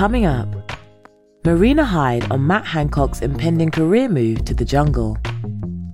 Coming 0.00 0.24
up, 0.24 0.48
Marina 1.44 1.84
Hyde 1.84 2.32
on 2.32 2.46
Matt 2.46 2.64
Hancock's 2.64 3.20
impending 3.20 3.70
career 3.70 4.08
move 4.08 4.46
to 4.46 4.54
the 4.54 4.64
jungle. 4.64 5.18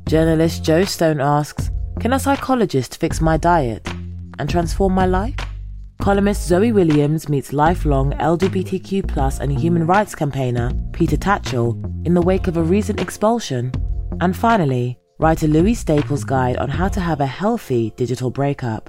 Journalist 0.09 0.63
Joe 0.63 0.85
Stone 0.85 1.21
asks, 1.21 1.73
Can 1.99 2.13
a 2.13 2.21
psychologist 2.21 3.01
fix 3.01 3.21
my 3.21 3.37
diet 3.37 3.85
and 4.39 4.49
transform 4.49 4.93
my 4.93 5.07
life? 5.07 5.35
Columnist 6.01 6.47
Zoe 6.47 6.71
Williams 6.71 7.29
meets 7.29 7.53
lifelong 7.53 8.13
LGBTQ 8.13 9.41
and 9.41 9.59
human 9.59 9.89
rights 9.89 10.15
campaigner 10.15 10.71
Peter 10.93 11.17
Tatchell 11.17 11.75
in 12.07 12.15
the 12.15 12.23
wake 12.23 12.47
of 12.47 12.59
a 12.59 12.63
recent 12.63 13.01
expulsion. 13.01 13.73
And 14.21 14.37
finally, 14.37 15.01
writer 15.19 15.49
Louis 15.49 15.75
Staples' 15.75 16.23
guide 16.23 16.59
on 16.59 16.69
how 16.69 16.87
to 16.87 17.01
have 17.01 17.21
a 17.21 17.27
healthy 17.27 17.93
digital 17.97 18.31
breakup. 18.31 18.89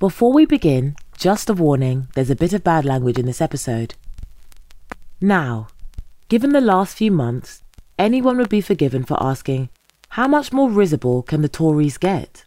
Before 0.00 0.32
we 0.32 0.46
begin, 0.46 0.96
just 1.18 1.50
a 1.50 1.52
warning 1.52 2.08
there's 2.14 2.30
a 2.30 2.34
bit 2.34 2.54
of 2.54 2.64
bad 2.64 2.86
language 2.86 3.18
in 3.18 3.26
this 3.26 3.42
episode. 3.42 3.96
Now, 5.20 5.68
given 6.30 6.52
the 6.54 6.60
last 6.62 6.96
few 6.96 7.10
months, 7.10 7.62
anyone 7.98 8.38
would 8.38 8.48
be 8.48 8.62
forgiven 8.62 9.04
for 9.04 9.22
asking, 9.22 9.68
how 10.08 10.26
much 10.26 10.54
more 10.54 10.70
risible 10.70 11.22
can 11.22 11.42
the 11.42 11.50
Tories 11.50 11.98
get? 11.98 12.46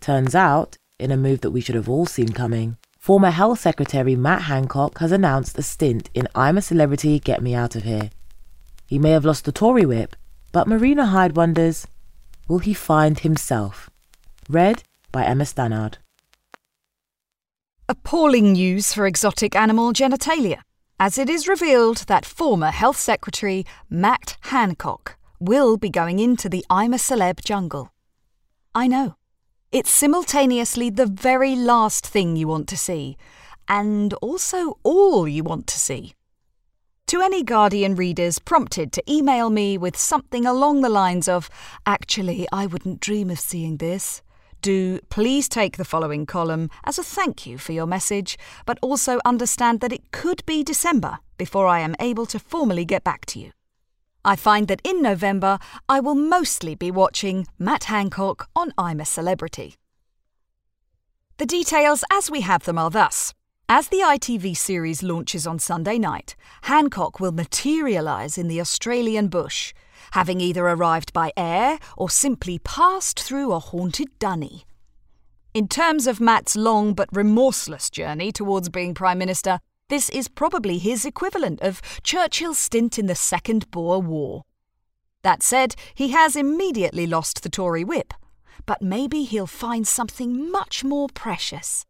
Turns 0.00 0.34
out, 0.34 0.76
in 0.98 1.12
a 1.12 1.16
move 1.16 1.42
that 1.42 1.52
we 1.52 1.60
should 1.60 1.76
have 1.76 1.88
all 1.88 2.06
seen 2.06 2.30
coming, 2.30 2.76
former 2.98 3.30
Health 3.30 3.60
Secretary 3.60 4.16
Matt 4.16 4.42
Hancock 4.42 4.98
has 4.98 5.12
announced 5.12 5.56
a 5.60 5.62
stint 5.62 6.10
in 6.12 6.26
I'm 6.34 6.58
a 6.58 6.62
Celebrity, 6.62 7.20
Get 7.20 7.40
Me 7.40 7.54
Out 7.54 7.76
of 7.76 7.84
Here. 7.84 8.10
He 8.84 8.98
may 8.98 9.10
have 9.10 9.24
lost 9.24 9.44
the 9.44 9.52
Tory 9.52 9.86
whip, 9.86 10.16
but 10.50 10.66
Marina 10.66 11.06
Hyde 11.06 11.36
wonders, 11.36 11.86
will 12.48 12.58
he 12.58 12.74
find 12.74 13.20
himself? 13.20 13.88
Read 14.48 14.82
by 15.12 15.24
Emma 15.24 15.44
Stannard. 15.44 15.98
Appalling 17.92 18.52
news 18.52 18.94
for 18.94 19.06
exotic 19.06 19.54
animal 19.54 19.92
genitalia, 19.92 20.62
as 20.98 21.18
it 21.18 21.28
is 21.28 21.46
revealed 21.46 21.98
that 22.06 22.24
former 22.24 22.70
Health 22.70 22.96
Secretary 22.96 23.66
Matt 23.90 24.38
Hancock 24.44 25.18
will 25.38 25.76
be 25.76 25.90
going 25.90 26.18
into 26.18 26.48
the 26.48 26.64
I'm 26.70 26.94
a 26.94 26.96
Celeb 26.96 27.44
jungle. 27.44 27.92
I 28.74 28.86
know. 28.86 29.16
It's 29.72 29.90
simultaneously 29.90 30.88
the 30.88 31.04
very 31.04 31.54
last 31.54 32.06
thing 32.06 32.34
you 32.34 32.48
want 32.48 32.66
to 32.68 32.78
see, 32.78 33.18
and 33.68 34.14
also 34.22 34.78
all 34.82 35.28
you 35.28 35.44
want 35.44 35.66
to 35.66 35.78
see. 35.78 36.14
To 37.08 37.20
any 37.20 37.42
Guardian 37.42 37.94
readers 37.94 38.38
prompted 38.38 38.90
to 38.92 39.04
email 39.06 39.50
me 39.50 39.76
with 39.76 39.98
something 39.98 40.46
along 40.46 40.80
the 40.80 40.88
lines 40.88 41.28
of, 41.28 41.50
Actually, 41.84 42.48
I 42.50 42.64
wouldn't 42.64 43.00
dream 43.00 43.28
of 43.28 43.38
seeing 43.38 43.76
this, 43.76 44.22
do 44.62 45.00
please 45.10 45.48
take 45.48 45.76
the 45.76 45.84
following 45.84 46.24
column 46.24 46.70
as 46.84 46.98
a 46.98 47.02
thank 47.02 47.46
you 47.46 47.58
for 47.58 47.72
your 47.72 47.86
message, 47.86 48.38
but 48.64 48.78
also 48.80 49.18
understand 49.24 49.80
that 49.80 49.92
it 49.92 50.10
could 50.12 50.44
be 50.46 50.64
December 50.64 51.18
before 51.36 51.66
I 51.66 51.80
am 51.80 51.96
able 52.00 52.24
to 52.26 52.38
formally 52.38 52.84
get 52.84 53.04
back 53.04 53.26
to 53.26 53.38
you. 53.38 53.50
I 54.24 54.36
find 54.36 54.68
that 54.68 54.80
in 54.84 55.02
November 55.02 55.58
I 55.88 56.00
will 56.00 56.14
mostly 56.14 56.74
be 56.74 56.90
watching 56.90 57.46
Matt 57.58 57.84
Hancock 57.84 58.48
on 58.54 58.72
I'm 58.78 59.00
a 59.00 59.04
Celebrity. 59.04 59.74
The 61.38 61.46
details 61.46 62.04
as 62.10 62.30
we 62.30 62.42
have 62.42 62.64
them 62.64 62.78
are 62.78 62.90
thus. 62.90 63.34
As 63.68 63.88
the 63.88 63.98
ITV 63.98 64.56
series 64.56 65.02
launches 65.02 65.46
on 65.46 65.58
Sunday 65.58 65.98
night, 65.98 66.36
Hancock 66.62 67.20
will 67.20 67.32
materialise 67.32 68.36
in 68.36 68.48
the 68.48 68.60
Australian 68.60 69.28
bush, 69.28 69.72
having 70.12 70.40
either 70.40 70.66
arrived 70.66 71.12
by 71.12 71.32
air 71.36 71.78
or 71.96 72.08
simply 72.08 72.58
passed 72.58 73.20
through 73.20 73.52
a 73.52 73.58
haunted 73.58 74.08
dunny. 74.18 74.64
In 75.54 75.68
terms 75.68 76.06
of 76.06 76.20
Matt's 76.20 76.56
long 76.56 76.94
but 76.94 77.08
remorseless 77.12 77.90
journey 77.90 78.32
towards 78.32 78.68
being 78.70 78.94
Prime 78.94 79.18
Minister, 79.18 79.60
this 79.88 80.08
is 80.08 80.28
probably 80.28 80.78
his 80.78 81.04
equivalent 81.04 81.60
of 81.60 81.82
Churchill's 82.02 82.58
stint 82.58 82.98
in 82.98 83.06
the 83.06 83.14
Second 83.14 83.70
Boer 83.70 83.98
War. 83.98 84.44
That 85.22 85.42
said, 85.42 85.74
he 85.94 86.08
has 86.08 86.36
immediately 86.36 87.06
lost 87.06 87.42
the 87.42 87.50
Tory 87.50 87.84
whip, 87.84 88.14
but 88.64 88.80
maybe 88.80 89.24
he'll 89.24 89.46
find 89.46 89.86
something 89.86 90.50
much 90.50 90.82
more 90.82 91.08
precious 91.12 91.84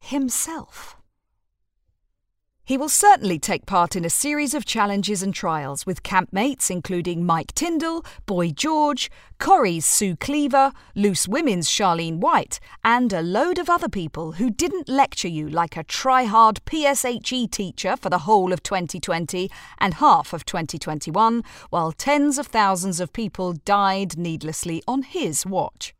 himself. 0.00 0.96
He 2.66 2.76
will 2.76 2.88
certainly 2.88 3.38
take 3.38 3.64
part 3.64 3.94
in 3.94 4.04
a 4.04 4.10
series 4.10 4.52
of 4.52 4.64
challenges 4.64 5.22
and 5.22 5.32
trials 5.32 5.86
with 5.86 6.02
campmates 6.02 6.68
including 6.68 7.24
Mike 7.24 7.54
Tindall, 7.54 8.04
Boy 8.26 8.50
George, 8.50 9.08
Corrie's 9.38 9.86
Sue 9.86 10.16
Cleaver, 10.16 10.72
Loose 10.96 11.28
Women's 11.28 11.68
Charlene 11.68 12.18
White, 12.18 12.58
and 12.82 13.12
a 13.12 13.22
load 13.22 13.60
of 13.60 13.70
other 13.70 13.88
people 13.88 14.32
who 14.32 14.50
didn't 14.50 14.88
lecture 14.88 15.28
you 15.28 15.48
like 15.48 15.76
a 15.76 15.84
try-hard 15.84 16.60
PSHE 16.64 17.52
teacher 17.52 17.96
for 17.96 18.10
the 18.10 18.26
whole 18.26 18.52
of 18.52 18.64
2020 18.64 19.48
and 19.78 19.94
half 19.94 20.32
of 20.32 20.44
2021, 20.44 21.44
while 21.70 21.92
tens 21.92 22.36
of 22.36 22.48
thousands 22.48 22.98
of 22.98 23.12
people 23.12 23.52
died 23.52 24.18
needlessly 24.18 24.82
on 24.88 25.04
his 25.04 25.46
watch. 25.46 25.95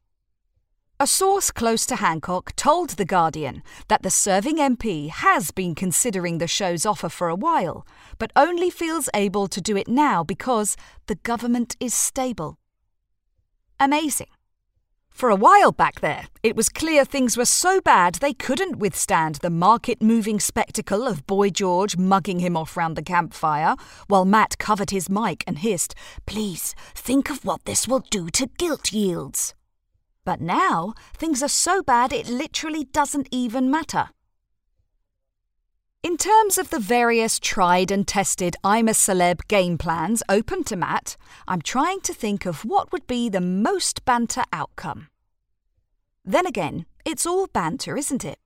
A 0.99 1.07
source 1.07 1.51
close 1.51 1.85
to 1.87 1.97
Hancock 1.97 2.57
told 2.57 2.91
The 2.91 3.05
Guardian 3.05 3.63
that 3.89 4.03
the 4.03 4.09
serving 4.09 4.57
MP 4.57 5.11
has 5.11 5.51
been 5.51 5.75
considering 5.75 6.39
the 6.39 6.49
show's 6.49 6.87
offer 6.87 7.11
for 7.11 7.29
a 7.29 7.35
while, 7.35 7.87
but 8.19 8.33
only 8.35 8.71
feels 8.71 9.11
able 9.13 9.47
to 9.47 9.61
do 9.61 9.77
it 9.77 9.89
now 9.89 10.25
because 10.25 10.75
the 11.07 11.17
government 11.17 11.77
is 11.81 11.93
stable. 11.93 12.59
Amazing. 13.79 14.29
For 15.11 15.29
a 15.29 15.37
while 15.37 15.71
back 15.71 16.01
there, 16.01 16.29
it 16.43 16.57
was 16.57 16.71
clear 16.71 17.05
things 17.05 17.37
were 17.37 17.45
so 17.45 17.83
bad 17.83 18.15
they 18.15 18.33
couldn't 18.33 18.79
withstand 18.79 19.35
the 19.37 19.51
market 19.51 20.01
moving 20.01 20.41
spectacle 20.41 21.07
of 21.07 21.27
Boy 21.27 21.51
George 21.51 21.99
mugging 21.99 22.39
him 22.39 22.57
off 22.57 22.75
round 22.75 22.97
the 22.97 23.03
campfire, 23.03 23.77
while 24.09 24.25
Matt 24.25 24.57
covered 24.57 24.93
his 24.93 25.11
mic 25.11 25.45
and 25.47 25.59
hissed, 25.59 25.95
Please, 26.25 26.75
think 26.95 27.29
of 27.29 27.45
what 27.45 27.67
this 27.67 27.87
will 27.87 28.03
do 28.11 28.31
to 28.31 28.47
gilt 28.57 28.95
yields. 28.95 29.55
But 30.27 30.41
now, 30.41 30.93
things 31.17 31.41
are 31.41 31.49
so 31.49 31.83
bad 31.83 32.13
it 32.13 32.29
literally 32.29 32.85
doesn't 32.85 33.29
even 33.31 33.71
matter. 33.71 34.09
In 36.03 36.17
terms 36.17 36.59
of 36.59 36.71
the 36.71 36.81
various 36.81 37.39
tried 37.39 37.93
and 37.93 38.07
tested 38.07 38.57
I'm 38.65 38.89
a 38.89 38.93
Celeb 38.93 39.47
game 39.47 39.79
plans 39.79 40.25
open 40.29 40.65
to 40.65 40.77
Matt, 40.77 41.17
I'm 41.47 41.63
trying 41.63 42.01
to 42.01 42.13
think 42.13 42.45
of 42.45 42.65
what 42.65 42.91
would 42.91 43.07
be 43.07 43.29
the 43.29 43.41
most 43.41 44.05
banter 44.05 44.43
outcome. 44.53 45.09
Then 46.25 46.45
again, 46.45 46.87
it's 47.05 47.25
all 47.25 47.47
banter, 47.47 47.97
isn't 47.97 48.25
it? 48.25 48.41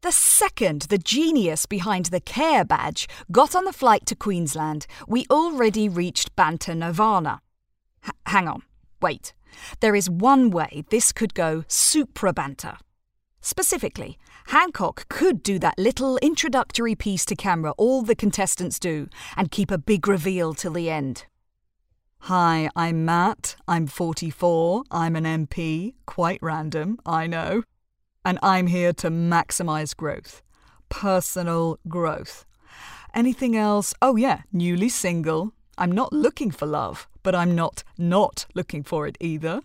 The 0.00 0.12
second 0.12 0.82
the 0.82 0.96
genius 0.96 1.66
behind 1.66 2.06
the 2.06 2.20
Care 2.20 2.64
Badge 2.64 3.06
got 3.30 3.54
on 3.54 3.66
the 3.66 3.74
flight 3.74 4.06
to 4.06 4.16
Queensland, 4.16 4.86
we 5.06 5.26
already 5.30 5.86
reached 5.86 6.34
banter 6.34 6.74
nirvana. 6.74 7.42
H- 8.06 8.12
hang 8.24 8.48
on, 8.48 8.62
wait. 9.02 9.32
There 9.80 9.94
is 9.94 10.08
one 10.08 10.50
way 10.50 10.84
this 10.90 11.12
could 11.12 11.34
go 11.34 11.64
supra 11.68 12.32
banter. 12.32 12.76
Specifically, 13.40 14.18
Hancock 14.46 15.08
could 15.08 15.42
do 15.42 15.58
that 15.60 15.78
little 15.78 16.18
introductory 16.18 16.94
piece 16.94 17.24
to 17.26 17.36
camera 17.36 17.72
all 17.78 18.02
the 18.02 18.14
contestants 18.14 18.78
do 18.78 19.08
and 19.36 19.50
keep 19.50 19.70
a 19.70 19.78
big 19.78 20.06
reveal 20.06 20.54
till 20.54 20.72
the 20.72 20.90
end. 20.90 21.24
Hi, 22.24 22.68
I'm 22.76 23.06
Matt. 23.06 23.56
I'm 23.66 23.86
44. 23.86 24.84
I'm 24.90 25.16
an 25.16 25.24
MP. 25.24 25.94
Quite 26.04 26.38
random, 26.42 26.98
I 27.06 27.26
know. 27.26 27.62
And 28.26 28.38
I'm 28.42 28.66
here 28.66 28.92
to 28.94 29.10
maximize 29.10 29.96
growth. 29.96 30.42
Personal 30.90 31.78
growth. 31.88 32.44
Anything 33.14 33.56
else? 33.56 33.94
Oh, 34.02 34.16
yeah, 34.16 34.42
newly 34.52 34.90
single. 34.90 35.54
I'm 35.78 35.92
not 35.92 36.12
looking 36.12 36.50
for 36.50 36.66
love, 36.66 37.08
but 37.22 37.34
I'm 37.34 37.54
not 37.54 37.82
not 37.98 38.46
looking 38.54 38.82
for 38.82 39.06
it 39.06 39.16
either. 39.20 39.60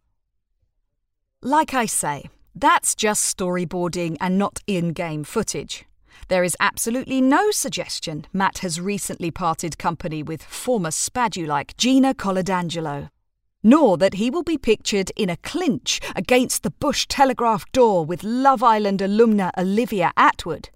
Like 1.42 1.74
I 1.74 1.86
say, 1.86 2.30
that's 2.56 2.96
just 2.96 3.38
storyboarding 3.38 4.18
and 4.20 4.38
not 4.38 4.60
in 4.66 4.94
game 4.94 5.24
footage. 5.24 5.86
There 6.28 6.44
is 6.44 6.58
absolutely 6.60 7.22
no 7.22 7.52
suggestion 7.52 8.26
Matt 8.34 8.60
has 8.60 8.82
recently 8.82 9.30
parted 9.30 9.78
company 9.78 10.24
with 10.24 10.42
former 10.42 10.90
Spadulike 10.90 11.48
like 11.48 11.78
Gina 11.78 12.14
Coladangelo, 12.14 13.10
nor 13.62 13.98
that 13.98 14.16
he 14.16 14.30
will 14.30 14.44
be 14.44 14.58
pictured 14.58 15.12
in 15.16 15.30
a 15.30 15.38
clinch 15.38 16.00
against 16.16 16.64
the 16.64 16.72
Bush 16.72 17.06
Telegraph 17.08 17.72
door 17.72 18.06
with 18.06 18.24
Love 18.24 18.64
Island 18.64 19.02
alumna 19.02 19.52
Olivia 19.58 20.14
Attwood. 20.18 20.70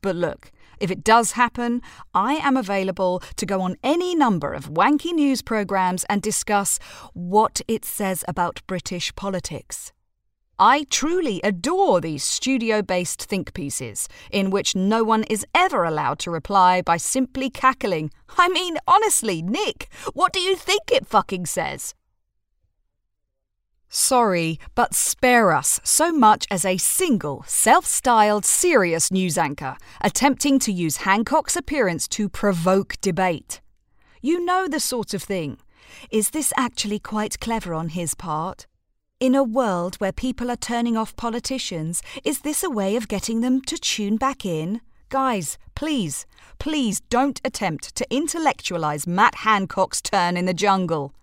But 0.00 0.16
look, 0.16 0.50
if 0.80 0.90
it 0.90 1.04
does 1.04 1.32
happen, 1.32 1.82
I 2.14 2.34
am 2.34 2.56
available 2.56 3.22
to 3.36 3.46
go 3.46 3.60
on 3.60 3.76
any 3.82 4.14
number 4.14 4.52
of 4.52 4.70
wanky 4.70 5.12
news 5.12 5.42
programmes 5.42 6.04
and 6.08 6.22
discuss 6.22 6.78
what 7.12 7.60
it 7.68 7.84
says 7.84 8.24
about 8.28 8.62
British 8.66 9.14
politics. 9.14 9.92
I 10.58 10.86
truly 10.88 11.40
adore 11.42 12.00
these 12.00 12.22
studio 12.22 12.80
based 12.80 13.24
think 13.24 13.54
pieces, 13.54 14.08
in 14.30 14.50
which 14.50 14.76
no 14.76 15.02
one 15.02 15.24
is 15.24 15.44
ever 15.52 15.82
allowed 15.82 16.20
to 16.20 16.30
reply 16.30 16.80
by 16.80 16.96
simply 16.96 17.50
cackling. 17.50 18.12
I 18.38 18.48
mean, 18.48 18.76
honestly, 18.86 19.42
Nick, 19.42 19.88
what 20.12 20.32
do 20.32 20.38
you 20.38 20.54
think 20.54 20.92
it 20.92 21.08
fucking 21.08 21.46
says? 21.46 21.94
Sorry, 23.96 24.58
but 24.74 24.92
spare 24.92 25.52
us 25.52 25.80
so 25.84 26.10
much 26.10 26.48
as 26.50 26.64
a 26.64 26.78
single, 26.78 27.44
self 27.46 27.86
styled, 27.86 28.44
serious 28.44 29.12
news 29.12 29.38
anchor 29.38 29.76
attempting 30.00 30.58
to 30.58 30.72
use 30.72 30.96
Hancock's 31.06 31.54
appearance 31.54 32.08
to 32.08 32.28
provoke 32.28 32.96
debate. 33.00 33.60
You 34.20 34.44
know 34.44 34.66
the 34.66 34.80
sort 34.80 35.14
of 35.14 35.22
thing. 35.22 35.58
Is 36.10 36.30
this 36.30 36.52
actually 36.56 36.98
quite 36.98 37.38
clever 37.38 37.72
on 37.72 37.90
his 37.90 38.16
part? 38.16 38.66
In 39.20 39.36
a 39.36 39.44
world 39.44 39.94
where 40.00 40.10
people 40.10 40.50
are 40.50 40.56
turning 40.56 40.96
off 40.96 41.14
politicians, 41.14 42.02
is 42.24 42.40
this 42.40 42.64
a 42.64 42.70
way 42.70 42.96
of 42.96 43.06
getting 43.06 43.42
them 43.42 43.60
to 43.62 43.78
tune 43.78 44.16
back 44.16 44.44
in? 44.44 44.80
Guys, 45.08 45.56
please, 45.76 46.26
please 46.58 47.00
don't 47.10 47.40
attempt 47.44 47.94
to 47.94 48.12
intellectualize 48.12 49.06
Matt 49.06 49.36
Hancock's 49.36 50.02
turn 50.02 50.36
in 50.36 50.46
the 50.46 50.52
jungle. 50.52 51.14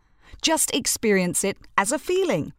Just 0.41 0.73
experience 0.73 1.44
it 1.44 1.57
as 1.77 1.91
a 1.91 2.00
feeling. 2.00 2.53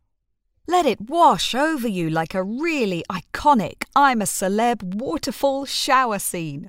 Let 0.68 0.86
it 0.86 1.10
wash 1.10 1.56
over 1.56 1.88
you 1.88 2.08
like 2.08 2.34
a 2.34 2.42
really 2.42 3.04
iconic 3.10 3.84
I'm 3.96 4.22
a 4.22 4.26
celeb 4.26 4.94
waterfall 4.94 5.64
shower 5.64 6.20
scene. 6.20 6.68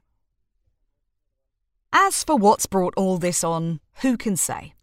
As 1.93 2.23
for 2.23 2.35
what's 2.35 2.65
brought 2.65 2.95
all 2.97 3.19
this 3.19 3.43
on, 3.43 3.79
who 4.01 4.17
can 4.17 4.35
say? 4.35 4.73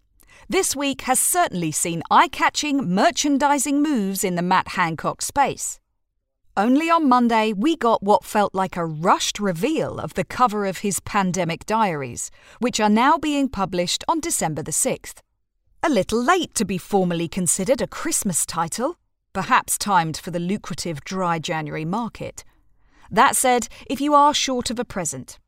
This 0.49 0.77
week 0.77 1.03
has 1.03 1.19
certainly 1.19 1.73
seen 1.73 2.05
eye 2.09 2.29
catching 2.29 2.89
merchandising 2.89 3.83
moves 3.83 4.23
in 4.23 4.37
the 4.37 4.43
Matt 4.43 4.69
Hancock 4.69 5.23
space. 5.23 5.81
Only 6.57 6.89
on 6.89 7.09
Monday, 7.09 7.53
we 7.53 7.77
got 7.77 8.05
what 8.05 8.25
felt 8.25 8.55
like 8.55 8.77
a 8.77 8.87
rushed 8.87 9.41
reveal 9.41 9.99
of 9.99 10.15
the 10.15 10.25
cover 10.25 10.67
of 10.67 10.79
his 10.79 11.01
pandemic 11.01 11.67
diaries, 11.67 12.31
which 12.61 12.79
are 12.79 12.89
now 12.89 13.19
being 13.19 13.49
published 13.49 14.05
on 14.07 14.21
December 14.21 14.62
the 14.62 14.71
6th. 14.71 15.19
A 15.83 15.89
little 15.89 16.23
late 16.23 16.55
to 16.55 16.65
be 16.65 16.79
formally 16.79 17.27
considered 17.27 17.81
a 17.81 17.87
Christmas 17.87 18.45
title, 18.45 18.97
perhaps 19.32 19.79
timed 19.79 20.17
for 20.17 20.31
the 20.31 20.38
lucrative 20.38 21.03
dry 21.05 21.38
January 21.38 21.85
market. 21.85 22.44
That 23.11 23.37
said, 23.37 23.69
if 23.88 24.00
you 24.00 24.15
are 24.15 24.35
short 24.35 24.71
of 24.71 24.79
a 24.79 24.85
present, 24.85 25.38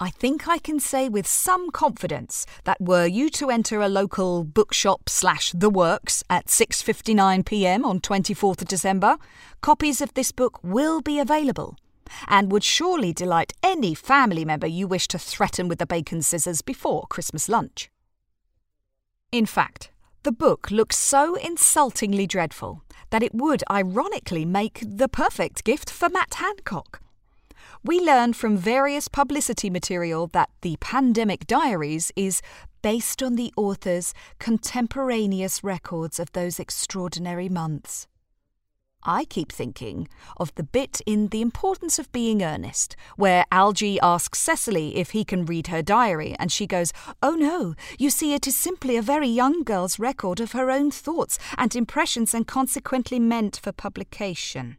I 0.00 0.10
think 0.10 0.46
I 0.46 0.58
can 0.58 0.78
say 0.78 1.08
with 1.08 1.26
some 1.26 1.72
confidence 1.72 2.46
that 2.62 2.80
were 2.80 3.06
you 3.06 3.30
to 3.30 3.50
enter 3.50 3.80
a 3.80 3.88
local 3.88 4.44
bookshop 4.44 5.08
slash 5.08 5.50
the 5.50 5.70
works 5.70 6.22
at 6.30 6.46
6:59 6.46 7.44
p.m. 7.44 7.84
on 7.84 7.98
24th 8.00 8.62
of 8.62 8.68
December, 8.68 9.18
copies 9.60 10.00
of 10.00 10.14
this 10.14 10.30
book 10.30 10.60
will 10.62 11.00
be 11.00 11.18
available 11.18 11.76
and 12.28 12.52
would 12.52 12.62
surely 12.62 13.12
delight 13.12 13.52
any 13.62 13.94
family 13.94 14.44
member 14.44 14.68
you 14.68 14.86
wish 14.86 15.08
to 15.08 15.18
threaten 15.18 15.66
with 15.66 15.78
the 15.78 15.86
bacon 15.86 16.22
scissors 16.22 16.62
before 16.62 17.06
Christmas 17.08 17.48
lunch. 17.48 17.90
In 19.32 19.46
fact, 19.46 19.90
the 20.28 20.32
book 20.32 20.70
looks 20.70 20.98
so 20.98 21.36
insultingly 21.36 22.26
dreadful 22.26 22.82
that 23.08 23.22
it 23.22 23.34
would 23.34 23.64
ironically 23.70 24.44
make 24.44 24.82
the 24.84 25.08
perfect 25.08 25.64
gift 25.64 25.88
for 25.88 26.10
Matt 26.10 26.34
Hancock 26.34 27.00
we 27.82 27.98
learn 27.98 28.34
from 28.34 28.56
various 28.56 29.08
publicity 29.08 29.70
material 29.70 30.26
that 30.26 30.50
the 30.60 30.76
Pandemic 30.80 31.46
Diaries 31.46 32.12
is 32.14 32.42
based 32.82 33.22
on 33.22 33.36
the 33.36 33.52
author's 33.56 34.12
contemporaneous 34.38 35.64
records 35.64 36.18
of 36.18 36.32
those 36.32 36.60
extraordinary 36.60 37.48
months. 37.48 38.06
I 39.04 39.24
keep 39.24 39.52
thinking 39.52 40.08
of 40.36 40.54
the 40.56 40.62
bit 40.62 41.00
in 41.06 41.28
The 41.28 41.40
Importance 41.40 41.98
of 41.98 42.10
Being 42.12 42.42
Earnest, 42.42 42.96
where 43.16 43.44
Algy 43.52 43.98
asks 44.00 44.38
Cecily 44.38 44.96
if 44.96 45.10
he 45.10 45.24
can 45.24 45.44
read 45.44 45.68
her 45.68 45.82
diary, 45.82 46.34
and 46.38 46.50
she 46.50 46.66
goes, 46.66 46.92
Oh 47.22 47.34
no, 47.34 47.74
you 47.98 48.10
see, 48.10 48.34
it 48.34 48.46
is 48.46 48.56
simply 48.56 48.96
a 48.96 49.02
very 49.02 49.28
young 49.28 49.62
girl's 49.62 49.98
record 49.98 50.40
of 50.40 50.52
her 50.52 50.70
own 50.70 50.90
thoughts 50.90 51.38
and 51.56 51.74
impressions 51.76 52.34
and 52.34 52.46
consequently 52.46 53.18
meant 53.18 53.60
for 53.62 53.72
publication 53.72 54.78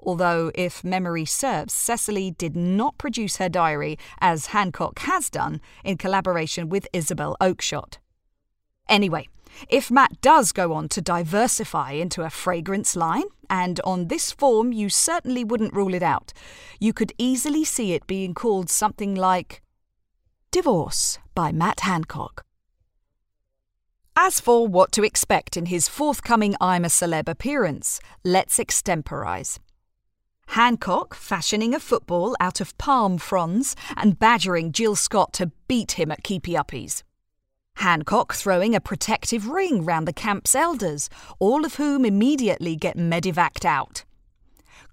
although, 0.00 0.50
if 0.54 0.84
memory 0.84 1.24
serves, 1.24 1.74
Cecily 1.74 2.30
did 2.30 2.56
not 2.56 2.98
produce 2.98 3.36
her 3.36 3.48
diary, 3.48 3.98
as 4.20 4.46
Hancock 4.46 5.00
has 5.00 5.28
done, 5.28 5.60
in 5.84 5.96
collaboration 5.96 6.68
with 6.68 6.86
Isabel 6.92 7.36
Oakeshott. 7.40 7.98
Anyway, 8.88 9.28
if 9.68 9.90
Matt 9.90 10.20
does 10.20 10.52
go 10.52 10.72
on 10.72 10.88
to 10.90 11.00
diversify 11.00 11.92
into 11.92 12.22
a 12.22 12.30
fragrance 12.30 12.96
line, 12.96 13.24
and 13.50 13.80
on 13.80 14.08
this 14.08 14.30
form 14.32 14.72
you 14.72 14.88
certainly 14.88 15.44
wouldn't 15.44 15.74
rule 15.74 15.94
it 15.94 16.02
out, 16.02 16.32
you 16.78 16.92
could 16.92 17.12
easily 17.18 17.64
see 17.64 17.92
it 17.92 18.06
being 18.06 18.34
called 18.34 18.70
something 18.70 19.14
like 19.14 19.62
Divorce 20.50 21.18
by 21.34 21.52
Matt 21.52 21.80
Hancock. 21.80 22.44
As 24.16 24.40
for 24.40 24.66
what 24.66 24.90
to 24.92 25.04
expect 25.04 25.56
in 25.56 25.66
his 25.66 25.88
forthcoming 25.88 26.56
I'm 26.60 26.84
a 26.84 26.88
Celeb 26.88 27.28
appearance, 27.28 28.00
let's 28.24 28.58
extemporize. 28.58 29.58
Hancock 30.48 31.14
fashioning 31.14 31.74
a 31.74 31.78
football 31.78 32.34
out 32.40 32.60
of 32.60 32.76
palm 32.78 33.18
fronds 33.18 33.76
and 33.96 34.18
badgering 34.18 34.72
Jill 34.72 34.96
Scott 34.96 35.34
to 35.34 35.52
beat 35.68 35.92
him 35.92 36.10
at 36.10 36.24
keepy 36.24 36.54
uppies. 36.54 37.02
Hancock 37.78 38.34
throwing 38.34 38.74
a 38.74 38.80
protective 38.80 39.46
ring 39.46 39.84
round 39.84 40.08
the 40.08 40.12
camp's 40.12 40.56
elders, 40.56 41.08
all 41.38 41.64
of 41.64 41.76
whom 41.76 42.04
immediately 42.04 42.74
get 42.74 42.96
medevaced 42.96 43.64
out. 43.64 44.04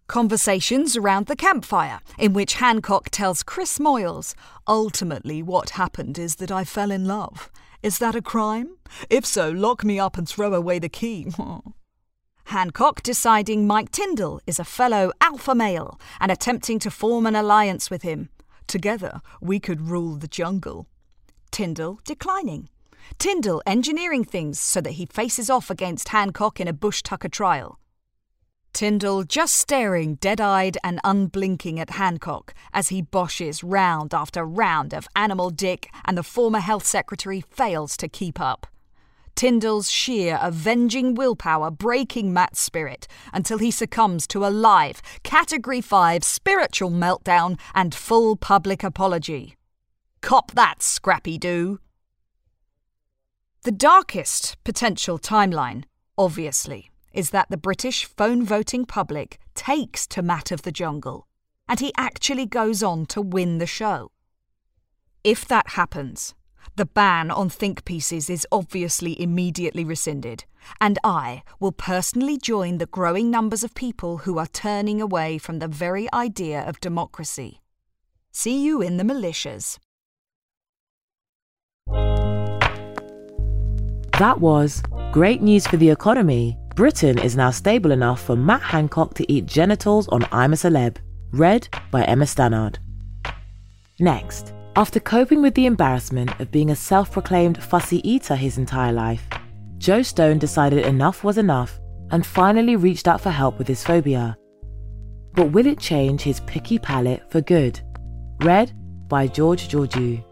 Conversations 0.05 0.95
around 0.95 1.25
the 1.25 1.35
campfire, 1.35 1.99
in 2.19 2.33
which 2.33 2.53
Hancock 2.55 3.09
tells 3.09 3.41
Chris 3.41 3.79
Moyles, 3.79 4.35
Ultimately, 4.67 5.41
what 5.41 5.71
happened 5.71 6.19
is 6.19 6.35
that 6.35 6.51
I 6.51 6.63
fell 6.63 6.91
in 6.91 7.05
love. 7.05 7.49
Is 7.81 7.97
that 7.97 8.13
a 8.13 8.21
crime? 8.21 8.77
If 9.09 9.25
so, 9.25 9.49
lock 9.49 9.83
me 9.83 9.97
up 9.99 10.15
and 10.15 10.29
throw 10.29 10.53
away 10.53 10.77
the 10.77 10.87
key. 10.87 11.33
Hancock 12.45 13.01
deciding 13.01 13.65
Mike 13.65 13.91
Tindall 13.91 14.41
is 14.45 14.59
a 14.59 14.63
fellow 14.63 15.11
alpha 15.19 15.55
male 15.55 15.99
and 16.19 16.31
attempting 16.31 16.77
to 16.79 16.91
form 16.91 17.25
an 17.25 17.35
alliance 17.35 17.89
with 17.89 18.03
him. 18.03 18.29
Together, 18.67 19.21
we 19.41 19.59
could 19.59 19.81
rule 19.81 20.17
the 20.17 20.27
jungle. 20.27 20.87
Tindall 21.49 21.99
declining. 22.03 22.69
Tindall 23.17 23.61
engineering 23.65 24.23
things 24.23 24.59
so 24.59 24.81
that 24.81 24.93
he 24.93 25.05
faces 25.05 25.49
off 25.49 25.69
against 25.69 26.09
Hancock 26.09 26.59
in 26.59 26.67
a 26.67 26.73
bush 26.73 27.01
tucker 27.01 27.29
trial. 27.29 27.79
Tindall 28.73 29.23
just 29.23 29.55
staring 29.55 30.15
dead 30.15 30.41
eyed 30.41 30.77
and 30.83 30.99
unblinking 31.05 31.79
at 31.79 31.91
Hancock 31.91 32.53
as 32.73 32.89
he 32.89 33.01
boshes 33.01 33.63
round 33.65 34.13
after 34.13 34.43
round 34.43 34.93
of 34.93 35.07
Animal 35.15 35.49
Dick 35.49 35.89
and 36.03 36.17
the 36.17 36.23
former 36.23 36.59
Health 36.59 36.85
Secretary 36.85 37.39
fails 37.39 37.95
to 37.95 38.09
keep 38.09 38.39
up. 38.41 38.67
Tindall's 39.33 39.89
sheer 39.89 40.37
avenging 40.41 41.13
willpower 41.13 41.71
breaking 41.71 42.33
Matt's 42.33 42.59
spirit 42.59 43.07
until 43.33 43.59
he 43.59 43.71
succumbs 43.71 44.27
to 44.27 44.45
a 44.45 44.49
live, 44.49 45.01
Category 45.23 45.79
5 45.79 46.23
spiritual 46.23 46.91
meltdown 46.91 47.57
and 47.73 47.95
full 47.95 48.35
public 48.35 48.83
apology. 48.83 49.55
Cop 50.21 50.51
that, 50.51 50.81
Scrappy 50.81 51.37
Doo! 51.37 51.79
The 53.65 53.71
darkest 53.71 54.63
potential 54.63 55.17
timeline, 55.17 55.85
obviously, 56.19 56.91
is 57.13 57.31
that 57.31 57.49
the 57.49 57.57
British 57.57 58.05
phone 58.05 58.45
voting 58.45 58.85
public 58.85 59.39
takes 59.55 60.05
to 60.09 60.21
Matt 60.21 60.51
of 60.51 60.61
the 60.61 60.71
Jungle, 60.71 61.25
and 61.67 61.79
he 61.79 61.91
actually 61.97 62.45
goes 62.45 62.83
on 62.83 63.07
to 63.07 63.23
win 63.23 63.57
the 63.57 63.65
show. 63.65 64.11
If 65.23 65.47
that 65.47 65.69
happens, 65.69 66.35
the 66.75 66.85
ban 66.85 67.31
on 67.31 67.49
think 67.49 67.85
pieces 67.85 68.29
is 68.29 68.45
obviously 68.51 69.19
immediately 69.19 69.83
rescinded, 69.83 70.45
and 70.79 70.99
I 71.03 71.41
will 71.59 71.71
personally 71.71 72.37
join 72.37 72.77
the 72.77 72.85
growing 72.85 73.31
numbers 73.31 73.63
of 73.63 73.73
people 73.73 74.19
who 74.19 74.37
are 74.37 74.45
turning 74.45 75.01
away 75.01 75.39
from 75.39 75.57
the 75.57 75.67
very 75.67 76.07
idea 76.13 76.61
of 76.61 76.79
democracy. 76.81 77.61
See 78.31 78.63
you 78.63 78.83
in 78.83 78.97
the 78.97 79.03
militias. 79.03 79.79
That 84.19 84.39
was 84.39 84.81
great 85.11 85.41
news 85.41 85.67
for 85.67 85.75
the 85.75 85.89
economy. 85.89 86.57
Britain 86.73 87.17
is 87.19 87.35
now 87.35 87.51
stable 87.51 87.91
enough 87.91 88.23
for 88.23 88.37
Matt 88.37 88.61
Hancock 88.61 89.13
to 89.15 89.29
eat 89.29 89.45
genitals 89.45 90.07
on 90.07 90.25
I'm 90.31 90.53
a 90.53 90.55
Celeb. 90.55 90.95
Read 91.33 91.67
by 91.91 92.03
Emma 92.03 92.25
Stannard. 92.25 92.77
Next, 93.99 94.53
after 94.77 95.01
coping 95.01 95.41
with 95.41 95.53
the 95.53 95.65
embarrassment 95.65 96.39
of 96.39 96.49
being 96.49 96.69
a 96.69 96.77
self 96.77 97.11
proclaimed 97.11 97.61
fussy 97.61 97.99
eater 98.09 98.37
his 98.37 98.57
entire 98.57 98.93
life, 98.93 99.27
Joe 99.79 100.01
Stone 100.01 100.39
decided 100.39 100.85
enough 100.85 101.25
was 101.25 101.37
enough 101.37 101.77
and 102.11 102.25
finally 102.25 102.77
reached 102.77 103.09
out 103.09 103.19
for 103.19 103.31
help 103.31 103.57
with 103.57 103.67
his 103.67 103.83
phobia. 103.83 104.37
But 105.33 105.51
will 105.51 105.65
it 105.67 105.77
change 105.77 106.21
his 106.21 106.39
picky 106.41 106.79
palate 106.79 107.29
for 107.29 107.41
good? 107.41 107.81
Read 108.39 108.71
by 109.09 109.27
George 109.27 109.67
Georgiou. 109.67 110.23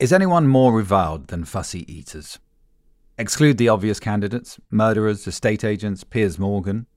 Is 0.00 0.12
anyone 0.12 0.48
more 0.48 0.72
reviled 0.72 1.28
than 1.28 1.44
fussy 1.44 1.90
eaters? 1.90 2.40
Exclude 3.16 3.58
the 3.58 3.68
obvious 3.68 4.00
candidates 4.00 4.58
murderers, 4.68 5.24
estate 5.24 5.62
agents, 5.62 6.02
Piers 6.02 6.36
Morgan 6.36 6.88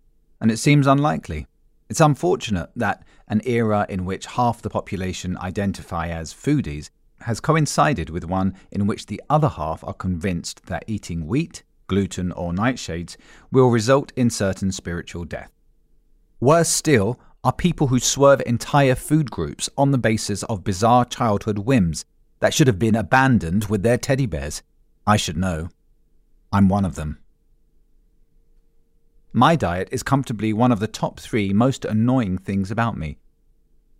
and 0.41 0.49
it 0.49 0.57
seems 0.57 0.87
unlikely. 0.87 1.45
It's 1.89 2.01
unfortunate 2.01 2.71
that 2.75 3.03
an 3.27 3.41
era 3.45 3.85
in 3.87 4.03
which 4.03 4.25
half 4.25 4.63
the 4.63 4.71
population 4.71 5.37
identify 5.37 6.07
as 6.07 6.33
foodies 6.33 6.89
has 7.21 7.39
coincided 7.39 8.09
with 8.09 8.25
one 8.25 8.55
in 8.71 8.87
which 8.87 9.05
the 9.05 9.21
other 9.29 9.49
half 9.49 9.83
are 9.83 9.93
convinced 9.93 10.65
that 10.65 10.83
eating 10.87 11.27
wheat, 11.27 11.61
gluten, 11.85 12.31
or 12.31 12.51
nightshades 12.51 13.15
will 13.51 13.69
result 13.69 14.11
in 14.15 14.31
certain 14.31 14.71
spiritual 14.71 15.23
death. 15.23 15.51
Worse 16.39 16.69
still 16.69 17.19
are 17.43 17.53
people 17.53 17.87
who 17.87 17.99
swerve 17.99 18.41
entire 18.47 18.95
food 18.95 19.29
groups 19.29 19.69
on 19.77 19.91
the 19.91 19.99
basis 19.99 20.41
of 20.43 20.63
bizarre 20.63 21.05
childhood 21.05 21.59
whims 21.59 22.03
that 22.39 22.53
should 22.53 22.67
have 22.67 22.79
been 22.79 22.95
abandoned 22.95 23.65
with 23.65 23.83
their 23.83 23.97
teddy 23.97 24.25
bears. 24.25 24.61
I 25.05 25.17
should 25.17 25.37
know. 25.37 25.69
I'm 26.51 26.69
one 26.69 26.85
of 26.85 26.95
them. 26.95 27.19
My 29.33 29.55
diet 29.55 29.89
is 29.91 30.03
comfortably 30.03 30.53
one 30.53 30.71
of 30.71 30.79
the 30.79 30.87
top 30.87 31.19
three 31.19 31.53
most 31.53 31.85
annoying 31.85 32.37
things 32.37 32.71
about 32.71 32.97
me. 32.97 33.17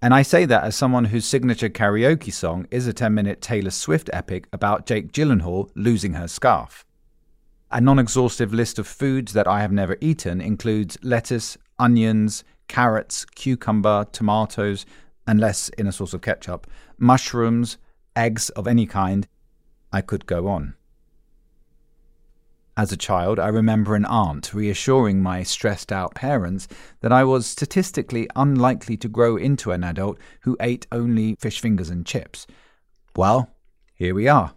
And 0.01 0.13
I 0.13 0.21
say 0.21 0.45
that 0.45 0.63
as 0.63 0.75
someone 0.75 1.05
whose 1.05 1.25
signature 1.25 1.69
karaoke 1.69 2.31
song 2.31 2.67
is 2.69 2.87
a 2.87 2.93
10 2.93 3.13
minute 3.13 3.41
Taylor 3.41 3.71
Swift 3.71 4.09
epic 4.13 4.47
about 4.53 4.85
Jake 4.85 5.11
Gyllenhaal 5.11 5.69
losing 5.75 6.13
her 6.13 6.27
scarf. 6.27 6.85
A 7.71 7.81
non 7.81 7.99
exhaustive 7.99 8.53
list 8.53 8.79
of 8.79 8.87
foods 8.87 9.33
that 9.33 9.47
I 9.47 9.61
have 9.61 9.71
never 9.71 9.97
eaten 9.99 10.39
includes 10.39 10.97
lettuce, 11.01 11.57
onions, 11.77 12.43
carrots, 12.67 13.25
cucumber, 13.25 14.05
tomatoes, 14.11 14.85
unless 15.25 15.69
in 15.69 15.87
a 15.87 15.91
sauce 15.91 16.13
of 16.13 16.21
ketchup, 16.21 16.67
mushrooms, 16.97 17.77
eggs 18.17 18.49
of 18.49 18.67
any 18.67 18.85
kind. 18.85 19.27
I 19.93 20.01
could 20.01 20.25
go 20.25 20.47
on. 20.47 20.73
As 22.75 22.91
a 22.91 22.97
child, 22.97 23.39
I 23.39 23.47
remember 23.47 23.95
an 23.95 24.05
aunt 24.05 24.53
reassuring 24.53 25.21
my 25.21 25.41
stressed 25.43 25.91
out 25.91 26.13
parents 26.13 26.67
that 27.01 27.11
I 27.11 27.23
was 27.23 27.47
statistically 27.47 28.29
unlikely 28.35 28.97
to 28.97 29.07
grow 29.07 29.35
into 29.35 29.71
an 29.71 29.83
adult 29.83 30.19
who 30.41 30.57
ate 30.59 30.85
only 30.91 31.35
fish 31.39 31.59
fingers 31.59 31.89
and 31.89 32.05
chips. 32.05 32.45
Well, 33.15 33.49
here 33.95 34.13
we 34.13 34.27
are. 34.27 34.53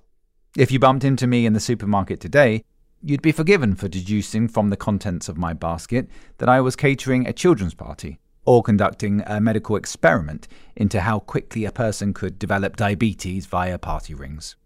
If 0.56 0.70
you 0.70 0.78
bumped 0.78 1.04
into 1.04 1.26
me 1.26 1.46
in 1.46 1.54
the 1.54 1.60
supermarket 1.60 2.20
today, 2.20 2.64
you'd 3.02 3.22
be 3.22 3.32
forgiven 3.32 3.74
for 3.74 3.88
deducing 3.88 4.48
from 4.48 4.68
the 4.68 4.76
contents 4.76 5.28
of 5.28 5.38
my 5.38 5.54
basket 5.54 6.08
that 6.38 6.48
I 6.48 6.60
was 6.60 6.76
catering 6.76 7.26
a 7.26 7.32
children's 7.32 7.74
party 7.74 8.18
or 8.44 8.62
conducting 8.62 9.22
a 9.26 9.40
medical 9.40 9.76
experiment 9.76 10.48
into 10.76 11.00
how 11.00 11.18
quickly 11.18 11.64
a 11.64 11.72
person 11.72 12.14
could 12.14 12.38
develop 12.38 12.76
diabetes 12.76 13.46
via 13.46 13.78
party 13.78 14.14
rings. 14.14 14.56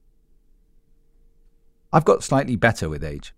I've 1.93 2.05
got 2.05 2.25
slightly 2.25 2.57
better 2.57 2.89
with 2.89 3.05
age 3.05 3.35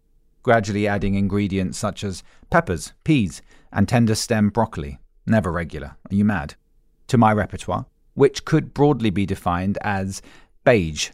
gradually 0.47 0.87
adding 0.87 1.16
ingredients 1.16 1.76
such 1.76 2.05
as 2.05 2.23
peppers, 2.50 2.93
peas, 3.02 3.43
and 3.73 3.88
tender 3.88 4.14
stem 4.14 4.49
broccoli, 4.49 4.97
never 5.26 5.50
regular. 5.50 5.97
Are 6.09 6.14
you 6.14 6.25
mad? 6.25 6.55
To 7.09 7.19
my 7.19 7.33
repertoire, 7.33 7.87
which 8.14 8.45
could 8.45 8.73
broadly 8.73 9.11
be 9.11 9.26
defined 9.26 9.76
as 9.81 10.23
beige. 10.62 11.11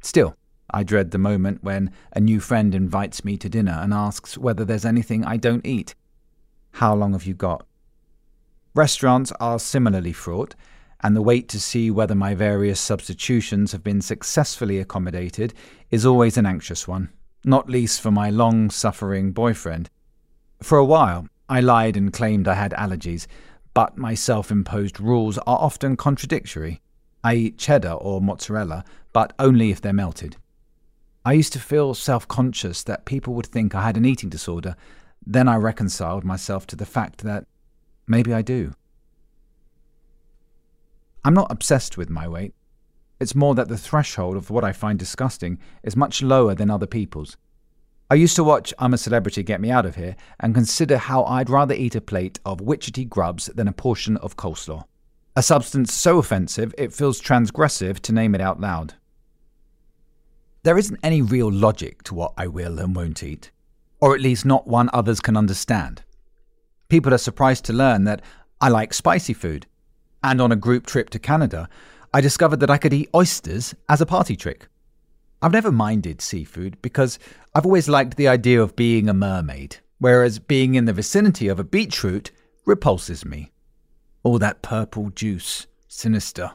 Still, 0.00 0.36
I 0.70 0.84
dread 0.84 1.10
the 1.10 1.18
moment 1.18 1.64
when 1.64 1.90
a 2.12 2.20
new 2.20 2.38
friend 2.38 2.76
invites 2.76 3.24
me 3.24 3.36
to 3.38 3.48
dinner 3.48 3.76
and 3.82 3.92
asks 3.92 4.38
whether 4.38 4.64
there's 4.64 4.84
anything 4.84 5.24
I 5.24 5.36
don't 5.36 5.66
eat. 5.66 5.96
How 6.74 6.94
long 6.94 7.12
have 7.12 7.26
you 7.26 7.34
got? 7.34 7.66
Restaurants 8.76 9.32
are 9.40 9.58
similarly 9.58 10.12
fraught, 10.12 10.54
and 11.00 11.16
the 11.16 11.22
wait 11.22 11.48
to 11.48 11.58
see 11.58 11.90
whether 11.90 12.14
my 12.14 12.34
various 12.34 12.78
substitutions 12.78 13.72
have 13.72 13.82
been 13.82 14.00
successfully 14.00 14.78
accommodated 14.78 15.52
is 15.90 16.06
always 16.06 16.36
an 16.36 16.46
anxious 16.46 16.86
one 16.86 17.10
not 17.46 17.70
least 17.70 18.00
for 18.00 18.10
my 18.10 18.28
long 18.28 18.68
suffering 18.68 19.30
boyfriend. 19.30 19.88
For 20.62 20.78
a 20.78 20.84
while, 20.84 21.28
I 21.48 21.60
lied 21.60 21.96
and 21.96 22.12
claimed 22.12 22.48
I 22.48 22.54
had 22.54 22.72
allergies, 22.72 23.28
but 23.72 23.96
my 23.96 24.14
self 24.14 24.50
imposed 24.50 25.00
rules 25.00 25.38
are 25.38 25.58
often 25.58 25.96
contradictory. 25.96 26.82
I 27.22 27.34
eat 27.34 27.58
cheddar 27.58 27.92
or 27.92 28.20
mozzarella, 28.20 28.84
but 29.12 29.32
only 29.38 29.70
if 29.70 29.80
they're 29.80 29.92
melted. 29.92 30.36
I 31.24 31.34
used 31.34 31.52
to 31.52 31.60
feel 31.60 31.94
self 31.94 32.26
conscious 32.26 32.82
that 32.82 33.04
people 33.04 33.32
would 33.34 33.46
think 33.46 33.74
I 33.74 33.82
had 33.82 33.96
an 33.96 34.04
eating 34.04 34.28
disorder. 34.28 34.74
Then 35.24 35.48
I 35.48 35.56
reconciled 35.56 36.24
myself 36.24 36.66
to 36.68 36.76
the 36.76 36.86
fact 36.86 37.18
that 37.22 37.46
maybe 38.06 38.32
I 38.32 38.42
do. 38.42 38.72
I'm 41.24 41.34
not 41.34 41.50
obsessed 41.50 41.96
with 41.96 42.08
my 42.08 42.28
weight. 42.28 42.54
It's 43.18 43.34
more 43.34 43.54
that 43.54 43.68
the 43.68 43.78
threshold 43.78 44.36
of 44.36 44.50
what 44.50 44.64
I 44.64 44.72
find 44.72 44.98
disgusting 44.98 45.58
is 45.82 45.96
much 45.96 46.22
lower 46.22 46.54
than 46.54 46.70
other 46.70 46.86
people's. 46.86 47.36
I 48.08 48.14
used 48.14 48.36
to 48.36 48.44
watch 48.44 48.72
I'm 48.78 48.94
a 48.94 48.98
Celebrity 48.98 49.42
Get 49.42 49.60
Me 49.60 49.70
Out 49.70 49.86
of 49.86 49.96
Here 49.96 50.14
and 50.38 50.54
consider 50.54 50.96
how 50.96 51.24
I'd 51.24 51.50
rather 51.50 51.74
eat 51.74 51.96
a 51.96 52.00
plate 52.00 52.38
of 52.44 52.60
witchetty 52.60 53.08
grubs 53.08 53.46
than 53.46 53.66
a 53.66 53.72
portion 53.72 54.16
of 54.18 54.36
coleslaw. 54.36 54.84
A 55.34 55.42
substance 55.42 55.92
so 55.92 56.18
offensive 56.18 56.72
it 56.78 56.92
feels 56.92 57.20
transgressive 57.20 57.98
to 58.00 58.12
name 58.12 58.34
it 58.34 58.40
out 58.40 58.60
loud. 58.60 58.94
There 60.62 60.78
isn't 60.78 61.00
any 61.02 61.22
real 61.22 61.50
logic 61.50 62.04
to 62.04 62.14
what 62.14 62.32
I 62.36 62.46
will 62.46 62.78
and 62.78 62.94
won't 62.94 63.22
eat, 63.22 63.50
or 64.00 64.14
at 64.14 64.20
least 64.20 64.44
not 64.44 64.68
one 64.68 64.90
others 64.92 65.20
can 65.20 65.36
understand. 65.36 66.02
People 66.88 67.12
are 67.12 67.18
surprised 67.18 67.64
to 67.64 67.72
learn 67.72 68.04
that 68.04 68.22
I 68.60 68.68
like 68.68 68.94
spicy 68.94 69.34
food, 69.34 69.66
and 70.22 70.40
on 70.40 70.52
a 70.52 70.56
group 70.56 70.86
trip 70.86 71.10
to 71.10 71.18
Canada, 71.18 71.68
I 72.14 72.20
discovered 72.20 72.60
that 72.60 72.70
I 72.70 72.78
could 72.78 72.94
eat 72.94 73.10
oysters 73.14 73.74
as 73.88 74.00
a 74.00 74.06
party 74.06 74.36
trick. 74.36 74.68
I've 75.42 75.52
never 75.52 75.70
minded 75.70 76.20
seafood 76.20 76.80
because 76.80 77.18
I've 77.54 77.66
always 77.66 77.88
liked 77.88 78.16
the 78.16 78.28
idea 78.28 78.62
of 78.62 78.76
being 78.76 79.08
a 79.08 79.14
mermaid, 79.14 79.76
whereas 79.98 80.38
being 80.38 80.74
in 80.74 80.86
the 80.86 80.92
vicinity 80.92 81.48
of 81.48 81.58
a 81.58 81.64
beetroot 81.64 82.30
repulses 82.64 83.24
me. 83.24 83.52
All 84.22 84.38
that 84.38 84.62
purple 84.62 85.10
juice, 85.10 85.66
sinister. 85.88 86.52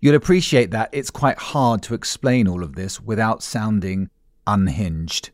You'll 0.00 0.14
appreciate 0.14 0.70
that 0.70 0.90
it's 0.92 1.10
quite 1.10 1.38
hard 1.38 1.82
to 1.84 1.94
explain 1.94 2.46
all 2.46 2.62
of 2.62 2.76
this 2.76 3.00
without 3.00 3.42
sounding 3.42 4.10
unhinged. 4.46 5.30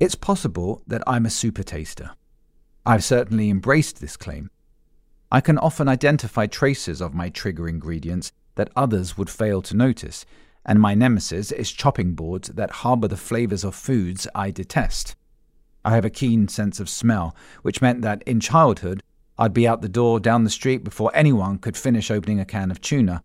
It's 0.00 0.14
possible 0.14 0.82
that 0.86 1.02
I'm 1.08 1.26
a 1.26 1.30
super 1.30 1.64
taster. 1.64 2.12
I've 2.86 3.02
certainly 3.02 3.50
embraced 3.50 4.00
this 4.00 4.16
claim. 4.16 4.48
I 5.32 5.40
can 5.40 5.58
often 5.58 5.88
identify 5.88 6.46
traces 6.46 7.00
of 7.00 7.14
my 7.14 7.30
trigger 7.30 7.68
ingredients 7.68 8.30
that 8.54 8.70
others 8.76 9.18
would 9.18 9.28
fail 9.28 9.60
to 9.62 9.76
notice, 9.76 10.24
and 10.64 10.80
my 10.80 10.94
nemesis 10.94 11.50
is 11.50 11.72
chopping 11.72 12.14
boards 12.14 12.48
that 12.50 12.70
harbour 12.70 13.08
the 13.08 13.16
flavours 13.16 13.64
of 13.64 13.74
foods 13.74 14.28
I 14.36 14.52
detest. 14.52 15.16
I 15.84 15.96
have 15.96 16.04
a 16.04 16.10
keen 16.10 16.46
sense 16.46 16.78
of 16.78 16.88
smell, 16.88 17.34
which 17.62 17.82
meant 17.82 18.02
that 18.02 18.22
in 18.22 18.38
childhood 18.38 19.02
I'd 19.36 19.52
be 19.52 19.66
out 19.66 19.82
the 19.82 19.88
door 19.88 20.20
down 20.20 20.44
the 20.44 20.50
street 20.50 20.84
before 20.84 21.10
anyone 21.12 21.58
could 21.58 21.76
finish 21.76 22.08
opening 22.08 22.38
a 22.38 22.44
can 22.44 22.70
of 22.70 22.80
tuna. 22.80 23.24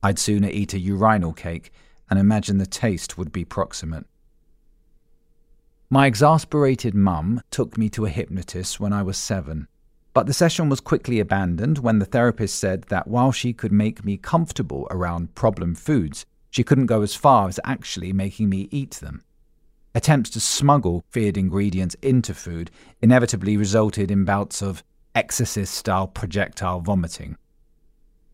I'd 0.00 0.20
sooner 0.20 0.48
eat 0.48 0.74
a 0.74 0.78
urinal 0.78 1.32
cake 1.32 1.72
and 2.08 2.20
imagine 2.20 2.58
the 2.58 2.66
taste 2.66 3.18
would 3.18 3.32
be 3.32 3.44
proximate. 3.44 4.06
My 5.90 6.06
exasperated 6.06 6.94
mum 6.94 7.42
took 7.50 7.76
me 7.76 7.90
to 7.90 8.06
a 8.06 8.10
hypnotist 8.10 8.80
when 8.80 8.92
I 8.92 9.02
was 9.02 9.18
seven, 9.18 9.68
but 10.14 10.26
the 10.26 10.32
session 10.32 10.68
was 10.68 10.80
quickly 10.80 11.20
abandoned 11.20 11.78
when 11.78 11.98
the 11.98 12.06
therapist 12.06 12.58
said 12.58 12.84
that 12.84 13.06
while 13.06 13.32
she 13.32 13.52
could 13.52 13.72
make 13.72 14.04
me 14.04 14.16
comfortable 14.16 14.88
around 14.90 15.34
problem 15.34 15.74
foods, 15.74 16.24
she 16.50 16.64
couldn't 16.64 16.86
go 16.86 17.02
as 17.02 17.14
far 17.14 17.48
as 17.48 17.60
actually 17.64 18.12
making 18.12 18.48
me 18.48 18.68
eat 18.70 18.92
them. 18.92 19.22
Attempts 19.94 20.30
to 20.30 20.40
smuggle 20.40 21.04
feared 21.10 21.36
ingredients 21.36 21.96
into 22.00 22.32
food 22.32 22.70
inevitably 23.02 23.56
resulted 23.56 24.10
in 24.10 24.24
bouts 24.24 24.62
of 24.62 24.82
exorcist 25.14 25.74
style 25.74 26.08
projectile 26.08 26.80
vomiting. 26.80 27.36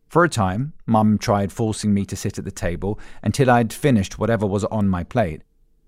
For 0.09 0.25
a 0.25 0.29
time, 0.29 0.73
Mum 0.87 1.19
tried 1.19 1.53
forcing 1.53 1.93
me 1.93 2.05
to 2.07 2.17
sit 2.17 2.39
at 2.39 2.45
the 2.45 2.51
table 2.51 2.99
until 3.23 3.51
I'd 3.51 3.73
finished 3.73 4.19
whatever 4.19 4.47
was 4.47 4.65
on 4.67 4.89
my 4.89 5.05
plate, 5.05 5.43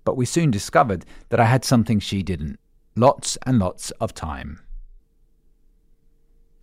but 0.04 0.16
we 0.16 0.26
soon 0.26 0.50
discovered 0.50 1.04
that 1.28 1.40
I 1.40 1.44
had 1.44 1.64
something 1.64 2.00
she 2.00 2.22
didn't 2.22 2.58
lots 2.94 3.38
and 3.46 3.58
lots 3.58 3.90
of 3.92 4.14
time. 4.14 4.60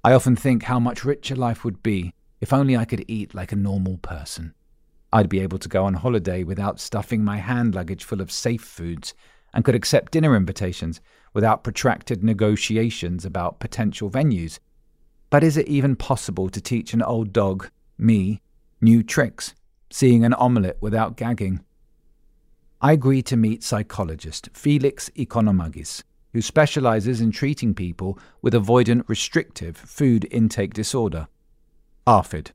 I 0.04 0.14
often 0.14 0.36
think 0.36 0.64
how 0.64 0.80
much 0.80 1.04
richer 1.04 1.36
life 1.36 1.66
would 1.66 1.82
be 1.84 2.14
if 2.40 2.54
only 2.54 2.78
I 2.78 2.86
could 2.86 3.04
eat 3.08 3.36
like 3.36 3.52
a 3.52 3.58
normal 3.58 3.98
person. 3.98 4.54
I'd 5.12 5.30
be 5.30 5.40
able 5.40 5.58
to 5.60 5.70
go 5.70 5.86
on 5.86 5.96
holiday 5.96 6.44
without 6.44 6.80
stuffing 6.80 7.24
my 7.24 7.38
hand 7.38 7.76
luggage 7.76 8.04
full 8.04 8.22
of 8.22 8.32
safe 8.32 8.62
foods 8.62 9.14
and 9.54 9.66
could 9.66 9.76
accept 9.76 10.12
dinner 10.12 10.36
invitations 10.36 11.02
without 11.34 11.64
protracted 11.64 12.24
negotiations 12.24 13.26
about 13.26 13.60
potential 13.60 14.10
venues. 14.10 14.60
But 15.30 15.44
is 15.44 15.58
it 15.58 15.68
even 15.68 15.96
possible 15.96 16.50
to 16.50 16.62
teach 16.62 16.94
an 16.94 17.02
old 17.02 17.34
dog, 17.34 17.70
me, 17.98 18.42
new 18.82 19.04
tricks, 19.04 19.54
seeing 19.90 20.24
an 20.24 20.34
omelette 20.36 20.78
without 20.82 21.18
gagging? 21.18 21.64
I 22.82 22.94
agreed 22.94 23.26
to 23.26 23.36
meet 23.36 23.62
psychologist 23.62 24.48
Felix 24.54 25.10
Economakis, 25.18 26.02
who 26.32 26.42
specializes 26.42 27.20
in 27.20 27.30
treating 27.30 27.74
people 27.74 28.18
with 28.42 28.54
avoidant 28.54 29.04
restrictive 29.10 29.76
food 29.76 30.26
intake 30.32 30.74
disorder. 30.74 31.28
ARFID, 32.08 32.52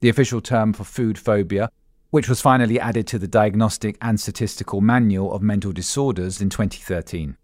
the 0.00 0.08
official 0.08 0.40
term 0.40 0.72
for 0.72 0.82
food 0.82 1.16
phobia, 1.16 1.70
which 2.10 2.28
was 2.28 2.40
finally 2.40 2.80
added 2.80 3.06
to 3.06 3.20
the 3.20 3.28
Diagnostic 3.28 3.96
and 4.02 4.18
Statistical 4.18 4.80
Manual 4.80 5.32
of 5.32 5.42
Mental 5.42 5.70
Disorders 5.70 6.40
in 6.40 6.50
2013. 6.50 7.36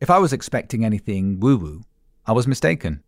If 0.00 0.10
I 0.10 0.18
was 0.18 0.32
expecting 0.32 0.84
anything 0.84 1.38
woo 1.38 1.56
woo, 1.56 1.82
I 2.26 2.32
was 2.32 2.48
mistaken. 2.48 3.04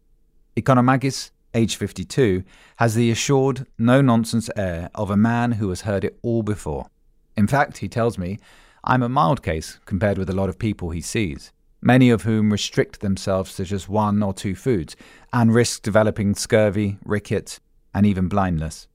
Economakis, 0.57 1.33
age 1.55 1.75
52, 1.75 2.45
has 2.77 2.95
the 2.95 3.11
assured, 3.11 3.67
no 3.79 4.01
nonsense 4.01 4.49
air 4.57 4.91
of 4.95 5.11
a 5.11 5.17
man 5.17 5.53
who 5.53 5.71
has 5.71 5.81
heard 5.81 6.05
it 6.05 6.21
all 6.23 6.45
before. 6.45 6.87
In 7.37 7.47
fact, 7.47 7.79
he 7.79 7.89
tells 7.89 8.19
me, 8.19 8.39
I'm 8.85 9.03
a 9.03 9.09
mild 9.09 9.43
case 9.43 9.79
compared 9.85 10.19
with 10.19 10.31
a 10.31 10.35
lot 10.35 10.49
of 10.49 10.59
people 10.59 10.91
he 10.91 11.01
sees, 11.01 11.53
many 11.83 12.11
of 12.11 12.23
whom 12.23 12.51
restrict 12.51 13.01
themselves 13.01 13.57
to 13.57 13.65
just 13.65 13.89
one 13.89 14.23
or 14.23 14.33
two 14.33 14.55
foods 14.55 14.97
and 15.33 15.55
risk 15.55 15.83
developing 15.83 16.35
scurvy, 16.35 16.99
rickets, 17.05 17.61
and 17.93 18.07
even 18.07 18.29
blindness. 18.29 18.89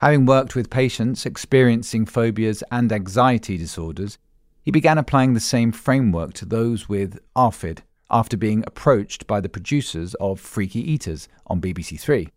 Having 0.00 0.26
worked 0.26 0.54
with 0.54 0.70
patients 0.70 1.26
experiencing 1.26 2.06
phobias 2.06 2.62
and 2.70 2.92
anxiety 2.92 3.56
disorders, 3.56 4.18
he 4.62 4.70
began 4.70 4.98
applying 4.98 5.34
the 5.34 5.40
same 5.40 5.72
framework 5.72 6.34
to 6.34 6.44
those 6.44 6.88
with 6.88 7.18
ARFID 7.34 7.80
after 8.10 8.36
being 8.36 8.62
approached 8.66 9.26
by 9.26 9.40
the 9.40 9.48
producers 9.48 10.14
of 10.14 10.38
Freaky 10.38 10.80
Eaters 10.80 11.28
on 11.46 11.60
BBC 11.60 11.98
Three. 11.98 12.28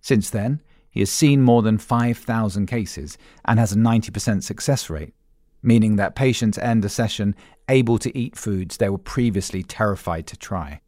Since 0.00 0.30
then, 0.30 0.60
he 0.94 1.00
has 1.00 1.10
seen 1.10 1.42
more 1.42 1.60
than 1.60 1.76
5,000 1.76 2.66
cases 2.66 3.18
and 3.44 3.58
has 3.58 3.72
a 3.72 3.76
90% 3.76 4.44
success 4.44 4.88
rate, 4.88 5.12
meaning 5.60 5.96
that 5.96 6.14
patients 6.14 6.56
end 6.56 6.84
a 6.84 6.88
session 6.88 7.34
able 7.68 7.98
to 7.98 8.16
eat 8.16 8.36
foods 8.36 8.76
they 8.76 8.88
were 8.88 8.96
previously 8.96 9.64
terrified 9.64 10.24
to 10.28 10.36
try. 10.36 10.80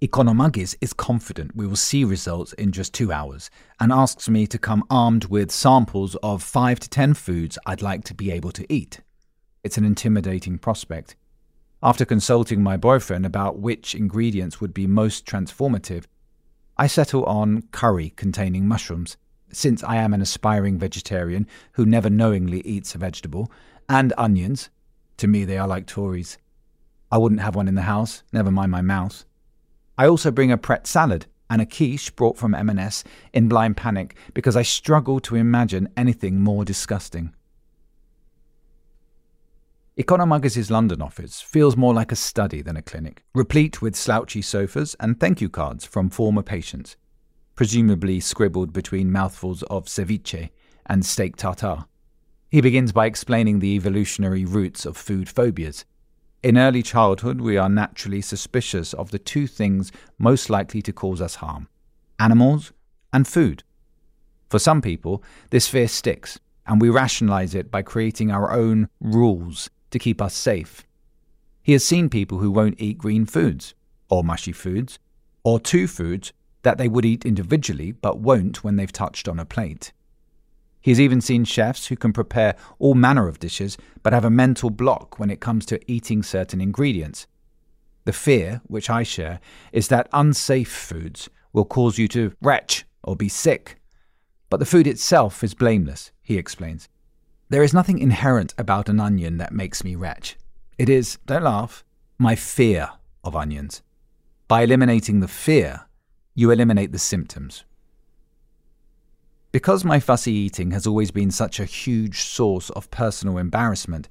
Economakis 0.00 0.74
is 0.80 0.94
confident 0.94 1.54
we 1.54 1.66
will 1.66 1.76
see 1.76 2.02
results 2.02 2.54
in 2.54 2.72
just 2.72 2.94
two 2.94 3.12
hours 3.12 3.50
and 3.78 3.92
asks 3.92 4.26
me 4.26 4.46
to 4.46 4.58
come 4.58 4.84
armed 4.88 5.26
with 5.26 5.50
samples 5.50 6.16
of 6.22 6.42
five 6.42 6.80
to 6.80 6.88
ten 6.88 7.12
foods 7.12 7.58
I'd 7.66 7.82
like 7.82 8.04
to 8.04 8.14
be 8.14 8.30
able 8.30 8.52
to 8.52 8.72
eat. 8.72 9.02
It's 9.62 9.76
an 9.76 9.84
intimidating 9.84 10.56
prospect. 10.56 11.14
After 11.82 12.06
consulting 12.06 12.62
my 12.62 12.78
boyfriend 12.78 13.26
about 13.26 13.58
which 13.58 13.94
ingredients 13.94 14.62
would 14.62 14.72
be 14.72 14.86
most 14.86 15.26
transformative, 15.26 16.04
I 16.76 16.88
settle 16.88 17.24
on 17.24 17.62
curry 17.70 18.10
containing 18.16 18.66
mushrooms, 18.66 19.16
since 19.52 19.84
I 19.84 19.96
am 19.96 20.12
an 20.12 20.20
aspiring 20.20 20.76
vegetarian 20.76 21.46
who 21.72 21.86
never 21.86 22.10
knowingly 22.10 22.60
eats 22.62 22.94
a 22.94 22.98
vegetable, 22.98 23.50
and 23.88 24.12
onions. 24.18 24.70
To 25.18 25.28
me, 25.28 25.44
they 25.44 25.56
are 25.56 25.68
like 25.68 25.86
Tories. 25.86 26.36
I 27.12 27.18
wouldn't 27.18 27.42
have 27.42 27.54
one 27.54 27.68
in 27.68 27.76
the 27.76 27.82
house, 27.82 28.24
never 28.32 28.50
mind 28.50 28.72
my 28.72 28.80
mouth. 28.80 29.24
I 29.96 30.08
also 30.08 30.32
bring 30.32 30.50
a 30.50 30.58
Pret 30.58 30.88
salad 30.88 31.26
and 31.48 31.62
a 31.62 31.66
quiche 31.66 32.16
brought 32.16 32.36
from 32.36 32.54
M&S 32.54 33.04
in 33.32 33.48
blind 33.48 33.76
panic 33.76 34.16
because 34.32 34.56
I 34.56 34.62
struggle 34.62 35.20
to 35.20 35.36
imagine 35.36 35.88
anything 35.96 36.40
more 36.40 36.64
disgusting. 36.64 37.32
Economakis' 39.98 40.70
London 40.70 41.00
office 41.00 41.40
feels 41.40 41.76
more 41.76 41.94
like 41.94 42.10
a 42.10 42.16
study 42.16 42.62
than 42.62 42.76
a 42.76 42.82
clinic, 42.82 43.22
replete 43.34 43.80
with 43.80 43.94
slouchy 43.94 44.42
sofas 44.42 44.96
and 44.98 45.20
thank 45.20 45.40
you 45.40 45.48
cards 45.48 45.84
from 45.84 46.10
former 46.10 46.42
patients, 46.42 46.96
presumably 47.54 48.18
scribbled 48.18 48.72
between 48.72 49.12
mouthfuls 49.12 49.62
of 49.64 49.86
ceviche 49.86 50.50
and 50.86 51.06
steak 51.06 51.36
tartare. 51.36 51.84
He 52.50 52.60
begins 52.60 52.92
by 52.92 53.06
explaining 53.06 53.60
the 53.60 53.74
evolutionary 53.76 54.44
roots 54.44 54.84
of 54.84 54.96
food 54.96 55.28
phobias 55.28 55.84
in 56.44 56.58
early 56.58 56.82
childhood, 56.82 57.40
we 57.40 57.56
are 57.56 57.70
naturally 57.70 58.20
suspicious 58.20 58.92
of 58.92 59.10
the 59.10 59.18
two 59.18 59.46
things 59.46 59.90
most 60.18 60.50
likely 60.50 60.82
to 60.82 60.92
cause 60.92 61.22
us 61.22 61.36
harm 61.36 61.68
animals 62.20 62.70
and 63.14 63.26
food. 63.26 63.62
For 64.50 64.58
some 64.58 64.82
people, 64.82 65.24
this 65.48 65.68
fear 65.68 65.88
sticks, 65.88 66.38
and 66.66 66.82
we 66.82 66.90
rationalize 66.90 67.54
it 67.54 67.70
by 67.70 67.80
creating 67.80 68.30
our 68.30 68.52
own 68.52 68.90
rules 69.00 69.70
to 69.94 69.98
keep 69.98 70.20
us 70.20 70.34
safe. 70.34 70.84
He 71.62 71.72
has 71.72 71.86
seen 71.86 72.10
people 72.10 72.38
who 72.38 72.50
won't 72.50 72.80
eat 72.80 72.98
green 72.98 73.24
foods, 73.24 73.74
or 74.10 74.22
mushy 74.22 74.52
foods, 74.52 74.98
or 75.44 75.60
two 75.60 75.86
foods 75.86 76.32
that 76.62 76.78
they 76.78 76.88
would 76.88 77.04
eat 77.04 77.24
individually 77.24 77.92
but 77.92 78.18
won't 78.18 78.64
when 78.64 78.74
they've 78.74 78.90
touched 78.90 79.28
on 79.28 79.38
a 79.38 79.44
plate. 79.44 79.92
He 80.80 80.90
has 80.90 81.00
even 81.00 81.20
seen 81.20 81.44
chefs 81.44 81.86
who 81.86 81.96
can 81.96 82.12
prepare 82.12 82.56
all 82.78 82.94
manner 82.94 83.28
of 83.28 83.38
dishes 83.38 83.78
but 84.02 84.12
have 84.12 84.24
a 84.24 84.30
mental 84.30 84.68
block 84.68 85.18
when 85.18 85.30
it 85.30 85.40
comes 85.40 85.64
to 85.66 85.80
eating 85.90 86.22
certain 86.22 86.60
ingredients. 86.60 87.26
The 88.04 88.12
fear, 88.12 88.62
which 88.66 88.90
I 88.90 89.04
share, 89.04 89.40
is 89.72 89.88
that 89.88 90.08
unsafe 90.12 90.70
foods 90.70 91.30
will 91.52 91.64
cause 91.64 91.98
you 91.98 92.08
to 92.08 92.34
retch 92.42 92.84
or 93.04 93.14
be 93.14 93.28
sick. 93.28 93.80
But 94.50 94.58
the 94.58 94.66
food 94.66 94.88
itself 94.88 95.44
is 95.44 95.54
blameless, 95.54 96.10
he 96.20 96.36
explains. 96.36 96.88
There 97.50 97.62
is 97.62 97.74
nothing 97.74 97.98
inherent 97.98 98.54
about 98.56 98.88
an 98.88 99.00
onion 99.00 99.36
that 99.36 99.52
makes 99.52 99.84
me 99.84 99.94
retch. 99.94 100.36
It 100.78 100.88
is, 100.88 101.18
don't 101.26 101.44
laugh, 101.44 101.84
my 102.18 102.34
fear 102.34 102.90
of 103.22 103.36
onions. 103.36 103.82
By 104.48 104.62
eliminating 104.62 105.20
the 105.20 105.28
fear, 105.28 105.86
you 106.34 106.50
eliminate 106.50 106.92
the 106.92 106.98
symptoms. 106.98 107.64
Because 109.52 109.84
my 109.84 110.00
fussy 110.00 110.32
eating 110.32 110.72
has 110.72 110.86
always 110.86 111.10
been 111.10 111.30
such 111.30 111.60
a 111.60 111.64
huge 111.64 112.22
source 112.22 112.70
of 112.70 112.90
personal 112.90 113.38
embarrassment, 113.38 114.08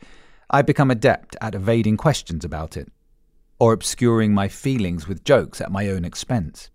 I've 0.50 0.65
become 0.65 0.91
adept 0.91 1.36
at 1.41 1.56
evading 1.56 1.98
questions 1.98 2.46
about 2.46 2.78
it, 2.78 2.89
or 3.60 3.74
obscuring 3.74 4.34
my 4.34 4.48
feelings 4.48 5.08
with 5.08 5.24
jokes 5.24 5.60
at 5.60 5.72
my 5.72 5.89
own 5.89 6.06
expense. 6.06 6.69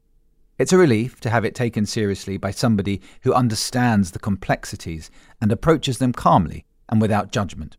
It's 0.58 0.72
a 0.72 0.78
relief 0.78 1.20
to 1.20 1.30
have 1.30 1.44
it 1.44 1.54
taken 1.54 1.86
seriously 1.86 2.36
by 2.36 2.50
somebody 2.50 3.00
who 3.22 3.32
understands 3.32 4.10
the 4.10 4.18
complexities 4.18 5.08
and 5.40 5.52
approaches 5.52 5.98
them 5.98 6.12
calmly 6.12 6.64
and 6.88 7.00
without 7.00 7.30
judgment. 7.30 7.76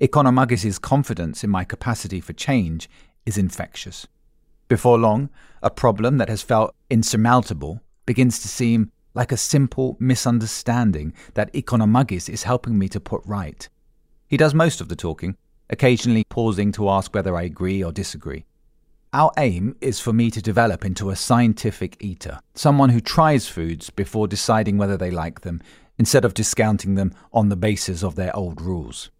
Economakis' 0.00 0.80
confidence 0.80 1.44
in 1.44 1.50
my 1.50 1.64
capacity 1.64 2.18
for 2.18 2.32
change 2.32 2.88
is 3.26 3.36
infectious. 3.36 4.06
Before 4.68 4.98
long, 4.98 5.28
a 5.62 5.70
problem 5.70 6.16
that 6.16 6.30
has 6.30 6.40
felt 6.40 6.74
insurmountable 6.88 7.82
begins 8.06 8.40
to 8.40 8.48
seem 8.48 8.90
like 9.12 9.30
a 9.30 9.36
simple 9.36 9.98
misunderstanding 10.00 11.12
that 11.34 11.52
Economakis 11.52 12.30
is 12.30 12.44
helping 12.44 12.78
me 12.78 12.88
to 12.88 13.00
put 13.00 13.20
right. 13.26 13.68
He 14.26 14.38
does 14.38 14.54
most 14.54 14.80
of 14.80 14.88
the 14.88 14.96
talking, 14.96 15.36
occasionally 15.68 16.24
pausing 16.24 16.72
to 16.72 16.88
ask 16.88 17.14
whether 17.14 17.36
I 17.36 17.42
agree 17.42 17.84
or 17.84 17.92
disagree. 17.92 18.46
Our 19.14 19.30
aim 19.36 19.76
is 19.82 20.00
for 20.00 20.14
me 20.14 20.30
to 20.30 20.40
develop 20.40 20.86
into 20.86 21.10
a 21.10 21.16
scientific 21.16 21.98
eater, 22.00 22.40
someone 22.54 22.88
who 22.88 23.00
tries 23.00 23.46
foods 23.46 23.90
before 23.90 24.26
deciding 24.26 24.78
whether 24.78 24.96
they 24.96 25.10
like 25.10 25.42
them, 25.42 25.60
instead 25.98 26.24
of 26.24 26.32
discounting 26.32 26.94
them 26.94 27.12
on 27.30 27.50
the 27.50 27.56
basis 27.56 28.02
of 28.02 28.14
their 28.14 28.34
old 28.34 28.62
rules. 28.62 29.10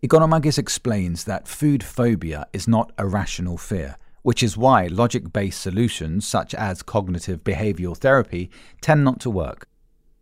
Economakis 0.00 0.58
explains 0.58 1.24
that 1.24 1.48
food 1.48 1.82
phobia 1.82 2.46
is 2.52 2.68
not 2.68 2.92
a 2.98 3.06
rational 3.06 3.58
fear, 3.58 3.96
which 4.22 4.44
is 4.44 4.56
why 4.56 4.86
logic 4.86 5.32
based 5.32 5.60
solutions 5.60 6.24
such 6.24 6.54
as 6.54 6.82
cognitive 6.82 7.42
behavioral 7.42 7.96
therapy 7.96 8.48
tend 8.80 9.02
not 9.02 9.18
to 9.18 9.28
work. 9.28 9.66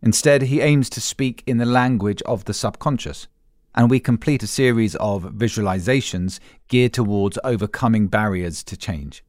Instead, 0.01 0.43
he 0.43 0.61
aims 0.61 0.89
to 0.89 0.99
speak 0.99 1.43
in 1.45 1.59
the 1.59 1.65
language 1.65 2.23
of 2.23 2.45
the 2.45 2.55
subconscious, 2.55 3.27
and 3.75 3.89
we 3.89 3.99
complete 3.99 4.43
a 4.43 4.47
series 4.47 4.95
of 4.95 5.23
visualizations 5.23 6.39
geared 6.67 6.93
towards 6.93 7.39
overcoming 7.43 8.07
barriers 8.07 8.63
to 8.63 8.77
change. 8.77 9.23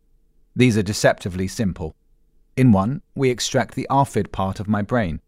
These 0.54 0.76
are 0.78 0.82
deceptively 0.82 1.48
simple. 1.48 1.94
In 2.56 2.70
one, 2.70 3.02
we 3.14 3.30
extract 3.30 3.74
the 3.74 3.86
ARFID 3.90 4.30
part 4.30 4.60
of 4.60 4.68
my 4.68 4.82
brain, 4.82 5.20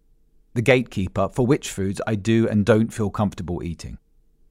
the 0.55 0.63
gatekeeper 0.63 1.29
for 1.29 1.47
which 1.47 1.71
foods 1.71 2.01
I 2.07 2.15
do 2.15 2.49
and 2.49 2.65
don't 2.65 2.93
feel 2.93 3.11
comfortable 3.11 3.63
eating. 3.63 3.99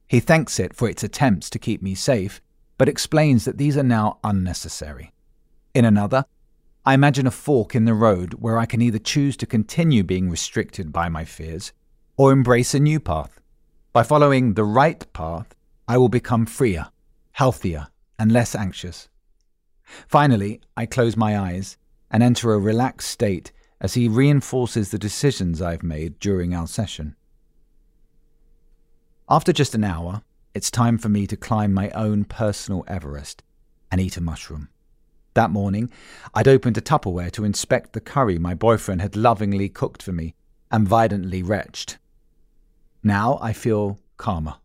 He 0.08 0.20
thanks 0.20 0.60
it 0.60 0.74
for 0.74 0.88
its 0.88 1.02
attempts 1.02 1.50
to 1.50 1.58
keep 1.58 1.82
me 1.82 1.94
safe, 1.94 2.40
but 2.78 2.88
explains 2.88 3.44
that 3.44 3.58
these 3.58 3.76
are 3.76 3.82
now 3.82 4.18
unnecessary. 4.22 5.12
In 5.74 5.84
another, 5.84 6.24
I 6.84 6.94
imagine 6.94 7.26
a 7.26 7.32
fork 7.32 7.74
in 7.74 7.86
the 7.86 7.94
road 7.94 8.34
where 8.34 8.58
I 8.58 8.66
can 8.66 8.80
either 8.80 8.98
choose 8.98 9.36
to 9.38 9.46
continue 9.46 10.04
being 10.04 10.30
restricted 10.30 10.92
by 10.92 11.08
my 11.08 11.24
fears 11.24 11.72
or 12.16 12.30
embrace 12.30 12.74
a 12.74 12.78
new 12.78 13.00
path. 13.00 13.40
By 13.96 14.02
following 14.02 14.52
the 14.52 14.62
right 14.62 15.10
path, 15.14 15.54
I 15.88 15.96
will 15.96 16.10
become 16.10 16.44
freer, 16.44 16.88
healthier, 17.32 17.86
and 18.18 18.30
less 18.30 18.54
anxious. 18.54 19.08
Finally, 20.06 20.60
I 20.76 20.84
close 20.84 21.16
my 21.16 21.38
eyes 21.38 21.78
and 22.10 22.22
enter 22.22 22.52
a 22.52 22.58
relaxed 22.58 23.08
state 23.08 23.52
as 23.80 23.94
he 23.94 24.06
reinforces 24.06 24.90
the 24.90 24.98
decisions 24.98 25.62
I've 25.62 25.82
made 25.82 26.20
during 26.20 26.54
our 26.54 26.66
session. 26.66 27.16
After 29.30 29.50
just 29.50 29.74
an 29.74 29.84
hour, 29.84 30.20
it's 30.52 30.70
time 30.70 30.98
for 30.98 31.08
me 31.08 31.26
to 31.28 31.34
climb 31.34 31.72
my 31.72 31.88
own 31.92 32.26
personal 32.26 32.84
Everest 32.86 33.42
and 33.90 33.98
eat 33.98 34.18
a 34.18 34.20
mushroom. 34.20 34.68
That 35.32 35.50
morning, 35.50 35.90
I'd 36.34 36.48
opened 36.48 36.76
a 36.76 36.82
Tupperware 36.82 37.32
to 37.32 37.44
inspect 37.44 37.94
the 37.94 38.02
curry 38.02 38.38
my 38.38 38.52
boyfriend 38.52 39.00
had 39.00 39.16
lovingly 39.16 39.70
cooked 39.70 40.02
for 40.02 40.12
me 40.12 40.34
and 40.70 40.86
violently 40.86 41.42
retched. 41.42 41.96
Now 43.06 43.38
I 43.40 43.52
feel 43.52 44.00
calmer, 44.16 44.56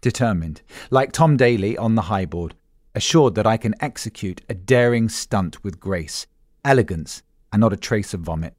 determined, 0.00 0.62
like 0.92 1.10
Tom 1.10 1.36
Daley 1.36 1.76
on 1.76 1.96
the 1.96 2.02
highboard, 2.02 2.52
assured 2.94 3.34
that 3.34 3.48
I 3.48 3.56
can 3.56 3.74
execute 3.80 4.42
a 4.48 4.54
daring 4.54 5.08
stunt 5.08 5.64
with 5.64 5.80
grace, 5.80 6.28
elegance, 6.64 7.24
and 7.52 7.58
not 7.58 7.72
a 7.72 7.76
trace 7.76 8.14
of 8.14 8.20
vomit. 8.20 8.54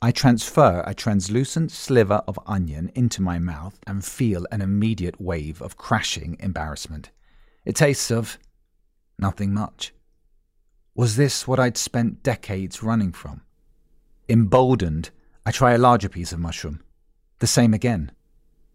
I 0.00 0.12
transfer 0.12 0.84
a 0.86 0.94
translucent 0.94 1.72
sliver 1.72 2.22
of 2.28 2.38
onion 2.46 2.92
into 2.94 3.20
my 3.20 3.40
mouth 3.40 3.80
and 3.84 4.04
feel 4.04 4.46
an 4.52 4.60
immediate 4.60 5.20
wave 5.20 5.60
of 5.60 5.76
crashing 5.76 6.36
embarrassment. 6.38 7.10
It 7.64 7.74
tastes 7.74 8.12
of 8.12 8.38
nothing 9.18 9.52
much. 9.52 9.92
Was 10.94 11.16
this 11.16 11.48
what 11.48 11.58
I'd 11.58 11.76
spent 11.76 12.22
decades 12.22 12.80
running 12.80 13.10
from? 13.10 13.40
Emboldened, 14.28 15.10
I 15.44 15.50
try 15.50 15.72
a 15.72 15.78
larger 15.78 16.08
piece 16.08 16.32
of 16.32 16.38
mushroom. 16.38 16.84
The 17.38 17.46
same 17.46 17.74
again. 17.74 18.12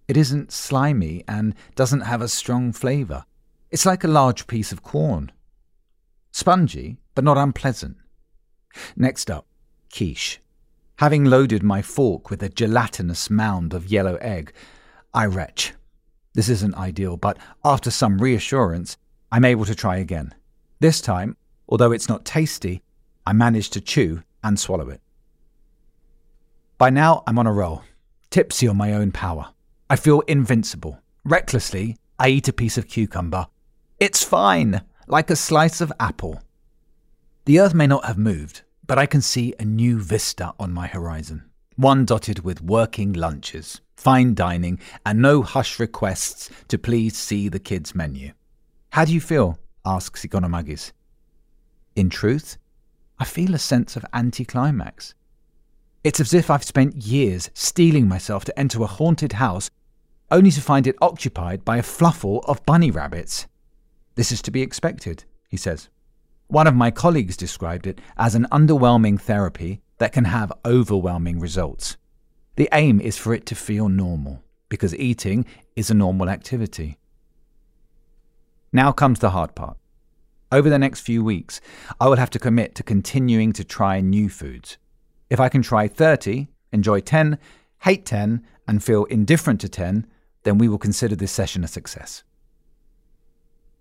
It 0.08 0.18
isn't 0.18 0.52
slimy 0.52 1.24
and 1.28 1.56
doesn't 1.76 2.02
have 2.02 2.22
a 2.22 2.28
strong 2.28 2.72
flavour. 2.72 3.26
It's 3.72 3.86
like 3.86 4.04
a 4.04 4.08
large 4.08 4.48
piece 4.48 4.72
of 4.72 4.84
corn. 4.84 5.32
Spongy, 6.32 6.98
but 7.16 7.24
not 7.24 7.38
unpleasant. 7.38 7.98
Next 8.96 9.30
up, 9.30 9.46
quiche. 9.96 10.40
Having 10.98 11.26
loaded 11.26 11.64
my 11.64 11.82
fork 11.82 12.30
with 12.30 12.44
a 12.44 12.50
gelatinous 12.50 13.30
mound 13.30 13.74
of 13.74 13.88
yellow 13.88 14.16
egg, 14.16 14.52
I 15.14 15.26
retch. 15.26 15.74
This 16.34 16.50
isn't 16.50 16.76
ideal, 16.76 17.18
but 17.18 17.38
after 17.64 17.90
some 17.90 18.20
reassurance, 18.20 18.98
I'm 19.32 19.46
able 19.46 19.66
to 19.66 19.76
try 19.76 19.98
again. 19.98 20.34
This 20.80 21.02
time, 21.02 21.38
although 21.68 21.92
it's 21.92 22.10
not 22.10 22.26
tasty, 22.26 22.82
I 23.26 23.34
manage 23.34 23.70
to 23.72 23.82
chew 23.82 24.24
and 24.44 24.60
swallow 24.60 24.90
it. 24.90 25.02
By 26.78 26.90
now, 26.90 27.24
I'm 27.28 27.38
on 27.38 27.48
a 27.48 27.54
roll, 27.54 27.84
tipsy 28.30 28.68
on 28.68 28.78
my 28.78 28.94
own 28.94 29.12
power. 29.12 29.54
I 29.90 29.96
feel 29.96 30.22
invincible. 30.22 31.00
Recklessly, 31.24 31.98
I 32.18 32.30
eat 32.30 32.48
a 32.48 32.54
piece 32.54 32.78
of 32.78 32.88
cucumber. 32.88 33.48
It's 34.00 34.24
fine, 34.24 34.82
like 35.08 35.30
a 35.30 35.36
slice 35.36 35.82
of 35.82 35.92
apple. 36.00 36.42
The 37.46 37.60
earth 37.60 37.74
may 37.74 37.88
not 37.88 38.06
have 38.06 38.18
moved, 38.18 38.62
but 38.86 39.00
I 39.00 39.06
can 39.06 39.22
see 39.22 39.54
a 39.60 39.66
new 39.66 40.00
vista 40.00 40.54
on 40.60 40.72
my 40.72 40.88
horizon. 40.88 41.50
One 41.76 42.06
dotted 42.06 42.40
with 42.44 42.62
working 42.62 43.14
lunches, 43.14 43.82
fine 43.96 44.34
dining, 44.34 44.80
and 45.06 45.22
no 45.22 45.42
hush 45.42 45.80
requests 45.80 46.50
to 46.68 46.78
please 46.78 47.18
see 47.18 47.50
the 47.50 47.60
kids' 47.60 47.96
menu. 47.96 48.34
How 48.92 49.06
do 49.06 49.14
you 49.14 49.22
feel? 49.22 49.58
asks 49.86 50.26
Economakis. 50.26 50.92
In 51.96 52.10
truth, 52.10 52.58
I 53.18 53.26
feel 53.26 53.56
a 53.56 53.60
sense 53.60 53.96
of 53.96 54.06
anticlimax. 54.14 55.14
It's 56.04 56.20
as 56.20 56.34
if 56.34 56.50
I've 56.50 56.64
spent 56.64 57.04
years 57.04 57.50
steeling 57.54 58.08
myself 58.08 58.46
to 58.46 58.58
enter 58.58 58.82
a 58.82 58.88
haunted 58.88 59.34
house 59.34 59.70
only 60.32 60.52
to 60.52 60.62
find 60.62 60.88
it 60.88 60.96
occupied 61.02 61.66
by 61.66 61.78
a 61.78 61.84
fluffle 61.84 62.40
of 62.48 62.66
bunny 62.66 62.90
rabbits. 62.90 63.48
This 64.16 64.32
is 64.32 64.42
to 64.44 64.52
be 64.52 64.62
expected, 64.62 65.26
he 65.50 65.58
says. 65.58 65.90
One 66.48 66.68
of 66.68 66.76
my 66.76 66.90
colleagues 66.90 67.36
described 67.36 67.86
it 67.86 68.00
as 68.18 68.34
an 68.34 68.48
underwhelming 68.52 69.20
therapy 69.20 69.82
that 69.98 70.14
can 70.14 70.26
have 70.26 70.54
overwhelming 70.66 71.40
results. 71.40 71.98
The 72.56 72.70
aim 72.72 73.02
is 73.02 73.18
for 73.18 73.34
it 73.34 73.46
to 73.48 73.56
feel 73.56 73.90
normal, 73.90 74.42
because 74.70 74.96
eating 74.96 75.46
is 75.76 75.90
a 75.90 75.94
normal 75.94 76.30
activity. 76.30 76.98
Now 78.72 78.92
comes 78.92 79.20
the 79.20 79.32
hard 79.32 79.54
part. 79.54 79.78
Over 80.52 80.70
the 80.70 80.80
next 80.80 81.02
few 81.02 81.24
weeks, 81.24 81.62
I 82.00 82.08
will 82.08 82.16
have 82.16 82.32
to 82.32 82.40
commit 82.40 82.74
to 82.76 82.84
continuing 82.84 83.54
to 83.54 83.64
try 83.64 84.02
new 84.02 84.30
foods. 84.30 84.78
If 85.30 85.40
I 85.40 85.50
can 85.50 85.62
try 85.62 85.88
30, 85.88 86.48
enjoy 86.72 87.02
10, 87.02 87.38
hate 87.82 88.06
10, 88.06 88.46
and 88.68 88.84
feel 88.84 89.06
indifferent 89.06 89.62
to 89.62 89.70
10, 89.70 90.06
then 90.44 90.58
we 90.58 90.68
will 90.68 90.78
consider 90.78 91.16
this 91.16 91.32
session 91.32 91.64
a 91.64 91.68
success. 91.68 92.24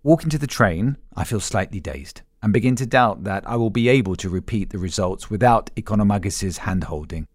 Walking 0.03 0.29
to 0.29 0.37
the 0.37 0.47
train, 0.47 0.97
I 1.15 1.23
feel 1.23 1.39
slightly 1.39 1.79
dazed 1.79 2.21
and 2.41 2.53
begin 2.53 2.75
to 2.77 2.85
doubt 2.85 3.25
that 3.25 3.47
I 3.47 3.55
will 3.55 3.69
be 3.69 3.89
able 3.89 4.15
to 4.15 4.29
repeat 4.29 4.69
the 4.69 4.77
results 4.77 5.29
without 5.29 5.71
Economakis's 5.75 6.59
handholding. 6.59 7.25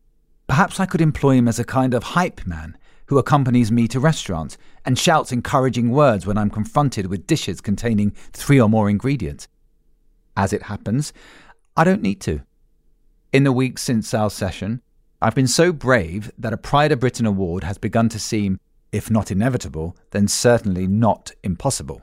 Perhaps 0.47 0.81
I 0.81 0.87
could 0.87 1.01
employ 1.01 1.37
him 1.37 1.49
as 1.49 1.59
a 1.59 1.65
kind 1.65 1.93
of 1.93 2.03
hype 2.03 2.47
man 2.47 2.77
who 3.07 3.19
accompanies 3.19 3.71
me 3.71 3.87
to 3.89 4.01
restaurants 4.01 4.57
and 4.85 4.99
shouts 4.99 5.31
encouraging 5.33 5.91
words 5.91 6.27
when 6.27 6.39
I'm 6.39 6.51
confronted 6.51 7.07
with 7.07 7.27
dishes 7.27 7.61
containing 7.61 8.13
three 8.33 8.61
or 8.61 8.69
more 8.69 8.89
ingredients. 8.89 9.47
As 10.37 10.53
it 10.53 10.63
happens, 10.63 11.13
I 11.77 11.85
don't 11.85 12.03
need 12.03 12.21
to. 12.23 12.41
In 13.35 13.43
the 13.43 13.51
weeks 13.51 13.83
since 13.83 14.15
our 14.15 14.31
session, 14.31 14.81
I've 15.21 15.35
been 15.35 15.49
so 15.49 15.73
brave 15.73 16.31
that 16.39 16.53
a 16.53 16.57
Pride 16.57 16.93
of 16.93 17.01
Britain 17.01 17.27
award 17.27 17.65
has 17.65 17.79
begun 17.79 18.09
to 18.11 18.21
seem, 18.21 18.61
if 18.93 19.11
not 19.11 19.33
inevitable, 19.33 19.97
then 20.13 20.29
certainly 20.29 20.87
not 20.87 21.33
impossible. 21.43 22.03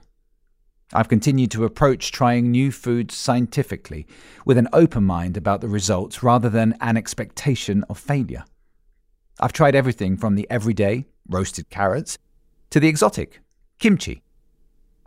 I've 0.91 1.07
continued 1.07 1.49
to 1.51 1.63
approach 1.63 2.11
trying 2.11 2.51
new 2.51 2.69
foods 2.69 3.15
scientifically, 3.15 4.05
with 4.43 4.57
an 4.57 4.67
open 4.73 5.05
mind 5.05 5.37
about 5.37 5.61
the 5.61 5.69
results 5.69 6.21
rather 6.21 6.49
than 6.49 6.75
an 6.81 6.97
expectation 6.97 7.85
of 7.89 7.97
failure. 7.97 8.43
I've 9.39 9.53
tried 9.53 9.73
everything 9.73 10.17
from 10.17 10.35
the 10.35 10.47
everyday, 10.49 11.05
roasted 11.29 11.69
carrots, 11.69 12.17
to 12.71 12.79
the 12.81 12.89
exotic, 12.89 13.39
kimchi. 13.79 14.21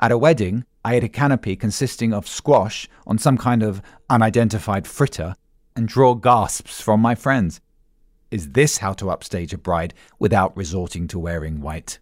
At 0.00 0.10
a 0.10 0.16
wedding, 0.16 0.64
I 0.86 0.94
ate 0.94 1.04
a 1.04 1.08
canopy 1.10 1.54
consisting 1.54 2.14
of 2.14 2.26
squash 2.26 2.88
on 3.06 3.18
some 3.18 3.36
kind 3.36 3.62
of 3.62 3.82
unidentified 4.08 4.86
fritter 4.86 5.34
and 5.76 5.88
draw 5.88 6.14
gasps 6.14 6.80
from 6.80 7.00
my 7.00 7.14
friends. 7.14 7.60
Is 8.30 8.52
this 8.52 8.78
how 8.78 8.92
to 8.94 9.10
upstage 9.10 9.52
a 9.52 9.58
bride 9.58 9.94
without 10.18 10.56
resorting 10.56 11.06
to 11.08 11.18
wearing 11.18 11.60
white? 11.60 11.98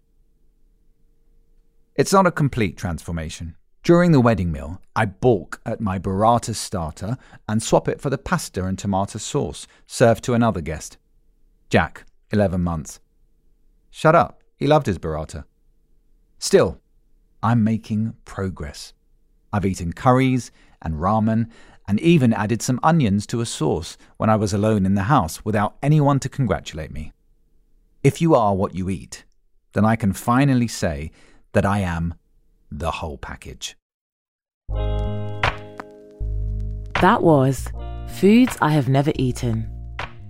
It's 1.95 2.13
not 2.13 2.25
a 2.25 2.31
complete 2.31 2.77
transformation. 2.77 3.55
During 3.83 4.13
the 4.13 4.21
wedding 4.21 4.51
meal, 4.51 4.81
I 4.95 5.05
balk 5.05 5.59
at 5.65 5.81
my 5.81 5.99
burrata 5.99 6.55
starter 6.55 7.17
and 7.49 7.61
swap 7.61 7.87
it 7.87 7.99
for 7.99 8.09
the 8.09 8.17
pasta 8.17 8.63
and 8.63 8.79
tomato 8.79 9.19
sauce 9.19 9.67
served 9.85 10.23
to 10.23 10.33
another 10.33 10.61
guest. 10.61 10.97
Jack, 11.69 12.05
11 12.31 12.61
months. 12.61 12.99
Shut 13.91 14.15
up, 14.15 14.41
he 14.55 14.67
loved 14.67 14.87
his 14.87 14.97
burrata. 14.97 15.43
Still, 16.39 16.79
I'm 17.43 17.63
making 17.63 18.15
progress. 18.25 18.93
I've 19.51 19.65
eaten 19.65 19.93
curries 19.93 20.49
and 20.81 20.95
ramen 20.95 21.49
and 21.87 21.99
even 21.99 22.33
added 22.33 22.61
some 22.61 22.79
onions 22.81 23.25
to 23.27 23.41
a 23.41 23.45
sauce 23.45 23.97
when 24.17 24.29
I 24.29 24.35
was 24.35 24.53
alone 24.53 24.85
in 24.85 24.95
the 24.95 25.03
house 25.03 25.43
without 25.43 25.75
anyone 25.81 26.19
to 26.19 26.29
congratulate 26.29 26.91
me. 26.91 27.11
If 28.03 28.21
you 28.21 28.35
are 28.35 28.55
what 28.55 28.75
you 28.75 28.89
eat, 28.89 29.23
then 29.73 29.85
I 29.85 29.95
can 29.95 30.13
finally 30.13 30.67
say 30.67 31.11
that 31.53 31.65
I 31.65 31.79
am 31.79 32.13
the 32.71 32.91
whole 32.91 33.17
package. 33.17 33.75
That 37.01 37.21
was 37.21 37.67
Foods 38.07 38.57
I 38.61 38.69
Have 38.69 38.87
Never 38.87 39.11
Eaten 39.15 39.69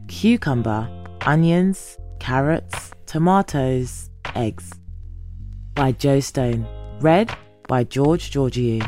Cucumber, 0.07 0.89
Onions, 1.21 1.97
Carrots, 2.19 2.91
Tomatoes, 3.05 4.09
Eggs 4.35 4.71
by 5.75 5.91
Joe 5.91 6.19
Stone. 6.19 6.67
Read 6.99 7.35
by 7.67 7.83
George 7.83 8.31
Georgiou. 8.31 8.87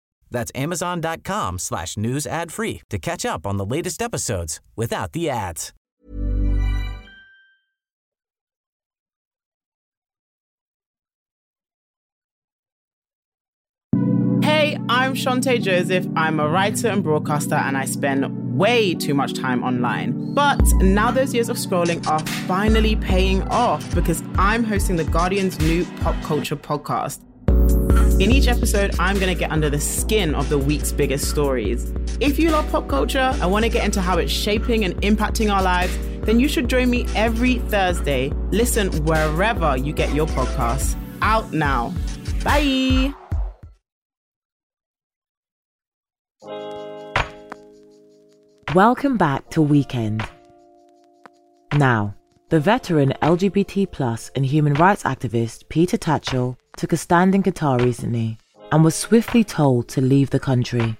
That's 0.31 0.51
amazon.com 0.55 1.59
slash 1.59 1.97
news 1.97 2.25
ad 2.25 2.51
free 2.51 2.81
to 2.89 2.97
catch 2.97 3.25
up 3.25 3.45
on 3.45 3.57
the 3.57 3.65
latest 3.65 4.01
episodes 4.01 4.59
without 4.75 5.11
the 5.11 5.29
ads. 5.29 5.73
Hey, 14.43 14.75
I'm 14.89 15.13
Chanté 15.13 15.61
Joseph. 15.61 16.07
I'm 16.15 16.39
a 16.39 16.47
writer 16.47 16.87
and 16.87 17.03
broadcaster, 17.03 17.55
and 17.55 17.77
I 17.77 17.85
spend 17.85 18.57
way 18.57 18.95
too 18.95 19.13
much 19.13 19.33
time 19.33 19.63
online. 19.63 20.33
But 20.33 20.61
now 20.81 21.11
those 21.11 21.33
years 21.33 21.49
of 21.49 21.57
scrolling 21.57 22.05
are 22.07 22.19
finally 22.47 22.95
paying 22.95 23.43
off 23.49 23.93
because 23.93 24.23
I'm 24.37 24.63
hosting 24.63 24.95
the 24.95 25.03
Guardian's 25.03 25.59
new 25.59 25.85
pop 26.01 26.19
culture 26.23 26.55
podcast. 26.55 27.19
In 28.21 28.29
each 28.29 28.47
episode, 28.47 28.93
I'm 28.99 29.15
going 29.15 29.33
to 29.33 29.39
get 29.39 29.49
under 29.49 29.67
the 29.67 29.79
skin 29.79 30.35
of 30.35 30.47
the 30.47 30.59
week's 30.59 30.91
biggest 30.91 31.27
stories. 31.27 31.91
If 32.19 32.37
you 32.37 32.51
love 32.51 32.69
pop 32.69 32.87
culture 32.87 33.17
and 33.17 33.51
want 33.51 33.65
to 33.65 33.69
get 33.69 33.83
into 33.83 33.99
how 33.99 34.19
it's 34.19 34.31
shaping 34.31 34.85
and 34.85 34.93
impacting 35.01 35.51
our 35.51 35.63
lives, 35.63 35.97
then 36.21 36.39
you 36.39 36.47
should 36.47 36.67
join 36.69 36.91
me 36.91 37.07
every 37.15 37.57
Thursday. 37.57 38.31
Listen 38.51 38.91
wherever 39.05 39.75
you 39.75 39.91
get 39.91 40.13
your 40.13 40.27
podcasts. 40.27 40.95
Out 41.23 41.51
now. 41.51 41.95
Bye. 42.43 43.11
Welcome 48.75 49.17
back 49.17 49.49
to 49.49 49.63
Weekend. 49.63 50.29
Now, 51.73 52.13
the 52.49 52.59
veteran 52.59 53.15
LGBT 53.23 53.89
plus 53.89 54.29
and 54.35 54.45
human 54.45 54.75
rights 54.75 55.01
activist 55.01 55.67
Peter 55.69 55.97
Tatchell 55.97 56.57
took 56.77 56.93
a 56.93 56.97
stand 56.97 57.35
in 57.35 57.43
Qatar 57.43 57.81
recently 57.81 58.37
and 58.71 58.83
was 58.83 58.95
swiftly 58.95 59.43
told 59.43 59.87
to 59.89 60.01
leave 60.01 60.29
the 60.29 60.39
country. 60.39 60.97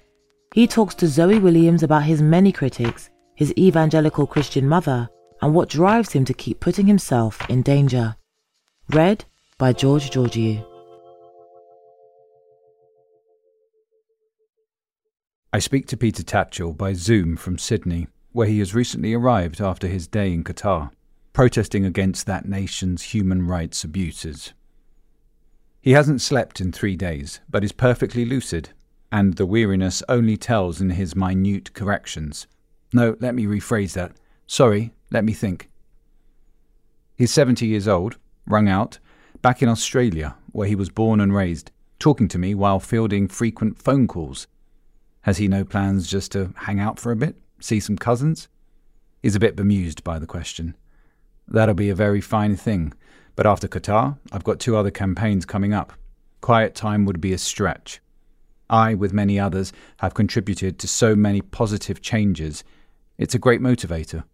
He 0.54 0.66
talks 0.66 0.94
to 0.96 1.08
Zoe 1.08 1.38
Williams 1.38 1.82
about 1.82 2.04
his 2.04 2.20
many 2.20 2.52
critics, 2.52 3.10
his 3.34 3.54
evangelical 3.56 4.26
Christian 4.26 4.68
mother, 4.68 5.08
and 5.40 5.54
what 5.54 5.68
drives 5.68 6.12
him 6.12 6.24
to 6.26 6.34
keep 6.34 6.60
putting 6.60 6.86
himself 6.86 7.38
in 7.48 7.62
danger. 7.62 8.16
Read 8.90 9.24
by 9.58 9.72
George 9.72 10.10
Georgiou. 10.10 10.64
I 15.54 15.58
speak 15.58 15.86
to 15.88 15.96
Peter 15.96 16.22
Tatchell 16.22 16.76
by 16.76 16.92
Zoom 16.94 17.36
from 17.36 17.58
Sydney, 17.58 18.08
where 18.32 18.46
he 18.46 18.58
has 18.60 18.74
recently 18.74 19.12
arrived 19.12 19.60
after 19.60 19.86
his 19.86 20.06
day 20.06 20.32
in 20.32 20.44
Qatar, 20.44 20.90
protesting 21.32 21.84
against 21.84 22.26
that 22.26 22.46
nation's 22.46 23.02
human 23.02 23.46
rights 23.46 23.84
abuses. 23.84 24.52
He 25.82 25.92
hasn't 25.92 26.22
slept 26.22 26.60
in 26.60 26.72
three 26.72 26.96
days, 26.96 27.40
but 27.50 27.62
is 27.62 27.72
perfectly 27.72 28.24
lucid, 28.24 28.70
and 29.10 29.34
the 29.34 29.44
weariness 29.44 30.02
only 30.08 30.38
tells 30.38 30.80
in 30.80 30.90
his 30.90 31.14
minute 31.14 31.74
corrections. 31.74 32.46
No, 32.94 33.16
let 33.20 33.34
me 33.34 33.44
rephrase 33.44 33.92
that. 33.92 34.12
Sorry, 34.46 34.94
let 35.10 35.24
me 35.24 35.34
think. 35.34 35.68
He's 37.16 37.32
70 37.32 37.66
years 37.66 37.86
old, 37.86 38.16
wrung 38.46 38.68
out, 38.68 38.98
back 39.42 39.62
in 39.62 39.68
Australia, 39.68 40.36
where 40.52 40.68
he 40.68 40.74
was 40.74 40.88
born 40.88 41.20
and 41.20 41.34
raised, 41.34 41.70
talking 41.98 42.28
to 42.28 42.38
me 42.38 42.54
while 42.54 42.80
fielding 42.80 43.28
frequent 43.28 43.76
phone 43.78 44.08
calls 44.08 44.46
has 45.22 45.38
he 45.38 45.48
no 45.48 45.64
plans 45.64 46.06
just 46.06 46.32
to 46.32 46.52
hang 46.56 46.80
out 46.80 46.98
for 46.98 47.12
a 47.12 47.16
bit, 47.16 47.36
see 47.60 47.80
some 47.80 47.96
cousins? 47.96 48.48
He's 49.22 49.36
a 49.36 49.40
bit 49.40 49.56
bemused 49.56 50.02
by 50.04 50.18
the 50.18 50.26
question. 50.26 50.76
That'll 51.46 51.74
be 51.74 51.90
a 51.90 51.94
very 51.94 52.20
fine 52.20 52.56
thing, 52.56 52.92
but 53.34 53.46
after 53.46 53.68
Qatar, 53.68 54.18
I've 54.30 54.44
got 54.44 54.60
two 54.60 54.76
other 54.76 54.90
campaigns 54.90 55.44
coming 55.44 55.72
up. 55.72 55.92
Quiet 56.40 56.74
time 56.74 57.04
would 57.04 57.20
be 57.20 57.32
a 57.32 57.38
stretch. 57.38 58.00
I, 58.68 58.94
with 58.94 59.12
many 59.12 59.38
others, 59.38 59.72
have 59.98 60.14
contributed 60.14 60.78
to 60.78 60.88
so 60.88 61.14
many 61.14 61.40
positive 61.40 62.00
changes. 62.00 62.64
It's 63.18 63.34
a 63.34 63.38
great 63.38 63.60
motivator. 63.60 64.24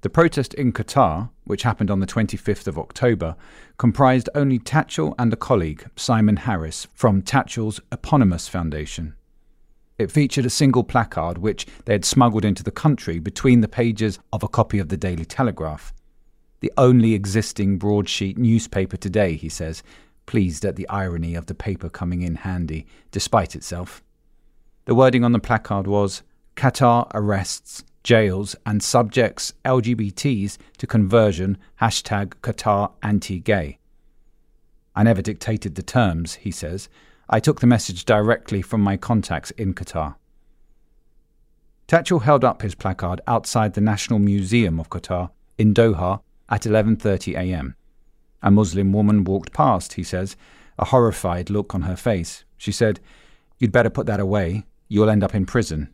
The 0.00 0.10
protest 0.10 0.54
in 0.54 0.72
Qatar, 0.72 1.30
which 1.44 1.64
happened 1.64 1.90
on 1.90 1.98
the 1.98 2.06
25th 2.06 2.68
of 2.68 2.78
October, 2.78 3.34
comprised 3.78 4.28
only 4.34 4.58
Tatchell 4.60 5.14
and 5.18 5.32
a 5.32 5.36
colleague, 5.36 5.88
Simon 5.96 6.36
Harris, 6.36 6.86
from 6.94 7.22
Tatchell's 7.22 7.80
eponymous 7.90 8.46
foundation. 8.46 9.14
It 9.98 10.12
featured 10.12 10.46
a 10.46 10.50
single 10.50 10.84
placard 10.84 11.38
which 11.38 11.66
they 11.84 11.94
had 11.94 12.04
smuggled 12.04 12.44
into 12.44 12.62
the 12.62 12.70
country 12.70 13.18
between 13.18 13.60
the 13.60 13.66
pages 13.66 14.20
of 14.32 14.44
a 14.44 14.48
copy 14.48 14.78
of 14.78 14.88
the 14.88 14.96
Daily 14.96 15.24
Telegraph. 15.24 15.92
The 16.60 16.72
only 16.76 17.14
existing 17.14 17.78
broadsheet 17.78 18.36
newspaper 18.36 18.96
today, 18.96 19.34
he 19.34 19.48
says, 19.48 19.82
pleased 20.26 20.64
at 20.64 20.76
the 20.76 20.88
irony 20.88 21.34
of 21.34 21.46
the 21.46 21.54
paper 21.54 21.88
coming 21.88 22.22
in 22.22 22.36
handy, 22.36 22.86
despite 23.10 23.54
itself. 23.54 24.02
The 24.84 24.94
wording 24.94 25.24
on 25.24 25.32
the 25.32 25.38
placard 25.38 25.86
was 25.86 26.22
Qatar 26.56 27.10
arrests 27.14 27.84
jails, 28.08 28.56
and 28.64 28.82
subjects 28.82 29.52
LGBTs 29.66 30.56
to 30.78 30.86
conversion, 30.86 31.58
hashtag 31.80 32.28
Qatar 32.40 32.92
anti 33.02 33.38
gay. 33.38 33.78
I 34.96 35.02
never 35.02 35.20
dictated 35.20 35.74
the 35.74 35.82
terms, 35.82 36.36
he 36.36 36.50
says. 36.50 36.88
I 37.28 37.38
took 37.38 37.60
the 37.60 37.66
message 37.66 38.06
directly 38.06 38.62
from 38.62 38.80
my 38.80 38.96
contacts 38.96 39.50
in 39.52 39.74
Qatar. 39.74 40.14
Tatchell 41.86 42.22
held 42.22 42.44
up 42.44 42.62
his 42.62 42.74
placard 42.74 43.20
outside 43.26 43.74
the 43.74 43.82
National 43.82 44.18
Museum 44.18 44.80
of 44.80 44.88
Qatar 44.88 45.28
in 45.58 45.74
Doha 45.74 46.20
at 46.48 46.62
11:30 46.62 47.34
a.m. 47.34 47.74
A 48.42 48.50
Muslim 48.50 48.92
woman 48.92 49.24
walked 49.24 49.52
past, 49.52 49.94
he 49.94 50.02
says, 50.02 50.36
a 50.78 50.86
horrified 50.86 51.50
look 51.50 51.74
on 51.74 51.82
her 51.82 51.96
face. 51.96 52.44
She 52.56 52.72
said, 52.72 53.00
"You'd 53.58 53.72
better 53.72 53.90
put 53.90 54.06
that 54.06 54.20
away. 54.20 54.64
You'll 54.88 55.10
end 55.10 55.24
up 55.24 55.34
in 55.34 55.46
prison." 55.46 55.92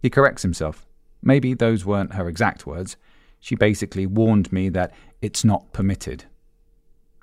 He 0.00 0.10
corrects 0.10 0.42
himself. 0.42 0.86
Maybe 1.22 1.54
those 1.54 1.84
weren't 1.84 2.14
her 2.14 2.28
exact 2.28 2.66
words. 2.66 2.96
She 3.40 3.54
basically 3.54 4.06
warned 4.06 4.52
me 4.52 4.68
that 4.70 4.92
it's 5.20 5.44
not 5.44 5.72
permitted. 5.72 6.24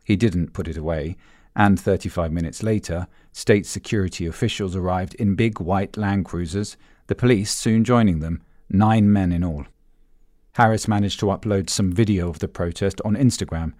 He 0.03 0.15
didn't 0.15 0.53
put 0.53 0.67
it 0.67 0.77
away, 0.77 1.15
and 1.55 1.79
35 1.79 2.31
minutes 2.31 2.63
later, 2.63 3.07
state 3.31 3.65
security 3.65 4.25
officials 4.25 4.75
arrived 4.75 5.15
in 5.15 5.35
big 5.35 5.59
white 5.59 5.97
Land 5.97 6.25
Cruisers, 6.25 6.77
the 7.07 7.15
police 7.15 7.53
soon 7.53 7.83
joining 7.83 8.19
them, 8.19 8.41
nine 8.69 9.11
men 9.11 9.31
in 9.31 9.43
all. 9.43 9.65
Harris 10.53 10.87
managed 10.87 11.19
to 11.19 11.27
upload 11.27 11.69
some 11.69 11.91
video 11.91 12.29
of 12.29 12.39
the 12.39 12.47
protest 12.47 13.01
on 13.05 13.15
Instagram. 13.15 13.73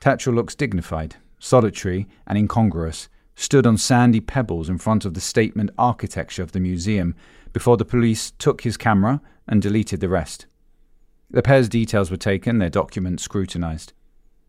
Tatchell 0.00 0.34
looks 0.34 0.54
dignified, 0.54 1.16
solitary, 1.38 2.08
and 2.26 2.38
incongruous, 2.38 3.08
stood 3.36 3.66
on 3.66 3.76
sandy 3.76 4.20
pebbles 4.20 4.68
in 4.68 4.78
front 4.78 5.04
of 5.04 5.14
the 5.14 5.20
statement 5.20 5.70
architecture 5.76 6.42
of 6.42 6.52
the 6.52 6.60
museum 6.60 7.14
before 7.52 7.76
the 7.76 7.84
police 7.84 8.32
took 8.32 8.62
his 8.62 8.76
camera 8.76 9.20
and 9.46 9.60
deleted 9.60 10.00
the 10.00 10.08
rest. 10.08 10.46
The 11.30 11.42
pair's 11.42 11.68
details 11.68 12.10
were 12.10 12.16
taken, 12.16 12.58
their 12.58 12.70
documents 12.70 13.22
scrutinized. 13.22 13.92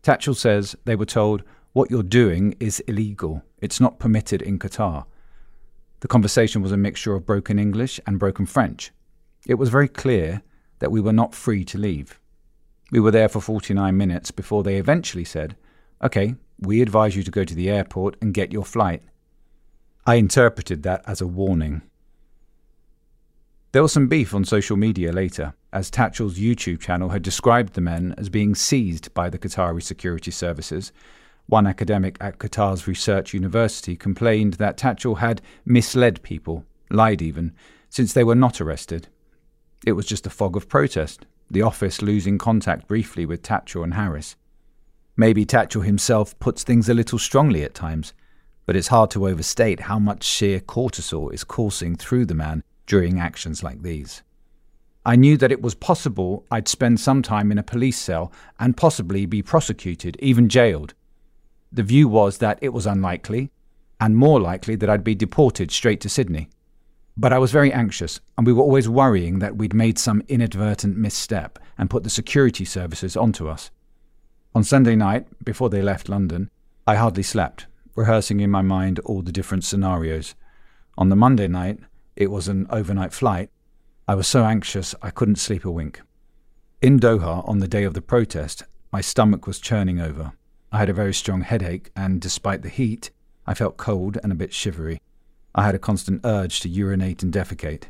Tatchell 0.02 0.36
says 0.36 0.76
they 0.84 0.96
were 0.96 1.04
told, 1.04 1.42
What 1.72 1.90
you're 1.90 2.02
doing 2.02 2.54
is 2.60 2.80
illegal. 2.80 3.42
It's 3.58 3.80
not 3.80 3.98
permitted 3.98 4.40
in 4.40 4.58
Qatar. 4.58 5.04
The 6.00 6.08
conversation 6.08 6.62
was 6.62 6.72
a 6.72 6.76
mixture 6.76 7.14
of 7.14 7.26
broken 7.26 7.58
English 7.58 7.98
and 8.06 8.18
broken 8.18 8.46
French. 8.46 8.92
It 9.46 9.54
was 9.54 9.68
very 9.68 9.88
clear 9.88 10.42
that 10.78 10.90
we 10.90 11.00
were 11.00 11.12
not 11.12 11.34
free 11.34 11.64
to 11.64 11.78
leave. 11.78 12.18
We 12.90 13.00
were 13.00 13.10
there 13.10 13.28
for 13.28 13.40
49 13.40 13.96
minutes 13.96 14.30
before 14.30 14.62
they 14.62 14.76
eventually 14.76 15.24
said, 15.24 15.56
OK, 16.00 16.34
we 16.58 16.82
advise 16.82 17.16
you 17.16 17.22
to 17.22 17.30
go 17.30 17.44
to 17.44 17.54
the 17.54 17.70
airport 17.70 18.16
and 18.20 18.34
get 18.34 18.52
your 18.52 18.64
flight. 18.64 19.02
I 20.06 20.16
interpreted 20.16 20.82
that 20.84 21.02
as 21.06 21.20
a 21.20 21.26
warning. 21.26 21.82
There 23.72 23.82
was 23.82 23.92
some 23.92 24.06
beef 24.06 24.32
on 24.32 24.44
social 24.44 24.76
media 24.76 25.12
later, 25.12 25.54
as 25.72 25.90
Tatchell's 25.90 26.38
YouTube 26.38 26.80
channel 26.80 27.10
had 27.10 27.22
described 27.22 27.74
the 27.74 27.80
men 27.80 28.14
as 28.16 28.28
being 28.28 28.54
seized 28.54 29.12
by 29.12 29.28
the 29.28 29.38
Qatari 29.38 29.82
security 29.82 30.30
services. 30.30 30.92
One 31.46 31.66
academic 31.66 32.16
at 32.20 32.38
Qatar's 32.38 32.86
research 32.86 33.34
university 33.34 33.96
complained 33.96 34.54
that 34.54 34.78
Tatchell 34.78 35.18
had 35.18 35.42
misled 35.64 36.22
people, 36.22 36.64
lied 36.90 37.20
even, 37.20 37.52
since 37.90 38.12
they 38.12 38.24
were 38.24 38.34
not 38.34 38.60
arrested, 38.60 39.08
It 39.84 39.92
was 39.92 40.06
just 40.06 40.26
a 40.26 40.30
fog 40.30 40.56
of 40.56 40.68
protest, 40.68 41.26
the 41.50 41.62
office 41.62 42.02
losing 42.02 42.38
contact 42.38 42.88
briefly 42.88 43.26
with 43.26 43.42
Tatchell 43.42 43.84
and 43.84 43.94
Harris. 43.94 44.36
Maybe 45.16 45.44
Tatchell 45.44 45.84
himself 45.84 46.38
puts 46.38 46.62
things 46.62 46.88
a 46.88 46.94
little 46.94 47.18
strongly 47.18 47.62
at 47.62 47.74
times, 47.74 48.12
but 48.66 48.76
it's 48.76 48.88
hard 48.88 49.10
to 49.12 49.28
overstate 49.28 49.80
how 49.80 49.98
much 49.98 50.24
sheer 50.24 50.60
cortisol 50.60 51.32
is 51.32 51.44
coursing 51.44 51.96
through 51.96 52.26
the 52.26 52.34
man 52.34 52.62
during 52.86 53.20
actions 53.20 53.62
like 53.62 53.82
these. 53.82 54.22
I 55.04 55.14
knew 55.14 55.36
that 55.36 55.52
it 55.52 55.62
was 55.62 55.76
possible 55.76 56.44
I'd 56.50 56.66
spend 56.66 56.98
some 56.98 57.22
time 57.22 57.52
in 57.52 57.58
a 57.58 57.62
police 57.62 57.98
cell 57.98 58.32
and 58.58 58.76
possibly 58.76 59.24
be 59.24 59.40
prosecuted, 59.40 60.16
even 60.18 60.48
jailed. 60.48 60.94
The 61.70 61.84
view 61.84 62.08
was 62.08 62.38
that 62.38 62.58
it 62.60 62.72
was 62.72 62.86
unlikely, 62.86 63.50
and 64.00 64.16
more 64.16 64.40
likely 64.40 64.74
that 64.76 64.90
I'd 64.90 65.04
be 65.04 65.14
deported 65.14 65.70
straight 65.70 66.00
to 66.00 66.08
Sydney. 66.08 66.48
But 67.16 67.32
I 67.32 67.38
was 67.38 67.50
very 67.50 67.72
anxious, 67.72 68.20
and 68.36 68.46
we 68.46 68.52
were 68.52 68.62
always 68.62 68.88
worrying 68.88 69.38
that 69.38 69.56
we'd 69.56 69.74
made 69.74 69.98
some 69.98 70.22
inadvertent 70.28 70.96
misstep 70.96 71.58
and 71.78 71.90
put 71.90 72.02
the 72.04 72.10
security 72.10 72.64
services 72.64 73.16
onto 73.16 73.48
us. 73.48 73.70
On 74.54 74.62
Sunday 74.62 74.96
night, 74.96 75.26
before 75.44 75.70
they 75.70 75.82
left 75.82 76.08
London, 76.08 76.50
I 76.86 76.96
hardly 76.96 77.22
slept, 77.22 77.66
rehearsing 77.94 78.40
in 78.40 78.50
my 78.50 78.62
mind 78.62 78.98
all 79.00 79.22
the 79.22 79.32
different 79.32 79.64
scenarios. 79.64 80.34
On 80.98 81.08
the 81.08 81.16
Monday 81.16 81.48
night, 81.48 81.78
it 82.16 82.30
was 82.30 82.48
an 82.48 82.66
overnight 82.70 83.12
flight, 83.12 83.50
I 84.08 84.14
was 84.14 84.28
so 84.28 84.44
anxious 84.44 84.94
I 85.02 85.10
couldn't 85.10 85.40
sleep 85.40 85.64
a 85.64 85.70
wink. 85.70 86.00
In 86.80 87.00
Doha, 87.00 87.46
on 87.48 87.58
the 87.58 87.66
day 87.66 87.82
of 87.82 87.92
the 87.92 88.00
protest, 88.00 88.62
my 88.92 89.00
stomach 89.00 89.48
was 89.48 89.58
churning 89.58 90.00
over. 90.00 90.32
I 90.70 90.78
had 90.78 90.88
a 90.88 90.92
very 90.92 91.12
strong 91.12 91.40
headache, 91.40 91.90
and 91.96 92.20
despite 92.20 92.62
the 92.62 92.68
heat, 92.68 93.10
I 93.48 93.54
felt 93.54 93.78
cold 93.78 94.16
and 94.22 94.30
a 94.30 94.36
bit 94.36 94.54
shivery. 94.54 95.00
I 95.56 95.64
had 95.64 95.74
a 95.74 95.78
constant 95.78 96.20
urge 96.22 96.60
to 96.60 96.68
urinate 96.68 97.22
and 97.22 97.32
defecate. 97.32 97.84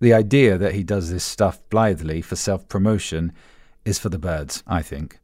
The 0.00 0.12
idea 0.12 0.58
that 0.58 0.74
he 0.74 0.84
does 0.84 1.10
this 1.10 1.24
stuff 1.24 1.62
blithely 1.70 2.20
for 2.20 2.36
self 2.36 2.68
promotion 2.68 3.32
is 3.86 3.98
for 3.98 4.10
the 4.10 4.18
birds, 4.18 4.62
I 4.66 4.82
think. 4.82 5.18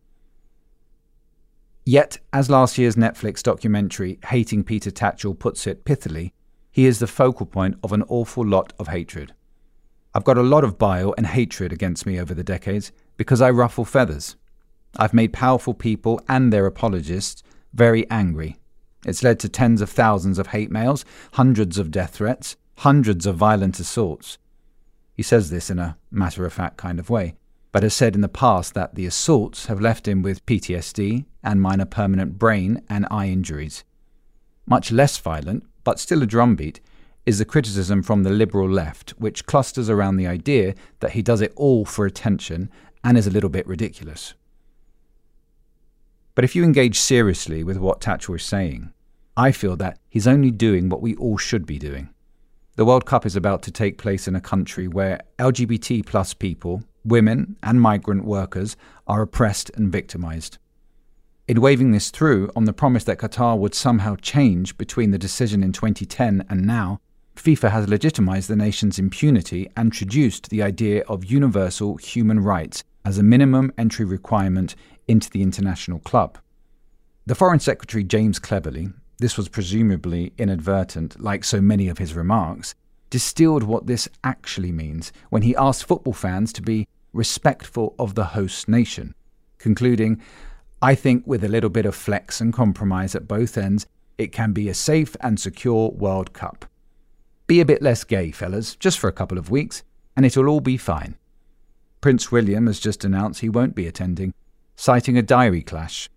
Yet, 1.84 2.18
as 2.32 2.48
last 2.48 2.78
year's 2.78 2.96
Netflix 2.96 3.42
documentary 3.42 4.18
Hating 4.26 4.64
Peter 4.64 4.90
Tatchell 4.90 5.38
puts 5.38 5.66
it 5.66 5.84
pithily, 5.84 6.32
he 6.70 6.86
is 6.86 6.98
the 6.98 7.06
focal 7.06 7.46
point 7.46 7.76
of 7.82 7.92
an 7.92 8.04
awful 8.04 8.46
lot 8.46 8.72
of 8.78 8.88
hatred. 8.88 9.34
I've 10.14 10.24
got 10.24 10.38
a 10.38 10.42
lot 10.42 10.64
of 10.64 10.78
bile 10.78 11.14
and 11.18 11.26
hatred 11.26 11.72
against 11.72 12.06
me 12.06 12.18
over 12.18 12.32
the 12.32 12.44
decades 12.44 12.90
because 13.16 13.42
I 13.42 13.50
ruffle 13.50 13.84
feathers. 13.84 14.36
I've 14.96 15.14
made 15.14 15.32
powerful 15.32 15.74
people 15.74 16.20
and 16.28 16.52
their 16.52 16.66
apologists 16.66 17.42
very 17.74 18.08
angry. 18.10 18.59
It's 19.04 19.22
led 19.22 19.40
to 19.40 19.48
tens 19.48 19.80
of 19.80 19.90
thousands 19.90 20.38
of 20.38 20.48
hate 20.48 20.70
mails, 20.70 21.04
hundreds 21.32 21.78
of 21.78 21.90
death 21.90 22.14
threats, 22.14 22.56
hundreds 22.78 23.26
of 23.26 23.36
violent 23.36 23.78
assaults. 23.80 24.38
He 25.14 25.22
says 25.22 25.50
this 25.50 25.70
in 25.70 25.78
a 25.78 25.96
matter 26.10 26.44
of 26.44 26.52
fact 26.52 26.76
kind 26.76 26.98
of 26.98 27.10
way, 27.10 27.34
but 27.72 27.82
has 27.82 27.94
said 27.94 28.14
in 28.14 28.20
the 28.20 28.28
past 28.28 28.74
that 28.74 28.94
the 28.94 29.06
assaults 29.06 29.66
have 29.66 29.80
left 29.80 30.08
him 30.08 30.22
with 30.22 30.44
PTSD 30.46 31.24
and 31.42 31.60
minor 31.60 31.84
permanent 31.84 32.38
brain 32.38 32.82
and 32.88 33.06
eye 33.10 33.28
injuries. 33.28 33.84
Much 34.66 34.92
less 34.92 35.18
violent, 35.18 35.64
but 35.84 35.98
still 35.98 36.22
a 36.22 36.26
drumbeat, 36.26 36.80
is 37.26 37.38
the 37.38 37.44
criticism 37.44 38.02
from 38.02 38.22
the 38.22 38.30
liberal 38.30 38.68
left, 38.68 39.10
which 39.18 39.46
clusters 39.46 39.90
around 39.90 40.16
the 40.16 40.26
idea 40.26 40.74
that 41.00 41.12
he 41.12 41.22
does 41.22 41.40
it 41.40 41.52
all 41.56 41.84
for 41.84 42.06
attention 42.06 42.70
and 43.04 43.16
is 43.16 43.26
a 43.26 43.30
little 43.30 43.50
bit 43.50 43.66
ridiculous. 43.66 44.34
But 46.40 46.44
if 46.46 46.56
you 46.56 46.64
engage 46.64 46.98
seriously 46.98 47.62
with 47.62 47.76
what 47.76 48.00
Tatchell 48.00 48.36
is 48.36 48.42
saying, 48.42 48.94
I 49.36 49.52
feel 49.52 49.76
that 49.76 49.98
he's 50.08 50.26
only 50.26 50.50
doing 50.50 50.88
what 50.88 51.02
we 51.02 51.14
all 51.16 51.36
should 51.36 51.66
be 51.66 51.78
doing. 51.78 52.14
The 52.76 52.86
World 52.86 53.04
Cup 53.04 53.26
is 53.26 53.36
about 53.36 53.62
to 53.64 53.70
take 53.70 53.98
place 53.98 54.26
in 54.26 54.34
a 54.34 54.40
country 54.40 54.88
where 54.88 55.20
LGBT 55.38 56.06
plus 56.06 56.32
people, 56.32 56.82
women, 57.04 57.56
and 57.62 57.78
migrant 57.78 58.24
workers 58.24 58.74
are 59.06 59.20
oppressed 59.20 59.70
and 59.74 59.92
victimized. 59.92 60.56
In 61.46 61.60
waving 61.60 61.90
this 61.90 62.08
through 62.08 62.50
on 62.56 62.64
the 62.64 62.72
promise 62.72 63.04
that 63.04 63.18
Qatar 63.18 63.58
would 63.58 63.74
somehow 63.74 64.16
change 64.16 64.78
between 64.78 65.10
the 65.10 65.18
decision 65.18 65.62
in 65.62 65.72
2010 65.72 66.46
and 66.48 66.66
now, 66.66 67.00
FIFA 67.36 67.70
has 67.70 67.86
legitimized 67.86 68.48
the 68.48 68.56
nation's 68.56 68.98
impunity 68.98 69.68
and 69.76 69.88
introduced 69.88 70.48
the 70.48 70.62
idea 70.62 71.02
of 71.06 71.26
universal 71.26 71.98
human 71.98 72.40
rights 72.40 72.82
as 73.04 73.18
a 73.18 73.22
minimum 73.22 73.72
entry 73.76 74.06
requirement 74.06 74.74
into 75.10 75.28
the 75.28 75.42
international 75.42 75.98
club. 75.98 76.38
The 77.26 77.34
Foreign 77.34 77.58
Secretary 77.58 78.04
James 78.04 78.38
Cleverly, 78.38 78.90
this 79.18 79.36
was 79.36 79.48
presumably 79.48 80.32
inadvertent, 80.38 81.20
like 81.20 81.42
so 81.42 81.60
many 81.60 81.88
of 81.88 81.98
his 81.98 82.14
remarks, 82.14 82.74
distilled 83.10 83.64
what 83.64 83.88
this 83.88 84.08
actually 84.22 84.70
means 84.70 85.12
when 85.28 85.42
he 85.42 85.56
asked 85.56 85.84
football 85.84 86.12
fans 86.12 86.52
to 86.52 86.62
be 86.62 86.86
respectful 87.12 87.94
of 87.98 88.14
the 88.14 88.24
host 88.24 88.68
nation, 88.68 89.12
concluding, 89.58 90.22
I 90.80 90.94
think 90.94 91.26
with 91.26 91.42
a 91.42 91.48
little 91.48 91.70
bit 91.70 91.86
of 91.86 91.94
flex 91.94 92.40
and 92.40 92.52
compromise 92.52 93.16
at 93.16 93.26
both 93.26 93.58
ends, 93.58 93.86
it 94.16 94.32
can 94.32 94.52
be 94.52 94.68
a 94.68 94.74
safe 94.74 95.16
and 95.20 95.40
secure 95.40 95.90
World 95.90 96.32
Cup. 96.32 96.64
Be 97.48 97.60
a 97.60 97.66
bit 97.66 97.82
less 97.82 98.04
gay, 98.04 98.30
fellas, 98.30 98.76
just 98.76 98.98
for 99.00 99.08
a 99.08 99.12
couple 99.12 99.38
of 99.38 99.50
weeks, 99.50 99.82
and 100.16 100.24
it'll 100.24 100.48
all 100.48 100.60
be 100.60 100.76
fine. 100.76 101.16
Prince 102.00 102.30
William 102.30 102.66
has 102.68 102.78
just 102.78 103.04
announced 103.04 103.40
he 103.40 103.48
won't 103.48 103.74
be 103.74 103.88
attending, 103.88 104.32
citing 104.80 105.18
a 105.18 105.22
diary 105.22 105.60
clash. 105.60 106.08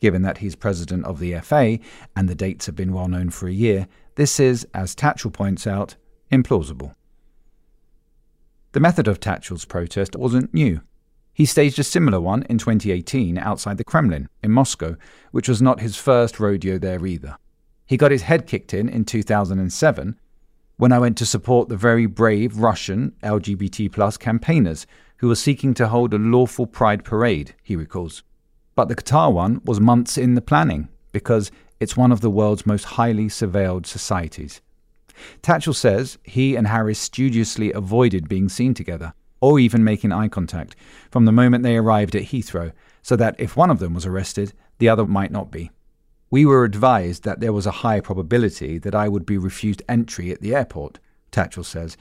Given 0.00 0.22
that 0.22 0.38
he's 0.38 0.56
president 0.56 1.04
of 1.04 1.20
the 1.20 1.38
FA 1.38 1.78
and 2.16 2.28
the 2.28 2.34
dates 2.34 2.66
have 2.66 2.74
been 2.74 2.92
well 2.92 3.06
known 3.06 3.30
for 3.30 3.46
a 3.46 3.52
year, 3.52 3.86
this 4.16 4.40
is, 4.40 4.66
as 4.74 4.96
Tatchell 4.96 5.32
points 5.32 5.68
out, 5.68 5.94
implausible. 6.32 6.96
The 8.72 8.80
method 8.80 9.06
of 9.06 9.20
Tatchell's 9.20 9.64
protest 9.64 10.16
wasn't 10.16 10.52
new. 10.52 10.80
He 11.32 11.46
staged 11.46 11.78
a 11.78 11.84
similar 11.84 12.20
one 12.20 12.42
in 12.50 12.58
2018 12.58 13.38
outside 13.38 13.78
the 13.78 13.84
Kremlin 13.84 14.28
in 14.42 14.50
Moscow, 14.50 14.96
which 15.30 15.48
was 15.48 15.62
not 15.62 15.78
his 15.78 15.96
first 15.96 16.40
rodeo 16.40 16.76
there 16.76 17.06
either. 17.06 17.36
He 17.86 17.96
got 17.96 18.10
his 18.10 18.22
head 18.22 18.48
kicked 18.48 18.74
in 18.74 18.88
in 18.88 19.04
2007 19.04 20.18
when 20.76 20.92
I 20.92 20.98
went 20.98 21.16
to 21.18 21.26
support 21.26 21.68
the 21.68 21.76
very 21.76 22.06
brave 22.06 22.58
Russian 22.58 23.12
LGBT 23.22 23.92
plus 23.92 24.16
campaigners 24.16 24.88
who 25.18 25.28
were 25.28 25.34
seeking 25.34 25.74
to 25.74 25.88
hold 25.88 26.14
a 26.14 26.18
lawful 26.18 26.66
pride 26.66 27.04
parade, 27.04 27.54
he 27.62 27.76
recalls. 27.76 28.22
But 28.74 28.88
the 28.88 28.96
Qatar 28.96 29.32
one 29.32 29.60
was 29.64 29.80
months 29.80 30.16
in 30.16 30.34
the 30.34 30.40
planning 30.40 30.88
because 31.12 31.50
it's 31.80 31.96
one 31.96 32.12
of 32.12 32.20
the 32.20 32.30
world's 32.30 32.66
most 32.66 32.84
highly 32.84 33.26
surveilled 33.26 33.86
societies. 33.86 34.60
Tatchell 35.42 35.74
says 35.74 36.18
he 36.22 36.54
and 36.56 36.68
Harris 36.68 36.98
studiously 36.98 37.72
avoided 37.72 38.28
being 38.28 38.48
seen 38.48 38.74
together 38.74 39.14
or 39.40 39.58
even 39.58 39.84
making 39.84 40.12
eye 40.12 40.28
contact 40.28 40.76
from 41.10 41.24
the 41.24 41.32
moment 41.32 41.62
they 41.62 41.76
arrived 41.76 42.14
at 42.14 42.24
Heathrow 42.24 42.72
so 43.02 43.16
that 43.16 43.36
if 43.38 43.56
one 43.56 43.70
of 43.70 43.78
them 43.78 43.94
was 43.94 44.06
arrested, 44.06 44.52
the 44.78 44.88
other 44.88 45.06
might 45.06 45.30
not 45.30 45.50
be. 45.50 45.70
We 46.30 46.44
were 46.44 46.64
advised 46.64 47.24
that 47.24 47.40
there 47.40 47.52
was 47.52 47.66
a 47.66 47.80
high 47.82 48.00
probability 48.00 48.78
that 48.78 48.94
I 48.94 49.08
would 49.08 49.24
be 49.24 49.38
refused 49.38 49.82
entry 49.88 50.30
at 50.30 50.40
the 50.40 50.54
airport, 50.54 50.98
Tatchell 51.32 51.64
says, 51.64 51.96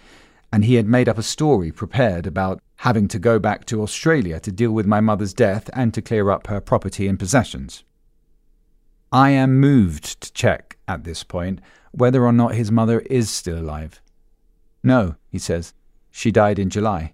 and 0.51 0.65
he 0.65 0.75
had 0.75 0.87
made 0.87 1.09
up 1.09 1.17
a 1.17 1.23
story 1.23 1.71
prepared 1.71 2.25
about 2.25 2.61
having 2.77 3.07
to 3.07 3.19
go 3.19 3.39
back 3.39 3.65
to 3.65 3.81
Australia 3.81 4.39
to 4.39 4.51
deal 4.51 4.71
with 4.71 4.85
my 4.85 5.01
mother's 5.01 5.33
death 5.33 5.69
and 5.73 5.93
to 5.93 6.01
clear 6.01 6.29
up 6.29 6.47
her 6.47 6.61
property 6.61 7.07
and 7.07 7.19
possessions. 7.19 7.83
I 9.11 9.31
am 9.31 9.59
moved 9.59 10.21
to 10.21 10.33
check, 10.33 10.77
at 10.87 11.03
this 11.03 11.23
point, 11.23 11.59
whether 11.91 12.25
or 12.25 12.33
not 12.33 12.55
his 12.55 12.71
mother 12.71 12.99
is 13.01 13.29
still 13.29 13.57
alive. 13.57 14.01
No, 14.83 15.15
he 15.29 15.39
says, 15.39 15.73
she 16.11 16.31
died 16.31 16.59
in 16.59 16.69
July. 16.69 17.13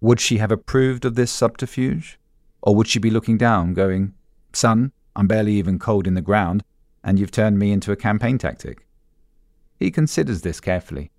Would 0.00 0.20
she 0.20 0.38
have 0.38 0.52
approved 0.52 1.04
of 1.04 1.14
this 1.14 1.30
subterfuge? 1.30 2.18
Or 2.62 2.74
would 2.74 2.88
she 2.88 2.98
be 2.98 3.10
looking 3.10 3.38
down, 3.38 3.74
going, 3.74 4.14
Son, 4.52 4.92
I'm 5.16 5.26
barely 5.26 5.54
even 5.54 5.78
cold 5.78 6.06
in 6.06 6.14
the 6.14 6.20
ground, 6.20 6.64
and 7.02 7.18
you've 7.18 7.30
turned 7.30 7.58
me 7.58 7.72
into 7.72 7.92
a 7.92 7.96
campaign 7.96 8.38
tactic. 8.38 8.86
He 9.78 9.90
considers 9.90 10.42
this 10.42 10.60
carefully. 10.60 11.10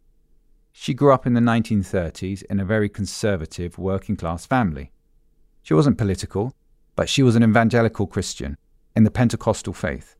She 0.78 0.94
grew 0.94 1.14
up 1.14 1.26
in 1.26 1.34
the 1.34 1.40
1930s 1.40 2.44
in 2.44 2.60
a 2.60 2.66
very 2.66 2.90
conservative 2.90 3.78
working 3.78 4.18
class 4.18 4.46
family. 4.46 4.92
She 5.64 5.74
wasn't 5.74 5.98
political, 5.98 6.54
but 6.98 7.08
she 7.08 7.24
was 7.24 7.38
an 7.38 7.44
evangelical 7.44 8.06
Christian 8.06 8.58
in 8.94 9.06
the 9.06 9.10
Pentecostal 9.10 9.72
faith. 9.72 10.18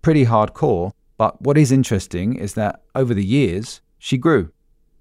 Pretty 0.00 0.24
hardcore, 0.24 0.92
but 1.16 1.42
what 1.42 1.58
is 1.58 1.72
interesting 1.72 2.36
is 2.36 2.54
that 2.54 2.80
over 2.94 3.12
the 3.12 3.24
years, 3.24 3.80
she 3.98 4.16
grew. 4.16 4.52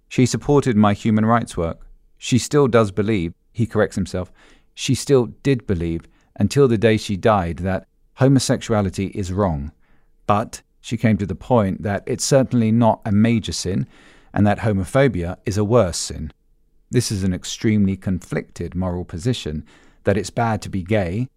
She 0.09 0.25
supported 0.25 0.75
my 0.75 0.93
human 0.93 1.27
rights 1.27 1.55
work. 1.55 1.87
She 2.17 2.39
still 2.39 2.67
does 2.67 2.91
believe, 2.91 3.35
he 3.53 3.67
corrects 3.67 3.95
himself, 3.95 4.31
she 4.73 4.95
still 4.95 5.27
did 5.43 5.67
believe 5.67 6.01
until 6.37 6.67
the 6.67 6.77
day 6.77 6.97
she 6.97 7.15
died 7.15 7.57
that 7.59 7.87
homosexuality 8.15 9.07
is 9.13 9.31
wrong, 9.31 9.71
but 10.25 10.63
she 10.81 10.97
came 10.97 11.17
to 11.17 11.27
the 11.27 11.35
point 11.35 11.83
that 11.83 12.03
it's 12.07 12.25
certainly 12.25 12.71
not 12.71 12.99
a 13.05 13.11
major 13.11 13.51
sin 13.51 13.87
and 14.33 14.45
that 14.45 14.59
homophobia 14.59 15.37
is 15.45 15.57
a 15.57 15.63
worse 15.63 15.97
sin. 15.97 16.31
This 16.89 17.11
is 17.11 17.23
an 17.23 17.33
extremely 17.33 17.97
conflicted 17.97 18.75
moral 18.75 19.05
position 19.05 19.65
that 20.03 20.17
it's 20.17 20.29
bad 20.29 20.61
to 20.61 20.69
be 20.69 20.83
gay 20.83 21.27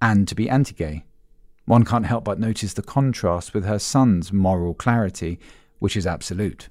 and 0.00 0.28
to 0.28 0.34
be 0.34 0.48
anti 0.48 0.74
gay. 0.74 1.04
One 1.64 1.84
can't 1.84 2.06
help 2.06 2.24
but 2.24 2.38
notice 2.38 2.74
the 2.74 2.82
contrast 2.82 3.54
with 3.54 3.64
her 3.64 3.78
son's 3.78 4.32
moral 4.32 4.74
clarity, 4.74 5.38
which 5.78 5.96
is 5.96 6.06
absolute. 6.06 6.68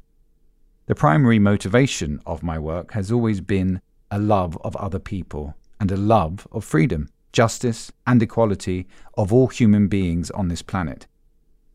The 0.87 0.95
primary 0.95 1.37
motivation 1.37 2.19
of 2.25 2.43
my 2.43 2.57
work 2.57 2.93
has 2.93 3.11
always 3.11 3.41
been 3.41 3.81
a 4.09 4.19
love 4.19 4.57
of 4.63 4.75
other 4.77 4.99
people 4.99 5.55
and 5.79 5.91
a 5.91 5.97
love 5.97 6.47
of 6.51 6.63
freedom, 6.65 7.09
justice, 7.31 7.91
and 8.07 8.21
equality 8.21 8.87
of 9.17 9.31
all 9.31 9.47
human 9.47 9.87
beings 9.87 10.31
on 10.31 10.47
this 10.47 10.61
planet. 10.61 11.07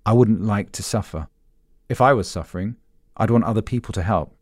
I 0.04 0.12
wouldn't 0.12 0.42
like 0.42 0.72
to 0.72 0.82
suffer. 0.82 1.28
If 1.88 2.00
I 2.00 2.12
was 2.12 2.28
suffering, 2.28 2.76
I'd 3.16 3.30
want 3.30 3.44
other 3.44 3.62
people 3.62 3.92
to 3.92 4.02
help. 4.02 4.36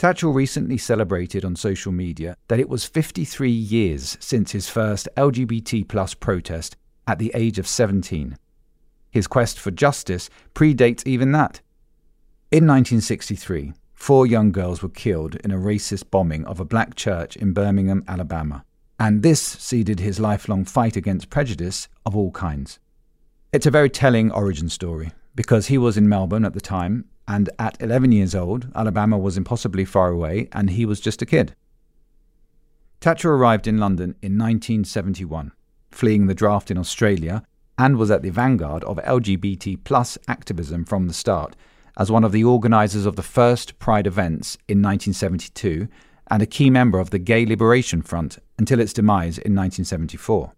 Tatchell 0.00 0.34
recently 0.34 0.78
celebrated 0.78 1.44
on 1.44 1.54
social 1.56 1.92
media 1.92 2.34
that 2.48 2.58
it 2.58 2.70
was 2.70 2.86
53 2.86 3.50
years 3.50 4.16
since 4.18 4.52
his 4.52 4.68
first 4.68 5.08
LGBT 5.16 5.86
plus 5.86 6.14
protest 6.14 6.74
at 7.06 7.18
the 7.18 7.30
age 7.34 7.58
of 7.58 7.68
17. 7.68 8.38
His 9.10 9.26
quest 9.26 9.60
for 9.60 9.70
justice 9.70 10.30
predates 10.54 11.06
even 11.06 11.32
that. 11.32 11.60
In 12.50 12.66
1963, 12.66 13.74
four 13.92 14.26
young 14.26 14.52
girls 14.52 14.82
were 14.82 14.88
killed 14.88 15.34
in 15.44 15.50
a 15.50 15.58
racist 15.58 16.10
bombing 16.10 16.46
of 16.46 16.60
a 16.60 16.64
black 16.64 16.94
church 16.94 17.36
in 17.36 17.52
Birmingham, 17.52 18.02
Alabama, 18.08 18.64
and 18.98 19.22
this 19.22 19.42
seeded 19.42 20.00
his 20.00 20.18
lifelong 20.18 20.64
fight 20.64 20.96
against 20.96 21.28
prejudice 21.28 21.88
of 22.06 22.16
all 22.16 22.30
kinds. 22.30 22.78
It's 23.52 23.66
a 23.66 23.70
very 23.70 23.90
telling 23.90 24.32
origin 24.32 24.70
story 24.70 25.12
because 25.40 25.68
he 25.68 25.78
was 25.78 25.96
in 25.96 26.06
Melbourne 26.06 26.44
at 26.44 26.52
the 26.52 26.60
time 26.60 27.02
and 27.26 27.48
at 27.58 27.80
11 27.80 28.12
years 28.12 28.34
old, 28.34 28.68
Alabama 28.74 29.16
was 29.16 29.38
impossibly 29.38 29.86
far 29.86 30.10
away, 30.10 30.50
and 30.52 30.68
he 30.68 30.84
was 30.84 31.00
just 31.00 31.22
a 31.22 31.24
kid. 31.24 31.56
Tatchell 33.00 33.30
arrived 33.30 33.66
in 33.66 33.78
London 33.78 34.16
in 34.20 34.36
1971, 34.36 35.52
fleeing 35.90 36.26
the 36.26 36.34
draft 36.34 36.70
in 36.70 36.76
Australia, 36.76 37.42
and 37.78 37.96
was 37.96 38.10
at 38.10 38.20
the 38.20 38.28
vanguard 38.28 38.84
of 38.84 38.98
LGBT 38.98 39.82
plus 39.82 40.18
activism 40.28 40.84
from 40.84 41.06
the 41.06 41.14
start, 41.14 41.56
as 41.96 42.10
one 42.10 42.22
of 42.22 42.32
the 42.32 42.44
organisers 42.44 43.06
of 43.06 43.16
the 43.16 43.22
first 43.22 43.78
Pride 43.78 44.06
events 44.06 44.58
in 44.68 44.82
1972 44.82 45.88
and 46.30 46.42
a 46.42 46.46
key 46.46 46.68
member 46.68 46.98
of 46.98 47.08
the 47.08 47.18
Gay 47.18 47.46
Liberation 47.46 48.02
Front 48.02 48.40
until 48.58 48.78
its 48.78 48.92
demise 48.92 49.38
in 49.38 49.56
1974. 49.56 50.52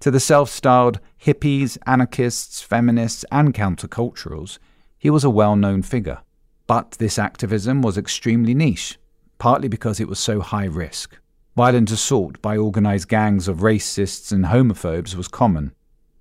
To 0.00 0.10
the 0.10 0.20
self 0.20 0.50
styled 0.50 1.00
hippies, 1.22 1.78
anarchists, 1.86 2.60
feminists, 2.60 3.24
and 3.32 3.54
counterculturals, 3.54 4.58
he 4.98 5.10
was 5.10 5.24
a 5.24 5.30
well 5.30 5.56
known 5.56 5.82
figure. 5.82 6.20
But 6.66 6.92
this 6.92 7.18
activism 7.18 7.80
was 7.82 7.96
extremely 7.96 8.54
niche, 8.54 8.98
partly 9.38 9.68
because 9.68 10.00
it 10.00 10.08
was 10.08 10.18
so 10.18 10.40
high 10.40 10.64
risk. 10.64 11.16
Violent 11.56 11.90
assault 11.90 12.42
by 12.42 12.56
organised 12.56 13.08
gangs 13.08 13.48
of 13.48 13.58
racists 13.58 14.32
and 14.32 14.46
homophobes 14.46 15.14
was 15.14 15.28
common. 15.28 15.72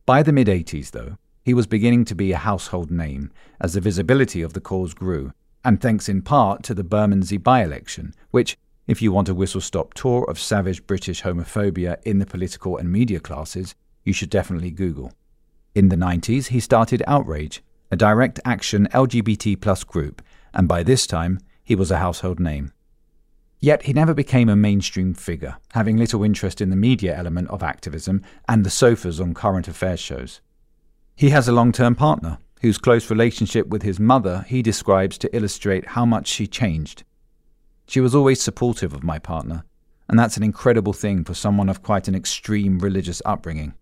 By 0.05 0.23
the 0.23 0.31
mid 0.31 0.47
80s, 0.47 0.91
though, 0.91 1.17
he 1.43 1.53
was 1.53 1.67
beginning 1.67 2.05
to 2.05 2.15
be 2.15 2.31
a 2.31 2.37
household 2.37 2.89
name 2.89 3.31
as 3.59 3.73
the 3.73 3.81
visibility 3.81 4.41
of 4.41 4.53
the 4.53 4.61
cause 4.61 4.93
grew, 4.93 5.33
and 5.63 5.81
thanks 5.81 6.07
in 6.07 6.21
part 6.21 6.63
to 6.63 6.73
the 6.73 6.83
Bermondsey 6.83 7.37
by 7.37 7.63
election, 7.63 8.13
which, 8.31 8.57
if 8.87 9.01
you 9.01 9.11
want 9.11 9.29
a 9.29 9.33
whistle 9.33 9.61
stop 9.61 9.93
tour 9.93 10.25
of 10.29 10.39
savage 10.39 10.85
British 10.85 11.23
homophobia 11.23 11.97
in 12.03 12.19
the 12.19 12.25
political 12.25 12.77
and 12.77 12.91
media 12.91 13.19
classes, 13.19 13.73
you 14.03 14.13
should 14.13 14.29
definitely 14.29 14.71
Google. 14.71 15.11
In 15.73 15.89
the 15.89 15.95
90s, 15.95 16.47
he 16.47 16.59
started 16.59 17.01
Outrage, 17.07 17.63
a 17.91 17.95
direct 17.95 18.39
action 18.45 18.87
LGBT 18.93 19.59
plus 19.59 19.83
group, 19.83 20.21
and 20.53 20.67
by 20.67 20.83
this 20.83 21.07
time 21.07 21.39
he 21.63 21.75
was 21.75 21.91
a 21.91 21.97
household 21.97 22.39
name. 22.39 22.71
Yet 23.59 23.83
he 23.83 23.93
never 23.93 24.13
became 24.13 24.49
a 24.49 24.55
mainstream 24.55 25.13
figure, 25.15 25.57
having 25.71 25.97
little 25.97 26.23
interest 26.23 26.61
in 26.61 26.69
the 26.69 26.75
media 26.75 27.17
element 27.17 27.49
of 27.49 27.63
activism 27.63 28.21
and 28.47 28.63
the 28.63 28.69
sofas 28.69 29.19
on 29.19 29.33
current 29.33 29.67
affairs 29.67 29.99
shows. 29.99 30.41
He 31.15 31.29
has 31.31 31.47
a 31.47 31.53
long 31.53 31.71
term 31.71 31.95
partner, 31.95 32.37
whose 32.61 32.77
close 32.77 33.09
relationship 33.09 33.67
with 33.67 33.81
his 33.81 33.99
mother 33.99 34.45
he 34.47 34.61
describes 34.61 35.17
to 35.17 35.35
illustrate 35.35 35.87
how 35.87 36.05
much 36.05 36.27
she 36.27 36.45
changed. 36.45 37.03
She 37.87 37.99
was 37.99 38.15
always 38.15 38.41
supportive 38.41 38.93
of 38.93 39.03
my 39.03 39.19
partner, 39.19 39.63
and 40.09 40.17
that's 40.17 40.37
an 40.37 40.43
incredible 40.43 40.93
thing 40.93 41.23
for 41.23 41.33
someone 41.33 41.69
of 41.69 41.83
quite 41.83 42.07
an 42.07 42.15
extreme 42.15 42.79
religious 42.79 43.21
upbringing. 43.25 43.73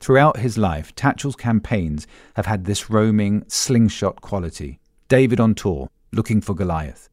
Throughout 0.00 0.38
his 0.38 0.56
life, 0.56 0.94
Tatchell's 0.94 1.36
campaigns 1.36 2.06
have 2.34 2.46
had 2.46 2.64
this 2.64 2.88
roaming, 2.88 3.44
slingshot 3.48 4.22
quality. 4.22 4.80
David 5.08 5.40
on 5.40 5.54
tour, 5.54 5.88
looking 6.10 6.40
for 6.40 6.54
Goliath. 6.54 7.10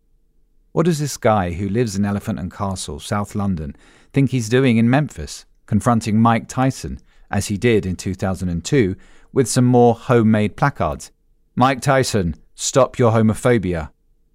What 0.71 0.85
does 0.85 0.99
this 0.99 1.17
guy 1.17 1.51
who 1.51 1.67
lives 1.67 1.95
in 1.95 2.05
Elephant 2.05 2.39
and 2.39 2.51
Castle, 2.51 2.99
South 2.99 3.35
London, 3.35 3.75
think 4.13 4.29
he's 4.29 4.47
doing 4.47 4.77
in 4.77 4.89
Memphis, 4.89 5.45
confronting 5.65 6.21
Mike 6.21 6.47
Tyson, 6.47 6.99
as 7.29 7.47
he 7.47 7.57
did 7.57 7.85
in 7.85 7.97
2002, 7.97 8.95
with 9.33 9.49
some 9.49 9.65
more 9.65 9.95
homemade 9.95 10.55
placards? 10.55 11.11
Mike 11.55 11.81
Tyson, 11.81 12.35
stop 12.55 12.97
your 12.97 13.11
homophobia. 13.11 13.89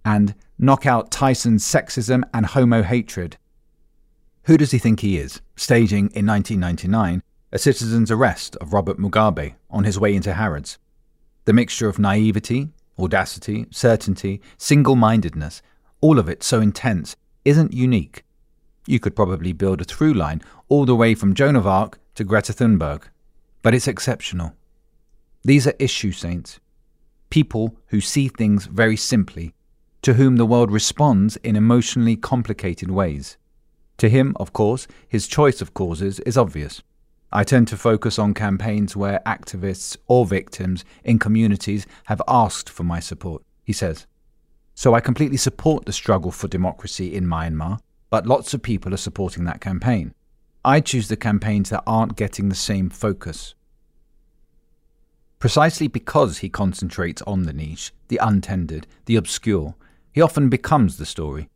And 0.04 0.34
knock 0.58 0.86
out 0.86 1.10
Tyson's 1.10 1.64
sexism 1.64 2.22
and 2.32 2.46
homo 2.46 2.82
hatred. 2.82 3.36
Who 4.44 4.56
does 4.56 4.72
he 4.72 4.78
think 4.78 5.00
he 5.00 5.18
is, 5.18 5.40
staging 5.56 6.10
in 6.14 6.26
1999 6.26 7.22
a 7.52 7.58
citizen's 7.58 8.10
arrest 8.10 8.56
of 8.56 8.72
Robert 8.72 8.98
Mugabe 8.98 9.54
on 9.70 9.84
his 9.84 10.00
way 10.00 10.14
into 10.14 10.32
Harrods. 10.32 10.78
The 11.44 11.52
mixture 11.52 11.86
of 11.86 11.98
naivety, 11.98 12.70
audacity, 12.98 13.66
certainty, 13.70 14.40
single 14.56 14.96
mindedness, 14.96 15.60
all 16.00 16.18
of 16.18 16.30
it 16.30 16.42
so 16.42 16.60
intense, 16.62 17.14
isn't 17.44 17.74
unique. 17.74 18.24
You 18.86 18.98
could 18.98 19.14
probably 19.14 19.52
build 19.52 19.82
a 19.82 19.84
through 19.84 20.14
line 20.14 20.40
all 20.68 20.86
the 20.86 20.96
way 20.96 21.14
from 21.14 21.34
Joan 21.34 21.54
of 21.54 21.66
Arc 21.66 21.98
to 22.14 22.24
Greta 22.24 22.54
Thunberg, 22.54 23.04
but 23.60 23.74
it's 23.74 23.86
exceptional. 23.86 24.54
These 25.44 25.66
are 25.66 25.74
issue 25.78 26.12
saints, 26.12 26.58
people 27.28 27.76
who 27.88 28.00
see 28.00 28.28
things 28.28 28.64
very 28.64 28.96
simply, 28.96 29.54
to 30.02 30.14
whom 30.14 30.36
the 30.36 30.46
world 30.46 30.70
responds 30.70 31.36
in 31.38 31.56
emotionally 31.56 32.16
complicated 32.16 32.90
ways. 32.90 33.36
To 33.98 34.08
him, 34.08 34.36
of 34.38 34.52
course, 34.52 34.88
his 35.08 35.28
choice 35.28 35.60
of 35.60 35.74
causes 35.74 36.18
is 36.20 36.36
obvious. 36.36 36.82
I 37.30 37.44
tend 37.44 37.68
to 37.68 37.76
focus 37.76 38.18
on 38.18 38.34
campaigns 38.34 38.96
where 38.96 39.22
activists 39.24 39.96
or 40.06 40.26
victims 40.26 40.84
in 41.04 41.18
communities 41.18 41.86
have 42.06 42.20
asked 42.28 42.68
for 42.68 42.82
my 42.82 43.00
support, 43.00 43.42
he 43.64 43.72
says. 43.72 44.06
So 44.74 44.94
I 44.94 45.00
completely 45.00 45.36
support 45.36 45.84
the 45.84 45.92
struggle 45.92 46.30
for 46.30 46.48
democracy 46.48 47.14
in 47.14 47.26
Myanmar, 47.26 47.78
but 48.10 48.26
lots 48.26 48.52
of 48.52 48.62
people 48.62 48.92
are 48.92 48.98
supporting 48.98 49.44
that 49.44 49.60
campaign. 49.60 50.14
I 50.64 50.80
choose 50.80 51.08
the 51.08 51.16
campaigns 51.16 51.70
that 51.70 51.84
aren't 51.86 52.16
getting 52.16 52.48
the 52.48 52.54
same 52.54 52.90
focus. 52.90 53.54
Precisely 55.38 55.88
because 55.88 56.38
he 56.38 56.48
concentrates 56.48 57.22
on 57.22 57.44
the 57.44 57.52
niche, 57.52 57.92
the 58.08 58.18
untended, 58.22 58.86
the 59.06 59.16
obscure, 59.16 59.74
he 60.12 60.20
often 60.20 60.48
becomes 60.48 60.96
the 60.96 61.06
story, 61.06 61.48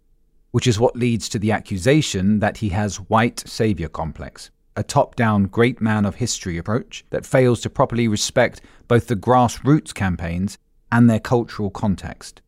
which 0.50 0.66
is 0.66 0.80
what 0.80 0.96
leads 0.96 1.28
to 1.28 1.38
the 1.38 1.52
accusation 1.52 2.40
that 2.40 2.59
he 2.59 2.70
has 2.70 2.96
white 2.96 3.42
saviour 3.46 3.88
complex 3.88 4.50
a 4.76 4.82
top 4.82 5.16
down 5.16 5.44
great 5.44 5.80
man 5.80 6.04
of 6.04 6.16
history 6.16 6.59
approach 6.59 7.04
that 7.11 7.26
fails 7.26 7.61
to 7.62 7.70
properly 7.70 8.07
respect 8.07 8.61
both 8.86 9.09
the 9.09 9.16
grassroots 9.16 9.92
campaigns 9.92 10.59
and 10.92 11.09
their 11.09 11.18
cultural 11.18 11.70
context. 11.70 12.42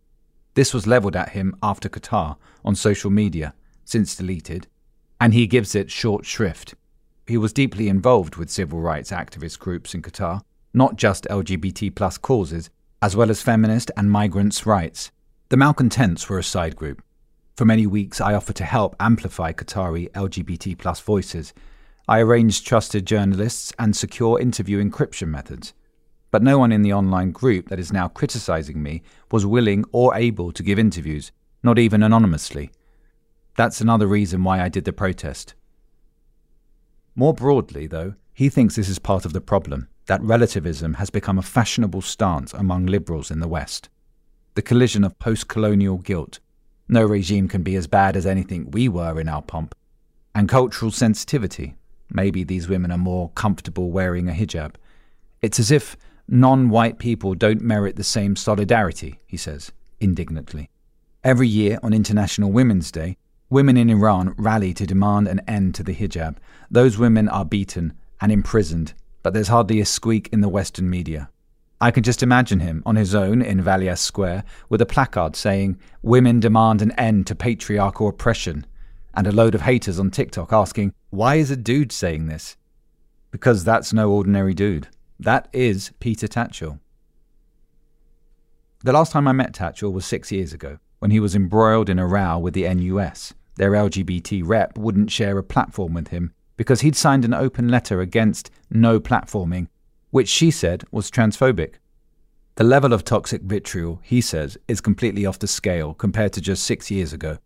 This 0.54 0.74
was 0.74 0.86
levelled 0.86 1.16
at 1.16 1.30
him 1.30 1.56
after 1.62 1.88
Qatar 1.88 2.36
on 2.64 2.74
social 2.74 3.10
media, 3.10 3.54
since 3.84 4.14
deleted, 4.14 4.66
and 5.20 5.32
he 5.32 5.46
gives 5.46 5.74
it 5.74 5.90
short 5.90 6.26
shrift. 6.26 6.74
He 7.26 7.38
was 7.38 7.52
deeply 7.52 7.88
involved 7.88 8.36
with 8.36 8.50
civil 8.50 8.80
rights 8.80 9.10
activist 9.10 9.58
groups 9.58 9.94
in 9.94 10.02
Qatar, 10.02 10.42
not 10.74 10.96
just 10.96 11.26
LGBT 11.30 11.94
plus 11.94 12.18
causes, 12.18 12.70
as 13.00 13.16
well 13.16 13.30
as 13.30 13.42
feminist 13.42 13.90
and 13.96 14.10
migrants' 14.10 14.66
rights. 14.66 15.10
The 15.50 15.56
malcontents 15.56 16.28
were 16.28 16.38
a 16.38 16.44
side 16.44 16.76
group. 16.76 17.02
For 17.56 17.64
many 17.64 17.86
weeks, 17.86 18.20
I 18.20 18.34
offered 18.34 18.56
to 18.56 18.64
help 18.64 18.94
amplify 19.00 19.52
Qatari 19.52 20.10
LGBT 20.10 20.76
plus 20.76 21.00
voices 21.00 21.54
I 22.06 22.20
arranged 22.20 22.66
trusted 22.66 23.06
journalists 23.06 23.72
and 23.78 23.96
secure 23.96 24.38
interview 24.40 24.82
encryption 24.82 25.28
methods. 25.28 25.72
But 26.30 26.42
no 26.42 26.58
one 26.58 26.70
in 26.70 26.82
the 26.82 26.92
online 26.92 27.32
group 27.32 27.68
that 27.68 27.78
is 27.78 27.92
now 27.92 28.08
criticizing 28.08 28.82
me 28.82 29.02
was 29.30 29.46
willing 29.46 29.84
or 29.90 30.14
able 30.14 30.52
to 30.52 30.62
give 30.62 30.78
interviews, 30.78 31.32
not 31.62 31.78
even 31.78 32.02
anonymously. 32.02 32.70
That's 33.56 33.80
another 33.80 34.06
reason 34.06 34.44
why 34.44 34.62
I 34.62 34.68
did 34.68 34.84
the 34.84 34.92
protest. 34.92 35.54
More 37.14 37.32
broadly, 37.32 37.86
though, 37.86 38.14
he 38.34 38.50
thinks 38.50 38.76
this 38.76 38.88
is 38.88 38.98
part 38.98 39.24
of 39.24 39.32
the 39.32 39.40
problem 39.40 39.88
that 40.06 40.22
relativism 40.22 40.94
has 40.94 41.08
become 41.10 41.38
a 41.38 41.42
fashionable 41.42 42.02
stance 42.02 42.52
among 42.52 42.86
liberals 42.86 43.30
in 43.30 43.40
the 43.40 43.48
West. 43.48 43.88
The 44.58 44.62
collision 44.62 45.04
of 45.04 45.16
post 45.20 45.46
colonial 45.46 45.98
guilt 45.98 46.40
no 46.88 47.04
regime 47.04 47.46
can 47.46 47.62
be 47.62 47.76
as 47.76 47.86
bad 47.86 48.16
as 48.16 48.26
anything 48.26 48.72
we 48.72 48.88
were 48.88 49.20
in 49.20 49.28
our 49.28 49.40
pomp, 49.40 49.72
and 50.34 50.48
cultural 50.48 50.90
sensitivity 50.90 51.76
Maybe 52.10 52.42
these 52.42 52.68
women 52.68 52.90
are 52.90 52.98
more 52.98 53.30
comfortable 53.36 53.92
wearing 53.92 54.28
a 54.28 54.32
hijab. 54.32 54.74
It's 55.42 55.60
as 55.60 55.70
if 55.70 55.96
non 56.26 56.70
white 56.70 56.98
people 56.98 57.36
don't 57.36 57.60
merit 57.60 57.94
the 57.94 58.02
same 58.02 58.34
solidarity, 58.34 59.20
he 59.28 59.36
says, 59.36 59.70
indignantly. 60.00 60.70
Every 61.22 61.46
year 61.46 61.78
on 61.84 61.92
International 61.92 62.50
Women's 62.50 62.90
Day, 62.90 63.16
women 63.50 63.76
in 63.76 63.88
Iran 63.88 64.34
rally 64.36 64.74
to 64.74 64.86
demand 64.88 65.28
an 65.28 65.40
end 65.46 65.76
to 65.76 65.84
the 65.84 65.94
hijab. 65.94 66.38
Those 66.68 66.98
women 66.98 67.28
are 67.28 67.44
beaten 67.44 67.92
and 68.20 68.32
imprisoned, 68.32 68.94
but 69.22 69.34
there's 69.34 69.48
hardly 69.54 69.80
a 69.80 69.84
squeak 69.84 70.28
in 70.32 70.40
the 70.40 70.48
Western 70.48 70.90
media. 70.90 71.30
I 71.80 71.92
can 71.92 72.02
just 72.02 72.24
imagine 72.24 72.60
him 72.60 72.82
on 72.84 72.96
his 72.96 73.14
own 73.14 73.40
in 73.40 73.62
Valiasr 73.62 73.98
Square 73.98 74.44
with 74.68 74.80
a 74.80 74.86
placard 74.86 75.36
saying, 75.36 75.78
Women 76.02 76.40
demand 76.40 76.82
an 76.82 76.90
end 76.92 77.26
to 77.28 77.36
patriarchal 77.36 78.08
oppression, 78.08 78.66
and 79.14 79.26
a 79.26 79.32
load 79.32 79.54
of 79.54 79.62
haters 79.62 80.00
on 80.00 80.10
TikTok 80.10 80.52
asking, 80.52 80.92
Why 81.10 81.36
is 81.36 81.52
a 81.52 81.56
dude 81.56 81.92
saying 81.92 82.26
this? 82.26 82.56
Because 83.30 83.62
that's 83.62 83.92
no 83.92 84.10
ordinary 84.10 84.54
dude. 84.54 84.88
That 85.20 85.48
is 85.52 85.92
Peter 86.00 86.26
Tatchell. 86.26 86.80
The 88.82 88.92
last 88.92 89.12
time 89.12 89.28
I 89.28 89.32
met 89.32 89.52
Tatchell 89.52 89.92
was 89.92 90.04
six 90.04 90.32
years 90.32 90.52
ago, 90.52 90.78
when 90.98 91.10
he 91.10 91.20
was 91.20 91.36
embroiled 91.36 91.88
in 91.88 91.98
a 91.98 92.06
row 92.06 92.38
with 92.38 92.54
the 92.54 92.72
NUS. 92.74 93.34
Their 93.56 93.72
LGBT 93.72 94.42
rep 94.44 94.78
wouldn't 94.78 95.10
share 95.10 95.38
a 95.38 95.42
platform 95.42 95.94
with 95.94 96.08
him 96.08 96.32
because 96.56 96.80
he'd 96.80 96.96
signed 96.96 97.24
an 97.24 97.34
open 97.34 97.68
letter 97.68 98.00
against 98.00 98.50
no 98.70 99.00
platforming 99.00 99.68
which 100.10 100.28
she 100.28 100.50
said 100.50 100.84
was 100.90 101.10
transphobic. 101.10 101.74
The 102.56 102.64
level 102.64 102.92
of 102.92 103.04
toxic 103.04 103.42
vitriol, 103.42 104.00
he 104.02 104.20
says, 104.20 104.58
is 104.66 104.80
completely 104.80 105.24
off 105.24 105.38
the 105.38 105.46
scale 105.46 105.94
compared 105.94 106.32
to 106.32 106.40
just 106.40 106.64
six 106.64 106.90
years 106.90 107.12
ago. 107.12 107.38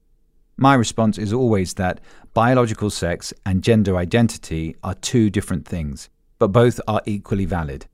My 0.57 0.75
response 0.75 1.19
is 1.19 1.33
always 1.33 1.75
that 1.75 2.01
biological 2.33 2.89
sex 2.89 3.35
and 3.45 3.63
gender 3.63 3.97
identity 3.97 4.77
are 4.83 4.95
two 4.95 5.29
different 5.29 5.67
things, 5.67 6.09
but 6.39 6.49
both 6.49 6.81
are 6.89 7.03
equally 7.05 7.45
valid. 7.45 7.87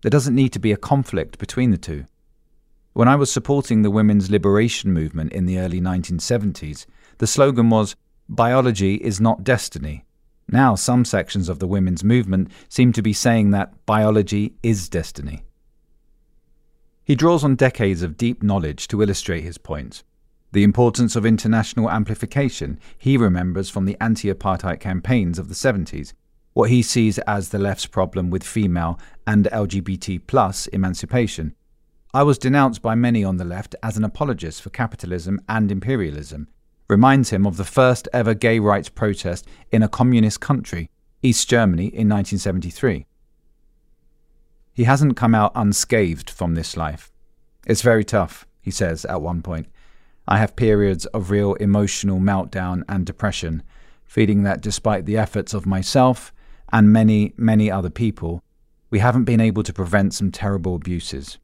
There 0.00 0.10
doesn't 0.10 0.34
need 0.34 0.54
to 0.54 0.58
be 0.58 0.72
a 0.72 0.78
conflict 0.78 1.38
between 1.38 1.72
the 1.72 1.76
two. 1.76 2.06
When 2.94 3.08
I 3.08 3.16
was 3.16 3.30
supporting 3.30 3.82
the 3.82 3.90
women's 3.90 4.30
liberation 4.30 4.94
movement 4.94 5.34
in 5.34 5.44
the 5.44 5.58
early 5.58 5.82
1970s, 5.82 6.86
the 7.18 7.26
slogan 7.26 7.68
was 7.68 7.96
Biology 8.30 8.94
is 8.94 9.20
not 9.20 9.44
destiny, 9.44 10.05
now, 10.48 10.76
some 10.76 11.04
sections 11.04 11.48
of 11.48 11.58
the 11.58 11.66
women's 11.66 12.04
movement 12.04 12.50
seem 12.68 12.92
to 12.92 13.02
be 13.02 13.12
saying 13.12 13.50
that 13.50 13.84
biology 13.84 14.54
is 14.62 14.88
destiny. 14.88 15.42
He 17.02 17.16
draws 17.16 17.42
on 17.42 17.56
decades 17.56 18.02
of 18.02 18.16
deep 18.16 18.42
knowledge 18.42 18.86
to 18.88 19.02
illustrate 19.02 19.42
his 19.42 19.58
point. 19.58 20.04
The 20.52 20.62
importance 20.62 21.16
of 21.16 21.26
international 21.26 21.90
amplification 21.90 22.78
he 22.96 23.16
remembers 23.16 23.68
from 23.70 23.84
the 23.84 23.96
anti 24.00 24.32
apartheid 24.32 24.80
campaigns 24.80 25.38
of 25.38 25.48
the 25.48 25.54
70s, 25.54 26.12
what 26.52 26.70
he 26.70 26.80
sees 26.80 27.18
as 27.20 27.48
the 27.48 27.58
left's 27.58 27.86
problem 27.86 28.30
with 28.30 28.44
female 28.44 28.98
and 29.26 29.46
LGBT 29.52 30.20
plus 30.26 30.68
emancipation. 30.68 31.54
I 32.14 32.22
was 32.22 32.38
denounced 32.38 32.82
by 32.82 32.94
many 32.94 33.24
on 33.24 33.36
the 33.36 33.44
left 33.44 33.74
as 33.82 33.96
an 33.96 34.04
apologist 34.04 34.62
for 34.62 34.70
capitalism 34.70 35.40
and 35.48 35.70
imperialism, 35.70 36.48
reminds 36.88 37.30
him 37.30 37.46
of 37.46 37.56
the 37.56 37.64
first 37.64 38.08
ever 38.12 38.34
gay 38.34 38.58
rights 38.58 38.88
protest 38.88 39.46
in 39.70 39.82
a 39.82 39.88
communist 39.88 40.40
country, 40.40 40.90
East 41.22 41.48
Germany, 41.48 41.86
in 41.86 42.08
1973. 42.08 43.06
He 44.72 44.84
hasn't 44.84 45.16
come 45.16 45.34
out 45.34 45.52
unscathed 45.54 46.30
from 46.30 46.54
this 46.54 46.76
life. 46.76 47.10
It's 47.66 47.82
very 47.82 48.04
tough, 48.04 48.46
he 48.60 48.70
says 48.70 49.04
at 49.06 49.22
one 49.22 49.42
point. 49.42 49.66
I 50.28 50.38
have 50.38 50.56
periods 50.56 51.06
of 51.06 51.30
real 51.30 51.54
emotional 51.54 52.18
meltdown 52.18 52.82
and 52.88 53.06
depression, 53.06 53.62
feeling 54.04 54.42
that 54.42 54.60
despite 54.60 55.06
the 55.06 55.16
efforts 55.16 55.54
of 55.54 55.66
myself 55.66 56.32
and 56.72 56.92
many, 56.92 57.32
many 57.36 57.70
other 57.70 57.90
people, 57.90 58.42
we 58.90 58.98
haven't 58.98 59.24
been 59.24 59.40
able 59.40 59.62
to 59.62 59.72
prevent 59.72 60.14
some 60.14 60.30
terrible 60.30 60.76
abuses. 60.76 61.38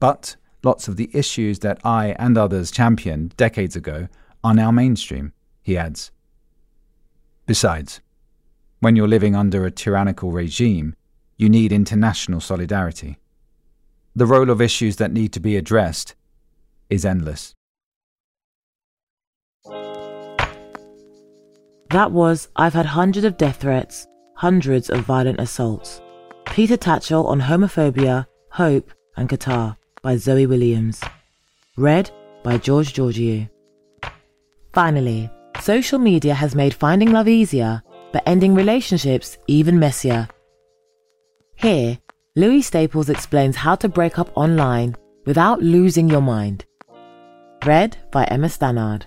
But 0.00 0.36
lots 0.62 0.88
of 0.88 0.96
the 0.96 1.10
issues 1.12 1.60
that 1.60 1.80
I 1.84 2.16
and 2.18 2.36
others 2.36 2.70
championed 2.70 3.36
decades 3.36 3.76
ago 3.76 4.08
are 4.42 4.54
now 4.54 4.70
mainstream, 4.70 5.32
he 5.62 5.76
adds. 5.76 6.10
Besides, 7.46 8.00
when 8.80 8.96
you're 8.96 9.08
living 9.08 9.34
under 9.34 9.64
a 9.64 9.70
tyrannical 9.70 10.32
regime, 10.32 10.94
you 11.36 11.48
need 11.48 11.72
international 11.72 12.40
solidarity. 12.40 13.18
The 14.14 14.26
role 14.26 14.50
of 14.50 14.60
issues 14.60 14.96
that 14.96 15.12
need 15.12 15.32
to 15.34 15.40
be 15.40 15.56
addressed 15.56 16.14
is 16.88 17.04
endless. 17.04 17.54
That 21.90 22.10
was 22.10 22.48
I've 22.56 22.74
Had 22.74 22.86
Hundreds 22.86 23.24
of 23.24 23.36
Death 23.36 23.60
Threats, 23.60 24.06
Hundreds 24.34 24.90
of 24.90 25.00
Violent 25.00 25.40
Assaults. 25.40 26.00
Peter 26.46 26.76
Tatchell 26.76 27.26
on 27.26 27.40
Homophobia, 27.40 28.26
Hope, 28.50 28.92
and 29.16 29.28
Qatar 29.28 29.76
by 30.02 30.16
Zoe 30.16 30.46
Williams. 30.46 31.00
Read 31.76 32.10
by 32.42 32.56
George 32.58 32.94
Georgiou. 32.94 33.48
Finally, 34.76 35.30
social 35.62 35.98
media 35.98 36.34
has 36.34 36.54
made 36.54 36.74
finding 36.74 37.10
love 37.10 37.28
easier, 37.28 37.82
but 38.12 38.22
ending 38.26 38.54
relationships 38.54 39.38
even 39.46 39.78
messier. 39.78 40.28
Here, 41.54 41.98
Louis 42.34 42.60
Staples 42.60 43.08
explains 43.08 43.56
how 43.56 43.74
to 43.76 43.88
break 43.88 44.18
up 44.18 44.30
online 44.36 44.94
without 45.24 45.62
losing 45.62 46.10
your 46.10 46.20
mind. 46.20 46.66
Read 47.64 47.96
by 48.12 48.24
Emma 48.24 48.50
Stannard. 48.50 49.06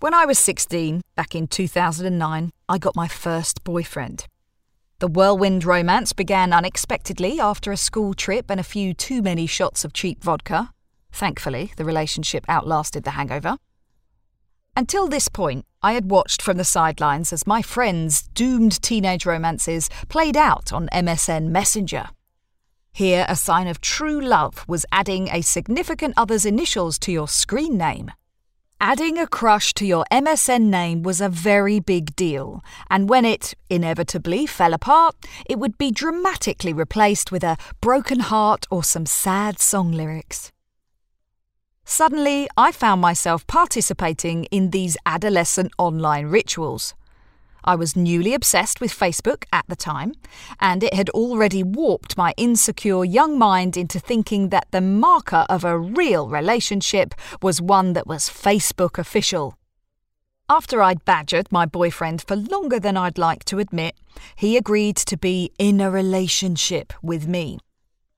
When 0.00 0.14
I 0.14 0.24
was 0.24 0.38
16, 0.38 1.02
back 1.14 1.34
in 1.34 1.46
2009, 1.46 2.50
I 2.70 2.78
got 2.78 2.96
my 2.96 3.08
first 3.08 3.64
boyfriend. 3.64 4.24
The 5.00 5.08
whirlwind 5.08 5.64
romance 5.64 6.12
began 6.12 6.52
unexpectedly 6.52 7.40
after 7.40 7.72
a 7.72 7.76
school 7.76 8.14
trip 8.14 8.46
and 8.48 8.60
a 8.60 8.64
few 8.64 8.94
too 8.94 9.22
many 9.22 9.46
shots 9.46 9.84
of 9.84 9.92
cheap 9.92 10.22
vodka. 10.22 10.72
Thankfully, 11.10 11.72
the 11.76 11.84
relationship 11.84 12.44
outlasted 12.48 13.04
the 13.04 13.12
hangover. 13.12 13.58
Until 14.76 15.06
this 15.06 15.28
point, 15.28 15.64
I 15.82 15.92
had 15.92 16.10
watched 16.10 16.42
from 16.42 16.56
the 16.56 16.64
sidelines 16.64 17.32
as 17.32 17.46
my 17.46 17.62
friends' 17.62 18.22
doomed 18.34 18.82
teenage 18.82 19.26
romances 19.26 19.88
played 20.08 20.36
out 20.36 20.72
on 20.72 20.88
MSN 20.92 21.48
Messenger. 21.48 22.08
Here, 22.92 23.26
a 23.28 23.36
sign 23.36 23.66
of 23.66 23.80
true 23.80 24.20
love 24.20 24.64
was 24.68 24.86
adding 24.92 25.28
a 25.28 25.42
significant 25.42 26.14
other's 26.16 26.46
initials 26.46 26.98
to 27.00 27.12
your 27.12 27.28
screen 27.28 27.76
name. 27.76 28.12
Adding 28.80 29.18
a 29.18 29.26
crush 29.26 29.72
to 29.74 29.86
your 29.86 30.04
MSN 30.12 30.62
name 30.62 31.02
was 31.02 31.20
a 31.20 31.28
very 31.28 31.80
big 31.80 32.14
deal, 32.16 32.62
and 32.90 33.08
when 33.08 33.24
it 33.24 33.54
inevitably 33.70 34.46
fell 34.46 34.74
apart, 34.74 35.16
it 35.46 35.58
would 35.58 35.78
be 35.78 35.90
dramatically 35.90 36.72
replaced 36.72 37.32
with 37.32 37.42
a 37.42 37.56
broken 37.80 38.20
heart 38.20 38.66
or 38.70 38.84
some 38.84 39.06
sad 39.06 39.58
song 39.58 39.92
lyrics. 39.92 40.52
Suddenly, 41.84 42.48
I 42.56 42.72
found 42.72 43.00
myself 43.00 43.46
participating 43.46 44.44
in 44.44 44.70
these 44.70 44.96
adolescent 45.06 45.72
online 45.78 46.26
rituals. 46.26 46.94
I 47.64 47.74
was 47.74 47.96
newly 47.96 48.34
obsessed 48.34 48.80
with 48.80 48.92
Facebook 48.92 49.44
at 49.52 49.64
the 49.68 49.76
time, 49.76 50.12
and 50.60 50.82
it 50.82 50.94
had 50.94 51.08
already 51.10 51.62
warped 51.62 52.16
my 52.16 52.34
insecure 52.36 53.04
young 53.04 53.38
mind 53.38 53.76
into 53.76 53.98
thinking 53.98 54.50
that 54.50 54.68
the 54.70 54.82
marker 54.82 55.46
of 55.48 55.64
a 55.64 55.78
real 55.78 56.28
relationship 56.28 57.14
was 57.40 57.62
one 57.62 57.94
that 57.94 58.06
was 58.06 58.28
Facebook 58.28 58.98
official. 58.98 59.56
After 60.48 60.82
I'd 60.82 61.06
badgered 61.06 61.50
my 61.50 61.64
boyfriend 61.64 62.22
for 62.26 62.36
longer 62.36 62.78
than 62.78 62.98
I'd 62.98 63.16
like 63.16 63.46
to 63.46 63.58
admit, 63.58 63.96
he 64.36 64.58
agreed 64.58 64.96
to 64.96 65.16
be 65.16 65.50
in 65.58 65.80
a 65.80 65.90
relationship 65.90 66.92
with 67.02 67.26
me. 67.26 67.58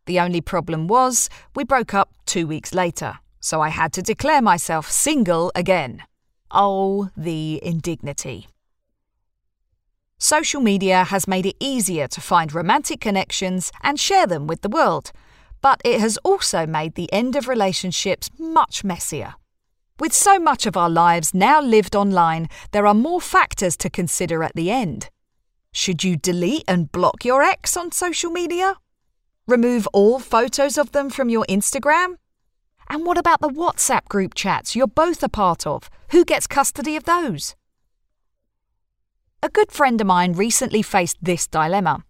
The 0.06 0.18
only 0.18 0.40
problem 0.40 0.88
was, 0.88 1.30
we 1.54 1.62
broke 1.62 1.94
up 1.94 2.10
two 2.26 2.48
weeks 2.48 2.74
later, 2.74 3.20
so 3.38 3.60
I 3.60 3.68
had 3.68 3.92
to 3.92 4.02
declare 4.02 4.42
myself 4.42 4.90
single 4.90 5.52
again. 5.54 6.02
Oh, 6.50 7.10
the 7.16 7.60
indignity. 7.62 8.48
Social 10.18 10.62
media 10.62 11.04
has 11.04 11.28
made 11.28 11.44
it 11.44 11.56
easier 11.60 12.08
to 12.08 12.20
find 12.22 12.54
romantic 12.54 13.00
connections 13.00 13.70
and 13.82 14.00
share 14.00 14.26
them 14.26 14.46
with 14.46 14.62
the 14.62 14.68
world, 14.68 15.12
but 15.60 15.78
it 15.84 16.00
has 16.00 16.16
also 16.24 16.66
made 16.66 16.94
the 16.94 17.12
end 17.12 17.36
of 17.36 17.48
relationships 17.48 18.30
much 18.38 18.82
messier. 18.82 19.34
With 20.00 20.14
so 20.14 20.38
much 20.38 20.64
of 20.64 20.76
our 20.76 20.88
lives 20.88 21.34
now 21.34 21.60
lived 21.60 21.94
online, 21.94 22.48
there 22.72 22.86
are 22.86 22.94
more 22.94 23.20
factors 23.20 23.76
to 23.78 23.90
consider 23.90 24.42
at 24.42 24.54
the 24.54 24.70
end. 24.70 25.10
Should 25.72 26.02
you 26.02 26.16
delete 26.16 26.64
and 26.66 26.90
block 26.90 27.22
your 27.22 27.42
ex 27.42 27.76
on 27.76 27.92
social 27.92 28.30
media? 28.30 28.76
Remove 29.46 29.86
all 29.92 30.18
photos 30.18 30.78
of 30.78 30.92
them 30.92 31.10
from 31.10 31.28
your 31.28 31.44
Instagram? 31.46 32.16
And 32.88 33.04
what 33.04 33.18
about 33.18 33.42
the 33.42 33.50
WhatsApp 33.50 34.06
group 34.08 34.32
chats 34.32 34.74
you're 34.74 34.86
both 34.86 35.22
a 35.22 35.28
part 35.28 35.66
of? 35.66 35.90
Who 36.10 36.24
gets 36.24 36.46
custody 36.46 36.96
of 36.96 37.04
those? 37.04 37.54
A 39.46 39.48
good 39.48 39.70
friend 39.70 40.00
of 40.00 40.08
mine 40.08 40.32
recently 40.32 40.82
faced 40.82 41.18
this 41.22 41.46
dilemma. 41.46 42.04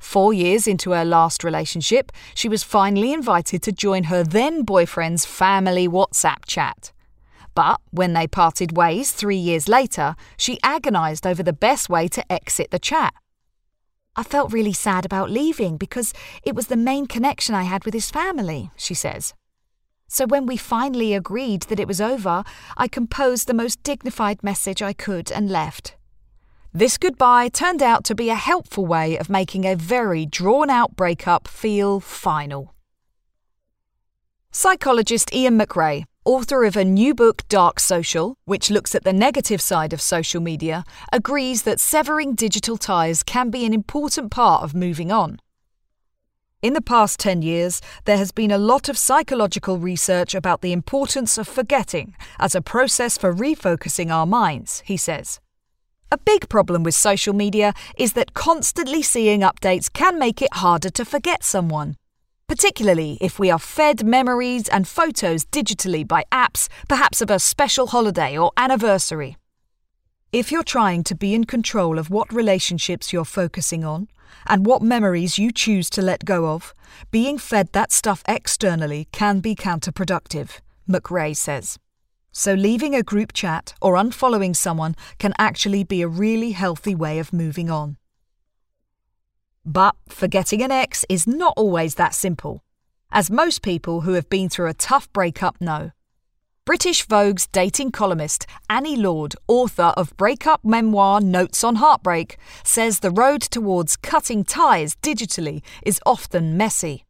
Four 0.00 0.34
years 0.34 0.66
into 0.66 0.90
her 0.90 1.04
last 1.04 1.44
relationship, 1.44 2.10
she 2.34 2.48
was 2.48 2.64
finally 2.64 3.12
invited 3.12 3.62
to 3.62 3.70
join 3.70 4.04
her 4.04 4.24
then 4.24 4.64
boyfriend's 4.64 5.24
family 5.24 5.86
WhatsApp 5.86 6.46
chat. 6.48 6.90
But 7.54 7.80
when 7.92 8.12
they 8.14 8.26
parted 8.26 8.76
ways 8.76 9.12
three 9.12 9.36
years 9.36 9.68
later, 9.68 10.16
she 10.36 10.58
agonised 10.64 11.28
over 11.28 11.44
the 11.44 11.52
best 11.52 11.88
way 11.88 12.08
to 12.08 12.32
exit 12.32 12.72
the 12.72 12.80
chat. 12.80 13.14
I 14.16 14.24
felt 14.24 14.52
really 14.52 14.72
sad 14.72 15.04
about 15.04 15.30
leaving 15.30 15.76
because 15.76 16.12
it 16.42 16.56
was 16.56 16.66
the 16.66 16.76
main 16.76 17.06
connection 17.06 17.54
I 17.54 17.62
had 17.62 17.84
with 17.84 17.94
his 17.94 18.10
family, 18.10 18.72
she 18.74 18.94
says. 18.94 19.32
So 20.08 20.26
when 20.26 20.44
we 20.44 20.56
finally 20.56 21.14
agreed 21.14 21.62
that 21.68 21.78
it 21.78 21.86
was 21.86 22.00
over, 22.00 22.42
I 22.76 22.88
composed 22.88 23.46
the 23.46 23.54
most 23.54 23.80
dignified 23.84 24.42
message 24.42 24.82
I 24.82 24.92
could 24.92 25.30
and 25.30 25.48
left. 25.48 25.94
This 26.72 26.98
goodbye 26.98 27.48
turned 27.48 27.82
out 27.82 28.04
to 28.04 28.14
be 28.14 28.30
a 28.30 28.36
helpful 28.36 28.86
way 28.86 29.18
of 29.18 29.28
making 29.28 29.64
a 29.64 29.74
very 29.74 30.24
drawn 30.24 30.70
out 30.70 30.94
breakup 30.94 31.48
feel 31.48 31.98
final. 31.98 32.76
Psychologist 34.52 35.34
Ian 35.34 35.58
McRae, 35.58 36.04
author 36.24 36.62
of 36.62 36.76
a 36.76 36.84
new 36.84 37.12
book, 37.12 37.42
Dark 37.48 37.80
Social, 37.80 38.36
which 38.44 38.70
looks 38.70 38.94
at 38.94 39.02
the 39.02 39.12
negative 39.12 39.60
side 39.60 39.92
of 39.92 40.00
social 40.00 40.40
media, 40.40 40.84
agrees 41.12 41.62
that 41.62 41.80
severing 41.80 42.36
digital 42.36 42.76
ties 42.76 43.24
can 43.24 43.50
be 43.50 43.66
an 43.66 43.74
important 43.74 44.30
part 44.30 44.62
of 44.62 44.72
moving 44.72 45.10
on. 45.10 45.40
In 46.62 46.74
the 46.74 46.80
past 46.80 47.18
10 47.18 47.42
years, 47.42 47.80
there 48.04 48.18
has 48.18 48.30
been 48.30 48.52
a 48.52 48.58
lot 48.58 48.88
of 48.88 48.96
psychological 48.96 49.78
research 49.78 50.36
about 50.36 50.60
the 50.60 50.72
importance 50.72 51.36
of 51.36 51.48
forgetting 51.48 52.14
as 52.38 52.54
a 52.54 52.62
process 52.62 53.18
for 53.18 53.34
refocusing 53.34 54.12
our 54.12 54.26
minds, 54.26 54.84
he 54.86 54.96
says. 54.96 55.40
A 56.12 56.18
big 56.18 56.48
problem 56.48 56.82
with 56.82 56.96
social 56.96 57.32
media 57.32 57.72
is 57.96 58.14
that 58.14 58.34
constantly 58.34 59.00
seeing 59.00 59.42
updates 59.42 59.92
can 59.92 60.18
make 60.18 60.42
it 60.42 60.54
harder 60.54 60.90
to 60.90 61.04
forget 61.04 61.44
someone. 61.44 61.94
Particularly 62.48 63.16
if 63.20 63.38
we 63.38 63.48
are 63.48 63.60
fed 63.60 64.04
memories 64.04 64.68
and 64.68 64.88
photos 64.88 65.44
digitally 65.44 66.06
by 66.06 66.24
apps, 66.32 66.66
perhaps 66.88 67.20
of 67.20 67.30
a 67.30 67.38
special 67.38 67.86
holiday 67.86 68.36
or 68.36 68.50
anniversary. 68.56 69.36
If 70.32 70.50
you're 70.50 70.64
trying 70.64 71.04
to 71.04 71.14
be 71.14 71.32
in 71.32 71.44
control 71.44 71.96
of 71.96 72.10
what 72.10 72.32
relationships 72.32 73.12
you're 73.12 73.24
focusing 73.24 73.84
on 73.84 74.08
and 74.48 74.66
what 74.66 74.82
memories 74.82 75.38
you 75.38 75.52
choose 75.52 75.88
to 75.90 76.02
let 76.02 76.24
go 76.24 76.46
of, 76.46 76.74
being 77.12 77.38
fed 77.38 77.68
that 77.70 77.92
stuff 77.92 78.24
externally 78.26 79.06
can 79.12 79.38
be 79.38 79.54
counterproductive, 79.54 80.58
McRae 80.88 81.36
says. 81.36 81.78
So, 82.32 82.54
leaving 82.54 82.94
a 82.94 83.02
group 83.02 83.32
chat 83.32 83.74
or 83.82 83.94
unfollowing 83.94 84.54
someone 84.54 84.94
can 85.18 85.34
actually 85.38 85.84
be 85.84 86.02
a 86.02 86.08
really 86.08 86.52
healthy 86.52 86.94
way 86.94 87.18
of 87.18 87.32
moving 87.32 87.70
on. 87.70 87.96
But 89.64 89.96
forgetting 90.08 90.62
an 90.62 90.70
ex 90.70 91.04
is 91.08 91.26
not 91.26 91.54
always 91.56 91.96
that 91.96 92.14
simple, 92.14 92.64
as 93.10 93.30
most 93.30 93.62
people 93.62 94.02
who 94.02 94.12
have 94.12 94.28
been 94.28 94.48
through 94.48 94.68
a 94.68 94.74
tough 94.74 95.12
breakup 95.12 95.60
know. 95.60 95.90
British 96.64 97.04
Vogue's 97.06 97.48
dating 97.48 97.90
columnist 97.90 98.46
Annie 98.68 98.94
Lord, 98.94 99.34
author 99.48 99.92
of 99.96 100.16
breakup 100.16 100.64
memoir 100.64 101.20
Notes 101.20 101.64
on 101.64 101.76
Heartbreak, 101.76 102.38
says 102.62 103.00
the 103.00 103.10
road 103.10 103.42
towards 103.42 103.96
cutting 103.96 104.44
ties 104.44 104.94
digitally 105.02 105.62
is 105.84 106.00
often 106.06 106.56
messy. 106.56 107.04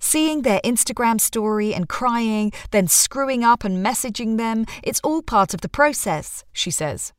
Seeing 0.00 0.42
their 0.42 0.60
Instagram 0.64 1.20
story 1.20 1.74
and 1.74 1.88
crying, 1.88 2.52
then 2.70 2.88
screwing 2.88 3.44
up 3.44 3.64
and 3.64 3.84
messaging 3.84 4.38
them, 4.38 4.64
it's 4.82 5.00
all 5.04 5.22
part 5.22 5.52
of 5.54 5.60
the 5.60 5.68
process, 5.68 6.42
she 6.52 6.70
says. 6.70 7.12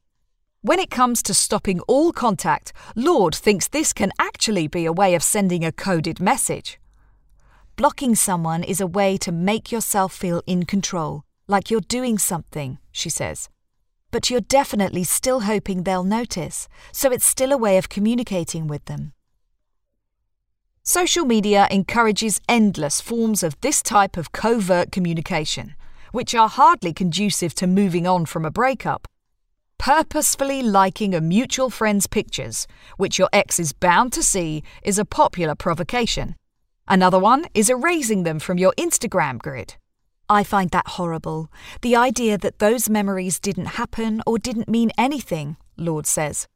When 0.63 0.79
it 0.79 0.89
comes 0.89 1.23
to 1.23 1.33
stopping 1.33 1.79
all 1.81 2.11
contact, 2.11 2.73
Lord 2.95 3.33
thinks 3.33 3.67
this 3.67 3.93
can 3.93 4.11
actually 4.19 4.67
be 4.67 4.85
a 4.85 4.93
way 4.93 5.15
of 5.15 5.23
sending 5.23 5.63
a 5.63 5.71
coded 5.71 6.19
message. 6.19 6.79
Blocking 7.75 8.15
someone 8.15 8.63
is 8.63 8.81
a 8.81 8.87
way 8.87 9.15
to 9.17 9.31
make 9.31 9.71
yourself 9.71 10.11
feel 10.11 10.41
in 10.45 10.65
control, 10.65 11.23
like 11.47 11.71
you're 11.71 11.81
doing 11.81 12.17
something, 12.17 12.79
she 12.91 13.09
says. 13.09 13.49
But 14.09 14.29
you're 14.29 14.41
definitely 14.41 15.03
still 15.03 15.41
hoping 15.41 15.83
they'll 15.83 16.03
notice, 16.03 16.67
so 16.91 17.11
it's 17.11 17.25
still 17.25 17.51
a 17.51 17.57
way 17.57 17.77
of 17.77 17.89
communicating 17.89 18.67
with 18.67 18.85
them. 18.85 19.13
Social 20.83 21.25
media 21.25 21.67
encourages 21.69 22.41
endless 22.49 22.99
forms 22.99 23.43
of 23.43 23.55
this 23.61 23.83
type 23.83 24.17
of 24.17 24.31
covert 24.31 24.91
communication, 24.91 25.75
which 26.11 26.33
are 26.33 26.49
hardly 26.49 26.91
conducive 26.91 27.53
to 27.53 27.67
moving 27.67 28.07
on 28.07 28.25
from 28.25 28.45
a 28.45 28.51
breakup. 28.51 29.07
Purposefully 29.77 30.63
liking 30.63 31.13
a 31.13 31.21
mutual 31.21 31.69
friend's 31.69 32.07
pictures, 32.07 32.65
which 32.97 33.19
your 33.19 33.29
ex 33.31 33.59
is 33.59 33.73
bound 33.73 34.11
to 34.13 34.23
see, 34.23 34.63
is 34.83 34.97
a 34.97 35.05
popular 35.05 35.53
provocation. 35.53 36.35
Another 36.87 37.19
one 37.19 37.45
is 37.53 37.69
erasing 37.69 38.23
them 38.23 38.39
from 38.39 38.57
your 38.57 38.73
Instagram 38.75 39.37
grid. 39.37 39.75
I 40.27 40.43
find 40.43 40.71
that 40.71 40.87
horrible. 40.87 41.51
The 41.83 41.95
idea 41.95 42.39
that 42.39 42.57
those 42.57 42.89
memories 42.89 43.39
didn't 43.39 43.77
happen 43.77 44.23
or 44.25 44.39
didn't 44.39 44.67
mean 44.67 44.91
anything, 44.97 45.57
Lord 45.77 46.07
says. 46.07 46.47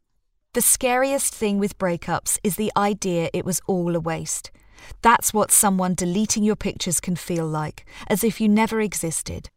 The 0.56 0.62
scariest 0.62 1.36
thing 1.36 1.60
with 1.60 1.78
breakups 1.78 2.39
is 2.41 2.56
the 2.56 2.72
idea 2.78 3.30
it 3.34 3.43
was 3.43 3.60
all 3.68 3.93
a 3.93 3.99
waste. 3.99 4.51
That's 5.01 5.34
what 5.34 5.51
someone 5.51 5.95
deleting 5.95 6.45
your 6.45 6.56
pictures 6.56 7.01
can 7.01 7.18
feel 7.18 7.45
like, 7.45 7.86
as 8.08 8.24
if 8.24 8.39
you 8.39 8.47
never 8.47 8.80
existed. 8.80 9.49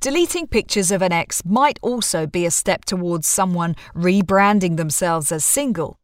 Deleting 0.00 0.48
pictures 0.48 0.90
of 0.90 1.00
an 1.00 1.12
ex 1.12 1.44
might 1.44 1.78
also 1.80 2.26
be 2.26 2.44
a 2.44 2.50
step 2.50 2.84
towards 2.86 3.28
someone 3.28 3.76
rebranding 3.94 4.78
themselves 4.78 5.30
as 5.30 5.44
single. 5.44 6.00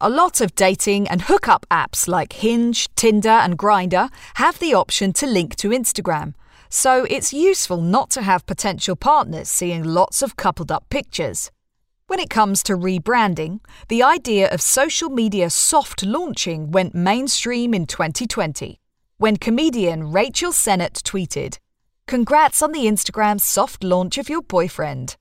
A 0.00 0.10
lot 0.10 0.40
of 0.40 0.56
dating 0.56 1.06
and 1.06 1.22
hookup 1.22 1.64
apps 1.70 2.08
like 2.08 2.32
Hinge, 2.32 2.92
Tinder, 2.96 3.28
and 3.28 3.56
Grindr 3.56 4.10
have 4.34 4.58
the 4.58 4.74
option 4.74 5.12
to 5.12 5.26
link 5.28 5.54
to 5.54 5.68
Instagram, 5.68 6.34
so 6.68 7.06
it's 7.08 7.32
useful 7.32 7.80
not 7.80 8.10
to 8.10 8.22
have 8.22 8.44
potential 8.44 8.96
partners 8.96 9.48
seeing 9.48 9.84
lots 9.84 10.20
of 10.20 10.34
coupled 10.34 10.72
up 10.72 10.90
pictures. 10.90 11.52
When 12.06 12.20
it 12.20 12.28
comes 12.28 12.62
to 12.64 12.76
rebranding, 12.76 13.60
the 13.88 14.02
idea 14.02 14.52
of 14.52 14.60
social 14.60 15.08
media 15.08 15.48
soft 15.48 16.04
launching 16.04 16.70
went 16.70 16.94
mainstream 16.94 17.72
in 17.72 17.86
2020, 17.86 18.78
when 19.16 19.38
comedian 19.38 20.12
Rachel 20.12 20.52
Sennott 20.52 21.02
tweeted, 21.02 21.56
Congrats 22.06 22.60
on 22.60 22.72
the 22.72 22.84
Instagram 22.84 23.40
soft 23.40 23.82
launch 23.82 24.18
of 24.18 24.28
your 24.28 24.42
boyfriend. 24.42 25.16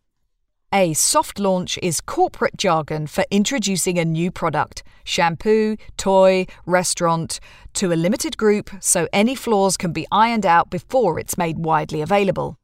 A 0.74 0.94
soft 0.94 1.40
launch 1.40 1.80
is 1.82 2.02
corporate 2.02 2.58
jargon 2.58 3.08
for 3.08 3.24
introducing 3.32 3.98
a 3.98 4.04
new 4.04 4.30
product, 4.30 4.84
shampoo, 5.06 5.78
toy, 5.96 6.46
restaurant, 6.66 7.40
to 7.76 7.94
a 7.94 7.96
limited 7.96 8.36
group 8.36 8.70
so 8.82 9.08
any 9.14 9.36
flaws 9.36 9.78
can 9.78 9.94
be 9.94 10.06
ironed 10.12 10.46
out 10.46 10.70
before 10.70 11.18
it's 11.18 11.38
made 11.38 11.60
widely 11.60 12.02
available. 12.02 12.58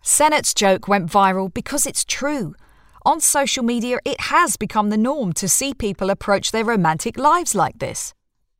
Sennott's 0.00 0.54
joke 0.54 0.86
went 0.86 1.10
viral 1.10 1.52
because 1.52 1.86
it's 1.86 2.04
true. 2.04 2.54
On 3.06 3.20
social 3.20 3.62
media, 3.62 3.98
it 4.06 4.18
has 4.18 4.56
become 4.56 4.88
the 4.88 4.96
norm 4.96 5.34
to 5.34 5.46
see 5.46 5.74
people 5.74 6.08
approach 6.08 6.52
their 6.52 6.64
romantic 6.64 7.18
lives 7.18 7.54
like 7.54 7.78
this. 7.78 8.14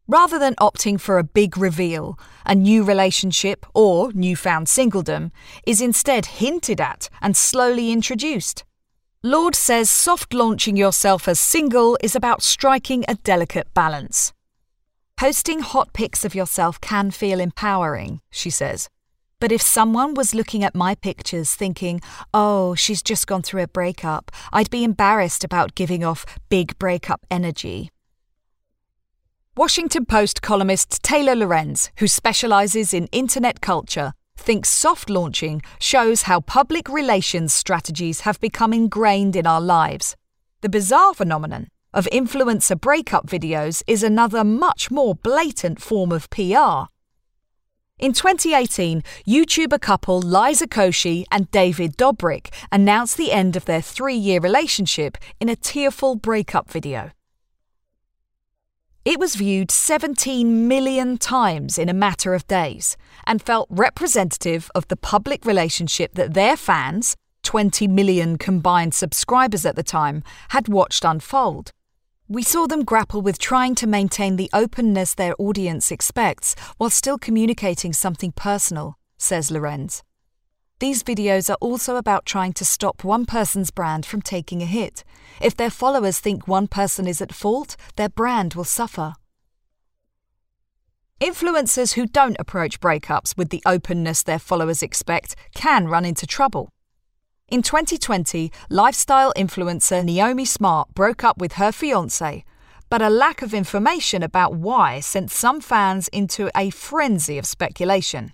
Rather 0.06 0.38
than 0.38 0.54
opting 0.56 1.00
for 1.00 1.16
a 1.16 1.24
big 1.24 1.56
reveal, 1.56 2.18
a 2.44 2.54
new 2.54 2.84
relationship 2.84 3.64
or 3.72 4.12
newfound 4.12 4.66
singledom 4.66 5.30
is 5.66 5.80
instead 5.80 6.26
hinted 6.26 6.78
at 6.78 7.08
and 7.22 7.34
slowly 7.34 7.90
introduced. 7.90 8.64
Lord 9.22 9.54
says 9.54 9.90
soft 9.90 10.34
launching 10.34 10.76
yourself 10.76 11.26
as 11.26 11.40
single 11.40 11.96
is 12.02 12.14
about 12.14 12.42
striking 12.42 13.02
a 13.08 13.14
delicate 13.14 13.72
balance. 13.72 14.34
Posting 15.16 15.60
hot 15.60 15.94
pics 15.94 16.22
of 16.22 16.34
yourself 16.34 16.78
can 16.82 17.10
feel 17.10 17.40
empowering, 17.40 18.20
she 18.30 18.50
says. 18.50 18.90
But 19.44 19.52
if 19.52 19.60
someone 19.60 20.14
was 20.14 20.34
looking 20.34 20.64
at 20.64 20.74
my 20.74 20.94
pictures 20.94 21.54
thinking, 21.54 22.00
oh, 22.32 22.74
she's 22.74 23.02
just 23.02 23.26
gone 23.26 23.42
through 23.42 23.62
a 23.62 23.68
breakup, 23.68 24.32
I'd 24.54 24.70
be 24.70 24.84
embarrassed 24.84 25.44
about 25.44 25.74
giving 25.74 26.02
off 26.02 26.24
big 26.48 26.78
breakup 26.78 27.26
energy. 27.30 27.90
Washington 29.54 30.06
Post 30.06 30.40
columnist 30.40 31.02
Taylor 31.02 31.36
Lorenz, 31.36 31.90
who 31.98 32.06
specializes 32.06 32.94
in 32.94 33.06
internet 33.08 33.60
culture, 33.60 34.14
thinks 34.34 34.70
soft 34.70 35.10
launching 35.10 35.60
shows 35.78 36.22
how 36.22 36.40
public 36.40 36.88
relations 36.88 37.52
strategies 37.52 38.20
have 38.20 38.40
become 38.40 38.72
ingrained 38.72 39.36
in 39.36 39.46
our 39.46 39.60
lives. 39.60 40.16
The 40.62 40.70
bizarre 40.70 41.12
phenomenon 41.12 41.68
of 41.92 42.08
influencer 42.10 42.80
breakup 42.80 43.26
videos 43.26 43.82
is 43.86 44.02
another 44.02 44.42
much 44.42 44.90
more 44.90 45.14
blatant 45.14 45.82
form 45.82 46.12
of 46.12 46.30
PR. 46.30 46.93
In 47.96 48.12
2018, 48.12 49.04
YouTuber 49.24 49.80
couple 49.80 50.18
Liza 50.18 50.66
Koshy 50.66 51.24
and 51.30 51.48
David 51.52 51.96
Dobrik 51.96 52.52
announced 52.72 53.16
the 53.16 53.30
end 53.30 53.54
of 53.54 53.66
their 53.66 53.80
three 53.80 54.16
year 54.16 54.40
relationship 54.40 55.16
in 55.38 55.48
a 55.48 55.54
tearful 55.54 56.16
breakup 56.16 56.68
video. 56.68 57.12
It 59.04 59.20
was 59.20 59.36
viewed 59.36 59.70
17 59.70 60.66
million 60.66 61.18
times 61.18 61.78
in 61.78 61.88
a 61.88 61.94
matter 61.94 62.34
of 62.34 62.48
days 62.48 62.96
and 63.28 63.40
felt 63.40 63.68
representative 63.70 64.72
of 64.74 64.88
the 64.88 64.96
public 64.96 65.44
relationship 65.44 66.14
that 66.14 66.34
their 66.34 66.56
fans, 66.56 67.14
20 67.44 67.86
million 67.86 68.38
combined 68.38 68.92
subscribers 68.92 69.64
at 69.64 69.76
the 69.76 69.84
time, 69.84 70.24
had 70.48 70.66
watched 70.66 71.04
unfold. 71.04 71.70
We 72.26 72.42
saw 72.42 72.66
them 72.66 72.84
grapple 72.84 73.20
with 73.20 73.38
trying 73.38 73.74
to 73.76 73.86
maintain 73.86 74.36
the 74.36 74.48
openness 74.54 75.12
their 75.12 75.34
audience 75.38 75.90
expects 75.90 76.54
while 76.78 76.88
still 76.88 77.18
communicating 77.18 77.92
something 77.92 78.32
personal, 78.32 78.96
says 79.18 79.50
Lorenz. 79.50 80.02
These 80.78 81.02
videos 81.02 81.50
are 81.50 81.58
also 81.60 81.96
about 81.96 82.24
trying 82.24 82.54
to 82.54 82.64
stop 82.64 83.04
one 83.04 83.26
person's 83.26 83.70
brand 83.70 84.06
from 84.06 84.22
taking 84.22 84.62
a 84.62 84.66
hit. 84.66 85.04
If 85.42 85.54
their 85.54 85.68
followers 85.68 86.18
think 86.18 86.48
one 86.48 86.66
person 86.66 87.06
is 87.06 87.20
at 87.20 87.34
fault, 87.34 87.76
their 87.96 88.08
brand 88.08 88.54
will 88.54 88.64
suffer. 88.64 89.14
Influencers 91.20 91.92
who 91.92 92.06
don't 92.06 92.36
approach 92.38 92.80
breakups 92.80 93.36
with 93.36 93.50
the 93.50 93.62
openness 93.66 94.22
their 94.22 94.38
followers 94.38 94.82
expect 94.82 95.36
can 95.54 95.88
run 95.88 96.06
into 96.06 96.26
trouble. 96.26 96.70
In 97.48 97.60
2020, 97.62 98.50
lifestyle 98.70 99.32
influencer 99.36 100.02
Naomi 100.02 100.46
Smart 100.46 100.88
broke 100.94 101.22
up 101.22 101.38
with 101.38 101.52
her 101.52 101.72
fiance, 101.72 102.42
but 102.88 103.02
a 103.02 103.10
lack 103.10 103.42
of 103.42 103.52
information 103.52 104.22
about 104.22 104.54
why 104.54 104.98
sent 105.00 105.30
some 105.30 105.60
fans 105.60 106.08
into 106.08 106.50
a 106.56 106.70
frenzy 106.70 107.36
of 107.36 107.46
speculation. 107.46 108.32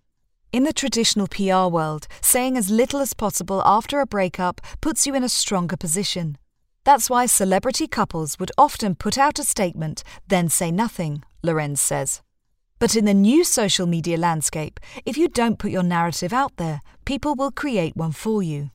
In 0.53 0.63
the 0.63 0.73
traditional 0.73 1.27
PR 1.27 1.67
world, 1.67 2.07
saying 2.21 2.57
as 2.57 2.71
little 2.71 3.01
as 3.01 3.13
possible 3.13 3.63
after 3.67 4.01
a 4.01 4.07
breakup 4.07 4.61
puts 4.81 5.09
you 5.09 5.15
in 5.17 5.25
a 5.25 5.29
stronger 5.29 5.77
position. 5.77 6.39
That's 6.85 7.11
why 7.11 7.27
celebrity 7.27 7.89
couples 7.89 8.39
would 8.39 8.53
often 8.57 8.95
put 8.95 9.19
out 9.19 9.41
a 9.41 9.45
statement, 9.45 10.05
then 10.29 10.49
say 10.49 10.71
nothing, 10.71 11.25
Lorenz 11.43 11.81
says. 11.81 12.23
But 12.79 12.95
in 12.95 13.07
the 13.07 13.13
new 13.13 13.43
social 13.43 13.87
media 13.87 14.17
landscape, 14.17 14.79
if 15.05 15.19
you 15.19 15.29
don't 15.29 15.59
put 15.59 15.73
your 15.73 15.83
narrative 15.83 16.33
out 16.33 16.57
there, 16.59 16.81
people 17.05 17.35
will 17.35 17.51
create 17.51 17.97
one 17.97 18.13
for 18.13 18.43
you. 18.43 18.71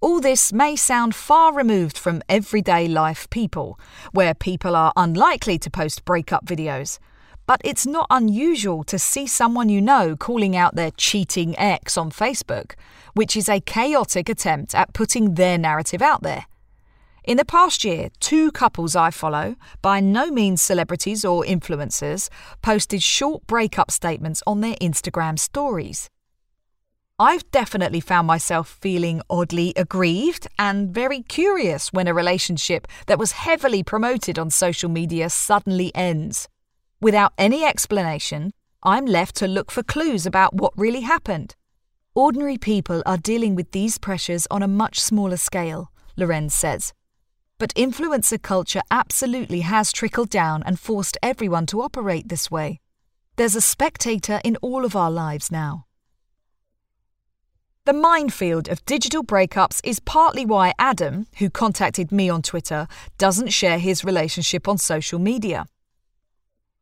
All 0.00 0.20
this 0.20 0.52
may 0.52 0.76
sound 0.76 1.16
far 1.16 1.52
removed 1.52 1.98
from 1.98 2.22
everyday 2.28 2.86
life 2.86 3.28
people, 3.30 3.80
where 4.12 4.32
people 4.32 4.76
are 4.76 4.92
unlikely 4.96 5.58
to 5.58 5.70
post 5.70 6.04
breakup 6.04 6.46
videos. 6.46 7.00
But 7.46 7.60
it's 7.64 7.84
not 7.84 8.06
unusual 8.08 8.84
to 8.84 8.96
see 8.96 9.26
someone 9.26 9.68
you 9.68 9.80
know 9.80 10.14
calling 10.14 10.54
out 10.56 10.76
their 10.76 10.92
cheating 10.92 11.58
ex 11.58 11.96
on 11.96 12.12
Facebook, 12.12 12.74
which 13.14 13.36
is 13.36 13.48
a 13.48 13.60
chaotic 13.60 14.28
attempt 14.28 14.72
at 14.72 14.92
putting 14.92 15.34
their 15.34 15.58
narrative 15.58 16.00
out 16.00 16.22
there. 16.22 16.46
In 17.24 17.36
the 17.36 17.44
past 17.44 17.82
year, 17.82 18.10
two 18.20 18.52
couples 18.52 18.94
I 18.94 19.10
follow, 19.10 19.56
by 19.82 19.98
no 19.98 20.30
means 20.30 20.62
celebrities 20.62 21.24
or 21.24 21.42
influencers, 21.42 22.28
posted 22.62 23.02
short 23.02 23.48
breakup 23.48 23.90
statements 23.90 24.44
on 24.46 24.60
their 24.60 24.76
Instagram 24.76 25.40
stories. 25.40 26.08
I've 27.20 27.50
definitely 27.50 27.98
found 27.98 28.28
myself 28.28 28.78
feeling 28.80 29.22
oddly 29.28 29.72
aggrieved 29.74 30.46
and 30.56 30.94
very 30.94 31.22
curious 31.22 31.92
when 31.92 32.06
a 32.06 32.14
relationship 32.14 32.86
that 33.06 33.18
was 33.18 33.32
heavily 33.32 33.82
promoted 33.82 34.38
on 34.38 34.50
social 34.50 34.88
media 34.88 35.28
suddenly 35.28 35.92
ends. 35.96 36.48
Without 37.00 37.32
any 37.36 37.64
explanation, 37.64 38.52
I'm 38.84 39.04
left 39.04 39.34
to 39.36 39.48
look 39.48 39.72
for 39.72 39.82
clues 39.82 40.26
about 40.26 40.54
what 40.54 40.72
really 40.78 41.00
happened. 41.00 41.56
Ordinary 42.14 42.56
people 42.56 43.02
are 43.04 43.16
dealing 43.16 43.56
with 43.56 43.72
these 43.72 43.98
pressures 43.98 44.46
on 44.48 44.62
a 44.62 44.68
much 44.68 45.00
smaller 45.00 45.38
scale, 45.38 45.90
Lorenz 46.16 46.54
says. 46.54 46.92
But 47.58 47.74
influencer 47.74 48.40
culture 48.40 48.82
absolutely 48.92 49.62
has 49.62 49.90
trickled 49.90 50.30
down 50.30 50.62
and 50.62 50.78
forced 50.78 51.18
everyone 51.20 51.66
to 51.66 51.82
operate 51.82 52.28
this 52.28 52.48
way. 52.48 52.78
There's 53.34 53.56
a 53.56 53.60
spectator 53.60 54.40
in 54.44 54.54
all 54.62 54.84
of 54.84 54.94
our 54.94 55.10
lives 55.10 55.50
now. 55.50 55.87
The 57.88 57.94
minefield 57.94 58.68
of 58.68 58.84
digital 58.84 59.24
breakups 59.24 59.80
is 59.82 59.98
partly 59.98 60.44
why 60.44 60.74
Adam, 60.78 61.26
who 61.38 61.48
contacted 61.48 62.12
me 62.12 62.28
on 62.28 62.42
Twitter, 62.42 62.86
doesn't 63.16 63.48
share 63.48 63.78
his 63.78 64.04
relationship 64.04 64.68
on 64.68 64.76
social 64.76 65.18
media. 65.18 65.64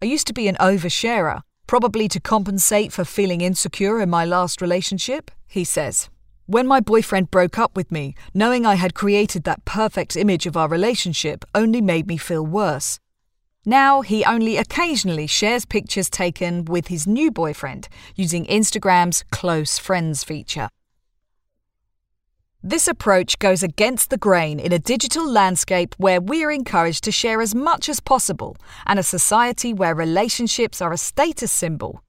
I 0.03 0.07
used 0.07 0.27
to 0.27 0.33
be 0.33 0.49
an 0.49 0.57
oversharer, 0.57 1.43
probably 1.69 2.09
to 2.09 2.19
compensate 2.19 2.93
for 2.93 3.05
feeling 3.05 3.41
insecure 3.41 4.01
in 4.01 4.11
my 4.11 4.25
last 4.25 4.61
relationship, 4.61 5.31
he 5.47 5.63
says. 5.63 6.09
When 6.47 6.67
my 6.67 6.81
boyfriend 6.81 7.31
broke 7.31 7.57
up 7.57 7.77
with 7.77 7.93
me, 7.93 8.17
knowing 8.35 8.67
I 8.67 8.75
had 8.75 8.95
created 8.95 9.45
that 9.45 9.65
perfect 9.65 10.17
image 10.17 10.45
of 10.45 10.57
our 10.57 10.69
relationship 10.69 11.45
only 11.55 11.81
made 11.81 12.09
me 12.09 12.17
feel 12.17 12.45
worse. 12.45 12.99
Now 13.65 14.01
he 14.01 14.25
only 14.25 14.57
occasionally 14.57 15.29
shares 15.29 15.67
pictures 15.67 16.11
taken 16.11 16.65
with 16.65 16.89
his 16.89 17.07
new 17.07 17.31
boyfriend 17.31 17.89
using 18.17 18.45
Instagram's 18.47 19.23
close 19.31 19.79
friends 19.79 20.25
feature. 20.25 20.69
This 22.69 22.89
approach 22.89 23.39
goes 23.39 23.63
against 23.63 24.11
the 24.11 24.19
grain 24.19 24.59
in 24.59 24.73
a 24.73 24.81
digital 24.81 25.25
landscape 25.25 25.95
where 25.99 26.21
we're 26.21 26.51
encouraged 26.51 27.05
to 27.05 27.13
share 27.13 27.41
as 27.41 27.55
much 27.55 27.89
as 27.89 28.01
possible 28.01 28.57
and 28.87 28.99
a 28.99 29.05
society 29.05 29.73
where 29.73 29.95
relationships 29.95 30.83
are 30.83 30.93
a 30.93 30.97
status 30.97 31.53
symbol. 31.53 32.03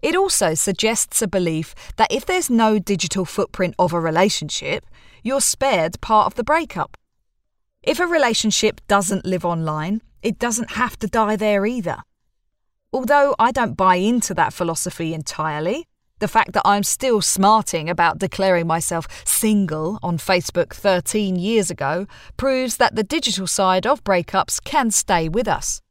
It 0.00 0.16
also 0.16 0.54
suggests 0.54 1.20
a 1.20 1.28
belief 1.28 1.74
that 1.98 2.10
if 2.10 2.24
there's 2.24 2.48
no 2.48 2.78
digital 2.78 3.26
footprint 3.26 3.74
of 3.78 3.92
a 3.92 4.00
relationship, 4.00 4.86
you're 5.22 5.42
spared 5.42 6.00
part 6.00 6.24
of 6.26 6.36
the 6.36 6.44
breakup. 6.44 6.96
If 7.82 8.00
a 8.00 8.06
relationship 8.06 8.80
doesn't 8.88 9.26
live 9.26 9.44
online, 9.44 10.00
it 10.22 10.38
doesn't 10.38 10.70
have 10.70 10.98
to 11.00 11.06
die 11.06 11.36
there 11.36 11.66
either. 11.66 11.98
Although 12.94 13.34
I 13.38 13.52
don't 13.52 13.76
buy 13.76 13.96
into 13.96 14.32
that 14.32 14.54
philosophy 14.54 15.12
entirely, 15.12 15.86
the 16.22 16.28
fact 16.28 16.52
that 16.52 16.62
I'm 16.64 16.84
still 16.84 17.20
smarting 17.20 17.90
about 17.90 18.18
declaring 18.18 18.68
myself 18.68 19.08
single 19.24 19.98
on 20.04 20.18
Facebook 20.18 20.72
13 20.72 21.34
years 21.34 21.68
ago 21.68 22.06
proves 22.36 22.76
that 22.76 22.94
the 22.94 23.02
digital 23.02 23.48
side 23.48 23.88
of 23.88 24.04
breakups 24.04 24.62
can 24.62 24.92
stay 24.92 25.28
with 25.28 25.48
us. 25.48 25.82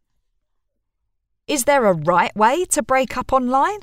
Is 1.48 1.66
there 1.66 1.86
a 1.86 1.92
right 1.94 2.34
way 2.34 2.64
to 2.70 2.82
break 2.82 3.18
up 3.18 3.34
online? 3.34 3.80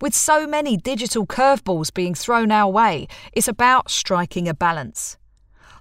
With 0.00 0.14
so 0.14 0.46
many 0.46 0.76
digital 0.76 1.26
curveballs 1.26 1.92
being 1.92 2.14
thrown 2.14 2.52
our 2.52 2.70
way, 2.70 3.08
it's 3.32 3.48
about 3.48 3.90
striking 3.90 4.46
a 4.46 4.54
balance. 4.54 5.18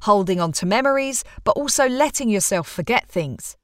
Holding 0.02 0.42
on 0.42 0.54
to 0.54 0.66
memories, 0.66 1.24
but 1.44 1.56
also 1.56 1.88
letting 1.88 2.30
yourself 2.30 2.68
forget 2.68 3.08
things. 3.08 3.58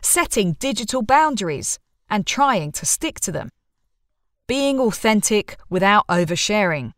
Setting 0.00 0.52
digital 0.60 1.02
boundaries 1.02 1.80
and 2.08 2.24
trying 2.24 2.70
to 2.70 2.86
stick 2.86 3.18
to 3.18 3.32
them 3.32 3.50
being 4.46 4.80
authentic 4.80 5.56
without 5.70 6.06
oversharing. 6.08 6.92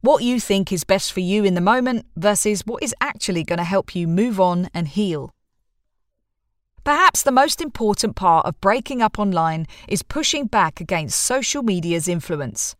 What 0.00 0.22
you 0.22 0.38
think 0.38 0.72
is 0.72 0.84
best 0.84 1.12
for 1.12 1.20
you 1.20 1.44
in 1.44 1.54
the 1.54 1.60
moment 1.60 2.06
versus 2.16 2.62
what 2.66 2.82
is 2.82 2.94
actually 3.00 3.42
going 3.42 3.58
to 3.58 3.64
help 3.64 3.94
you 3.94 4.06
move 4.06 4.38
on 4.38 4.68
and 4.74 4.88
heal. 4.88 5.34
Perhaps 6.84 7.22
the 7.22 7.32
most 7.32 7.62
important 7.62 8.14
part 8.14 8.44
of 8.44 8.60
breaking 8.60 9.00
up 9.00 9.18
online 9.18 9.66
is 9.88 10.02
pushing 10.02 10.46
back 10.46 10.80
against 10.80 11.18
social 11.18 11.62
media's 11.62 12.06
influence. 12.08 12.76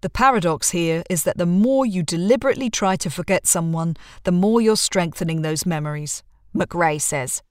The 0.00 0.10
paradox 0.10 0.70
here 0.70 1.04
is 1.08 1.22
that 1.22 1.38
the 1.38 1.46
more 1.46 1.86
you 1.86 2.02
deliberately 2.02 2.68
try 2.68 2.96
to 2.96 3.08
forget 3.08 3.46
someone, 3.46 3.96
the 4.24 4.32
more 4.32 4.60
you're 4.60 4.76
strengthening 4.76 5.42
those 5.42 5.64
memories, 5.64 6.24
McRae 6.54 7.00
says. 7.00 7.42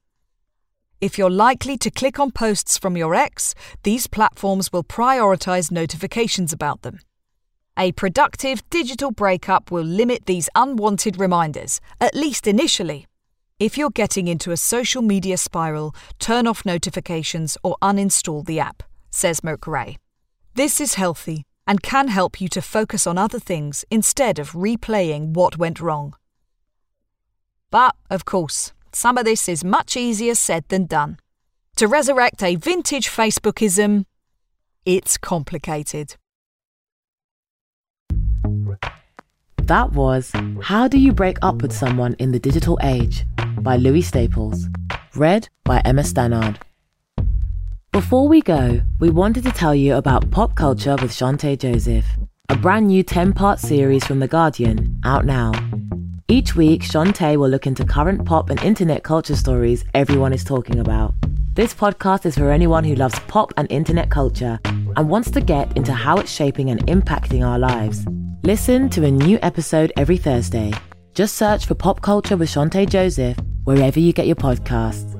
If 1.03 1.17
you're 1.17 1.29
likely 1.29 1.77
to 1.79 1.91
click 1.91 2.17
on 2.17 2.31
posts 2.31 2.77
from 2.77 2.95
your 2.95 3.13
ex, 3.13 3.53
these 3.83 4.07
platforms 4.07 4.71
will 4.71 4.85
prioritize 4.85 5.69
notifications 5.69 6.53
about 6.53 6.83
them. 6.83 7.01
A 7.77 7.91
productive 7.91 8.63
digital 8.69 9.11
breakup 9.11 9.69
will 9.69 9.83
limit 9.83 10.27
these 10.27 10.47
unwanted 10.55 11.19
reminders, 11.19 11.81
at 11.99 12.15
least 12.15 12.47
initially. 12.47 13.05
If 13.59 13.77
you're 13.77 13.89
getting 13.89 14.29
into 14.29 14.51
a 14.51 14.55
social 14.55 15.01
media 15.01 15.35
spiral, 15.35 15.93
turn 16.19 16.47
off 16.47 16.65
notifications 16.65 17.57
or 17.63 17.75
uninstall 17.81 18.45
the 18.45 18.61
app, 18.61 18.81
says 19.09 19.41
McRae. 19.41 19.97
This 20.55 20.79
is 20.79 20.93
healthy 20.93 21.43
and 21.67 21.83
can 21.83 22.07
help 22.07 22.39
you 22.39 22.47
to 22.47 22.61
focus 22.61 23.05
on 23.05 23.17
other 23.17 23.39
things 23.39 23.83
instead 23.91 24.39
of 24.39 24.53
replaying 24.53 25.33
what 25.33 25.57
went 25.57 25.81
wrong. 25.81 26.15
But, 27.71 27.93
of 28.09 28.23
course, 28.23 28.71
some 28.95 29.17
of 29.17 29.25
this 29.25 29.49
is 29.49 29.63
much 29.63 29.97
easier 29.97 30.35
said 30.35 30.65
than 30.69 30.85
done. 30.85 31.17
To 31.77 31.87
resurrect 31.87 32.43
a 32.43 32.55
vintage 32.55 33.09
Facebookism, 33.09 34.05
it's 34.85 35.17
complicated. 35.17 36.15
That 39.57 39.93
was 39.93 40.31
How 40.61 40.87
Do 40.87 40.99
You 40.99 41.13
Break 41.13 41.37
Up 41.41 41.61
with 41.61 41.71
Someone 41.71 42.15
in 42.19 42.31
the 42.31 42.39
Digital 42.39 42.77
Age 42.83 43.25
by 43.59 43.77
Louis 43.77 44.01
Staples, 44.01 44.67
read 45.15 45.47
by 45.63 45.81
Emma 45.85 46.03
Stannard. 46.03 46.59
Before 47.93 48.27
we 48.27 48.41
go, 48.41 48.81
we 48.99 49.09
wanted 49.09 49.43
to 49.45 49.51
tell 49.51 49.73
you 49.73 49.95
about 49.95 50.29
Pop 50.31 50.55
Culture 50.55 50.97
with 51.01 51.11
Chanté 51.11 51.57
Joseph, 51.57 52.05
a 52.49 52.57
brand 52.57 52.87
new 52.87 53.03
10 53.03 53.33
part 53.33 53.59
series 53.59 54.05
from 54.05 54.19
The 54.19 54.27
Guardian, 54.27 54.99
out 55.05 55.25
now. 55.25 55.53
Each 56.29 56.55
week, 56.55 56.83
Chanté 56.83 57.35
will 57.35 57.49
look 57.49 57.67
into 57.67 57.83
current 57.83 58.23
pop 58.25 58.49
and 58.49 58.61
internet 58.63 59.03
culture 59.03 59.35
stories 59.35 59.83
everyone 59.93 60.31
is 60.31 60.45
talking 60.45 60.79
about. 60.79 61.13
This 61.53 61.73
podcast 61.73 62.25
is 62.25 62.37
for 62.37 62.49
anyone 62.49 62.85
who 62.85 62.95
loves 62.95 63.19
pop 63.27 63.53
and 63.57 63.69
internet 63.69 64.09
culture 64.09 64.57
and 64.63 65.09
wants 65.09 65.29
to 65.31 65.41
get 65.41 65.75
into 65.75 65.91
how 65.91 66.17
it's 66.17 66.31
shaping 66.31 66.69
and 66.69 66.79
impacting 66.87 67.45
our 67.45 67.59
lives. 67.59 68.05
Listen 68.43 68.89
to 68.91 69.03
a 69.03 69.11
new 69.11 69.37
episode 69.41 69.91
every 69.97 70.15
Thursday. 70.17 70.71
Just 71.13 71.35
search 71.35 71.65
for 71.65 71.75
Pop 71.75 72.01
Culture 72.01 72.37
with 72.37 72.49
Chanté 72.49 72.89
Joseph 72.89 73.37
wherever 73.65 73.99
you 73.99 74.13
get 74.13 74.25
your 74.25 74.37
podcasts. 74.37 75.19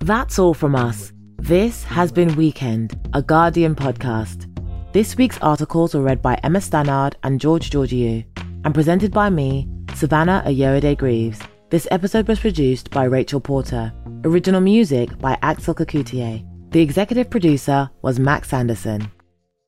That's 0.00 0.38
all 0.38 0.54
from 0.54 0.76
us. 0.76 1.12
This 1.38 1.82
has 1.84 2.12
been 2.12 2.36
Weekend, 2.36 2.94
a 3.14 3.22
Guardian 3.22 3.74
podcast. 3.74 4.46
This 4.92 5.16
week's 5.16 5.38
articles 5.38 5.94
were 5.94 6.02
read 6.02 6.20
by 6.20 6.34
Emma 6.42 6.60
Stannard 6.60 7.14
and 7.22 7.40
George 7.40 7.70
Georgiou 7.70 8.24
and 8.64 8.74
presented 8.74 9.12
by 9.12 9.30
me, 9.30 9.66
Savannah 10.00 10.42
Ayoade 10.46 10.96
Greaves. 10.96 11.38
This 11.68 11.86
episode 11.90 12.26
was 12.26 12.40
produced 12.40 12.90
by 12.90 13.04
Rachel 13.04 13.38
Porter. 13.38 13.92
Original 14.24 14.62
music 14.62 15.18
by 15.18 15.36
Axel 15.42 15.74
Kacoutié. 15.74 16.42
The 16.70 16.80
executive 16.80 17.28
producer 17.28 17.90
was 18.00 18.18
Max 18.18 18.50
Anderson. 18.54 19.12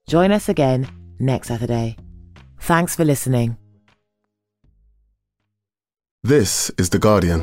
Join 0.08 0.32
us 0.32 0.48
again 0.48 0.88
next 1.18 1.48
Saturday. 1.48 1.98
Thanks 2.60 2.96
for 2.96 3.04
listening. 3.04 3.58
This 6.22 6.70
is 6.78 6.88
The 6.88 6.98
Guardian. 6.98 7.42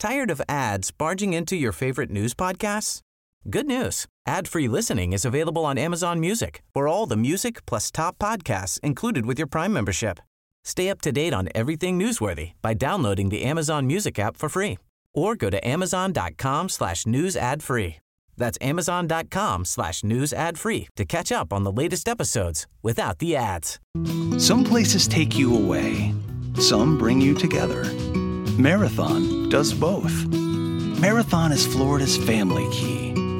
Tired 0.00 0.32
of 0.32 0.42
ads 0.48 0.90
barging 0.90 1.32
into 1.32 1.54
your 1.54 1.70
favorite 1.70 2.10
news 2.10 2.34
podcasts? 2.34 3.02
Good 3.50 3.66
news. 3.66 4.04
Ad-free 4.26 4.68
listening 4.68 5.14
is 5.14 5.24
available 5.24 5.64
on 5.64 5.78
Amazon 5.78 6.20
Music 6.20 6.60
for 6.74 6.86
all 6.86 7.06
the 7.06 7.16
music 7.16 7.64
plus 7.64 7.90
top 7.90 8.18
podcasts 8.18 8.78
included 8.80 9.24
with 9.24 9.38
your 9.38 9.46
Prime 9.46 9.72
membership. 9.72 10.20
Stay 10.64 10.90
up 10.90 11.00
to 11.00 11.12
date 11.12 11.32
on 11.32 11.48
everything 11.54 11.98
newsworthy 11.98 12.52
by 12.60 12.74
downloading 12.74 13.30
the 13.30 13.44
Amazon 13.44 13.86
Music 13.86 14.18
app 14.18 14.36
for 14.36 14.50
free 14.50 14.76
or 15.14 15.34
go 15.34 15.48
to 15.48 15.66
amazon.com 15.66 16.68
slash 16.68 17.06
news 17.06 17.36
ad 17.36 17.62
free. 17.62 17.96
That's 18.36 18.58
amazon.com 18.60 19.64
slash 19.64 20.04
news 20.04 20.34
ad 20.34 20.58
free 20.58 20.88
to 20.96 21.06
catch 21.06 21.32
up 21.32 21.50
on 21.50 21.64
the 21.64 21.72
latest 21.72 22.06
episodes 22.06 22.66
without 22.82 23.18
the 23.18 23.34
ads. 23.34 23.80
Some 24.36 24.62
places 24.62 25.08
take 25.08 25.38
you 25.38 25.56
away. 25.56 26.14
Some 26.60 26.98
bring 26.98 27.18
you 27.18 27.34
together. 27.34 27.84
Marathon 28.58 29.48
does 29.48 29.72
both. 29.72 30.26
Marathon 31.00 31.52
is 31.52 31.66
Florida's 31.66 32.18
family 32.18 32.68
key 32.72 33.17